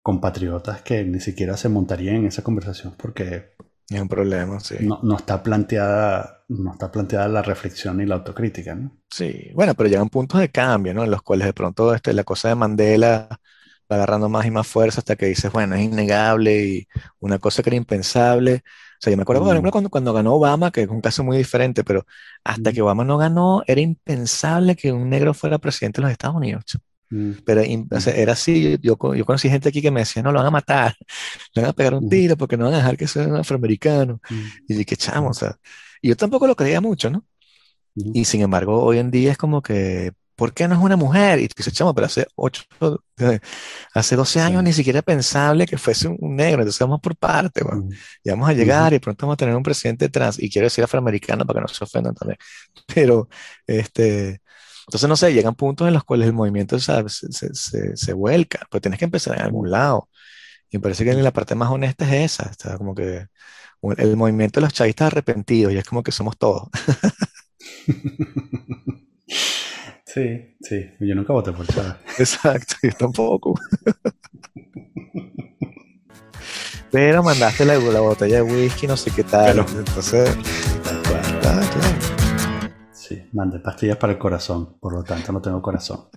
compatriotas 0.02 0.82
que 0.82 1.04
ni 1.04 1.20
siquiera 1.20 1.56
se 1.56 1.68
montarían 1.68 2.16
en 2.16 2.26
esa 2.26 2.42
conversación 2.44 2.94
porque 2.98 3.56
Es 3.88 4.00
un 4.00 4.08
problema, 4.08 4.60
sí. 4.60 4.76
no, 4.78 5.00
no 5.02 5.16
está 5.16 5.42
planteada, 5.42 6.44
no 6.48 6.72
está 6.72 6.90
planteada 6.92 7.28
la 7.28 7.42
reflexión 7.42 8.00
y 8.00 8.06
la 8.06 8.16
autocrítica, 8.16 8.74
¿no? 8.74 8.96
Sí, 9.10 9.50
bueno, 9.54 9.74
pero 9.74 9.88
llegan 9.88 10.08
puntos 10.08 10.40
de 10.40 10.50
cambio, 10.50 10.92
¿no? 10.92 11.04
En 11.04 11.10
los 11.10 11.22
cuales 11.22 11.46
de 11.46 11.54
pronto 11.54 11.94
este, 11.94 12.12
la 12.12 12.24
cosa 12.24 12.48
de 12.48 12.54
Mandela 12.56 13.28
va 13.90 13.96
agarrando 13.96 14.28
más 14.28 14.44
y 14.46 14.50
más 14.50 14.66
fuerza 14.66 15.00
hasta 15.00 15.16
que 15.16 15.26
dices, 15.26 15.50
bueno, 15.52 15.76
es 15.76 15.82
innegable 15.82 16.64
y 16.66 16.88
una 17.20 17.38
cosa 17.38 17.62
que 17.62 17.70
era 17.70 17.76
impensable. 17.76 18.62
O 18.64 18.98
sea, 19.00 19.10
yo 19.12 19.16
me 19.16 19.22
acuerdo, 19.22 19.42
por 19.42 19.52
ejemplo, 19.52 19.70
Mm, 19.70 19.72
cuando, 19.72 19.90
cuando 19.90 20.12
ganó 20.12 20.34
Obama, 20.34 20.70
que 20.72 20.82
es 20.82 20.88
un 20.88 21.00
caso 21.00 21.22
muy 21.24 21.38
diferente, 21.38 21.84
pero 21.84 22.04
hasta 22.44 22.72
que 22.72 22.82
mm, 22.82 22.82
Obama 22.82 23.04
no 23.04 23.16
ganó, 23.18 23.62
era 23.66 23.80
impensable 23.80 24.76
que 24.76 24.92
un 24.92 25.08
negro 25.08 25.34
fuera 25.34 25.58
presidente 25.58 26.00
de 26.00 26.02
los 26.02 26.12
Estados 26.12 26.36
Unidos. 26.36 26.64
Mm, 27.10 27.32
Pero 27.44 27.62
o 27.90 28.00
sea, 28.00 28.14
era 28.14 28.32
así, 28.32 28.72
yo, 28.72 28.78
yo, 28.82 28.96
co- 28.98 29.14
yo 29.14 29.24
conocí 29.24 29.48
gente 29.48 29.68
aquí 29.68 29.82
que 29.82 29.90
me 29.90 30.00
decía, 30.00 30.22
no, 30.22 30.32
lo 30.32 30.38
van 30.38 30.46
a 30.48 30.50
matar, 30.50 30.94
le 31.54 31.62
van 31.62 31.70
a 31.70 31.74
pegar 31.74 31.94
un 31.94 32.08
tiro 32.08 32.36
porque 32.36 32.56
no 32.56 32.64
van 32.66 32.74
a 32.74 32.78
dejar 32.78 32.96
que 32.96 33.08
sea 33.08 33.26
un 33.28 33.36
afroamericano. 33.36 34.20
mm, 34.30 34.52
Y 34.68 34.74
dije, 34.74 34.96
chamo, 34.96 35.30
o 35.30 35.34
sea, 35.34 35.56
y 36.02 36.08
yo 36.10 36.16
tampoco 36.16 36.46
lo 36.46 36.56
creía 36.56 36.80
mucho, 36.80 37.10
¿no? 37.10 37.24
mm. 37.96 38.12
Y 38.12 38.24
sin 38.24 38.42
embargo, 38.42 38.82
hoy 38.82 38.98
en 38.98 39.10
día 39.10 39.32
es 39.32 39.38
como 39.38 39.62
que 39.62 40.12
¿por 40.36 40.52
qué 40.54 40.68
no 40.68 40.74
es 40.74 40.80
una 40.82 40.96
mujer? 40.96 41.40
Y 41.40 41.48
tú 41.48 41.54
dices, 41.58 41.72
chamo, 41.74 41.94
pero 41.94 42.06
hace 42.06 42.26
ocho, 42.36 42.62
hace 43.94 44.16
12 44.16 44.40
años 44.40 44.62
Sí. 44.62 44.64
ni 44.64 44.72
siquiera 44.72 45.02
pensable 45.02 45.66
que 45.66 45.78
fuese 45.78 46.08
un, 46.08 46.36
negro, 46.36 46.62
entonces 46.62 46.80
vamos 46.80 47.00
por 47.00 47.16
parte. 47.16 47.62
Mm, 47.64 47.90
Y 48.24 48.30
vamos 48.30 48.48
a 48.48 48.52
llegar 48.52 48.92
y 48.94 48.98
pronto 48.98 49.26
vamos 49.26 49.34
a 49.34 49.36
tener 49.38 49.56
un 49.56 49.62
presidente 49.62 50.08
trans, 50.08 50.38
y 50.42 50.50
quiero 50.50 50.66
decir 50.66 50.84
afroamericano 50.84 51.44
para 51.46 51.58
que 51.60 51.62
no 51.62 51.68
se 51.68 51.84
ofendan 51.84 52.14
también, 52.14 52.38
pero, 52.94 53.28
este, 53.66 54.40
entonces 54.86 55.08
no 55.08 55.16
sé, 55.16 55.32
llegan 55.34 55.54
puntos 55.54 55.88
en 55.88 55.94
los 55.94 56.04
cuales 56.04 56.26
el 56.28 56.32
movimiento 56.34 56.78
se, 56.78 56.92
se, 57.08 57.54
se, 57.54 57.96
se 57.96 58.12
vuelca, 58.12 58.66
pues 58.70 58.82
tienes 58.82 58.98
que 58.98 59.04
empezar 59.06 59.36
en 59.36 59.42
algún 59.44 59.70
lado, 59.70 60.08
y 60.70 60.78
me 60.78 60.82
parece 60.82 61.04
que 61.04 61.14
la 61.14 61.32
parte 61.32 61.54
más 61.54 61.70
honesta 61.70 62.04
es 62.06 62.32
esa, 62.32 62.50
está 62.50 62.78
como 62.78 62.94
que 62.94 63.26
el 63.98 64.16
movimiento 64.16 64.60
de 64.60 64.66
los 64.66 64.74
chavistas 64.74 65.08
arrepentidos, 65.08 65.72
y 65.72 65.78
es 65.78 65.84
como 65.84 66.02
que 66.02 66.12
somos 66.12 66.36
todos. 66.38 66.68
Sí, 70.16 70.56
sí. 70.62 70.82
Yo 71.00 71.14
nunca 71.14 71.34
voté 71.34 71.52
por 71.52 71.66
Chávez. 71.66 71.96
Exacto, 72.18 72.76
yo 72.82 72.90
tampoco. 72.92 73.54
Pero 76.90 77.22
mandaste 77.22 77.66
la, 77.66 77.76
la 77.76 78.00
botella 78.00 78.36
de 78.36 78.42
whisky, 78.42 78.86
no 78.86 78.96
sé 78.96 79.10
qué 79.10 79.24
tal. 79.24 79.62
Pero, 79.66 79.78
Entonces, 79.78 80.30
tal 80.82 81.02
cual. 81.02 81.40
claro. 81.40 82.15
Sí, 83.36 83.42
mandé 83.42 83.60
pastillas 83.60 83.98
para 83.98 84.12
el 84.14 84.18
corazón, 84.18 84.78
por 84.80 84.92
lo 84.94 85.04
tanto 85.04 85.32
no 85.32 85.40
tengo 85.42 85.60
corazón. 85.62 86.08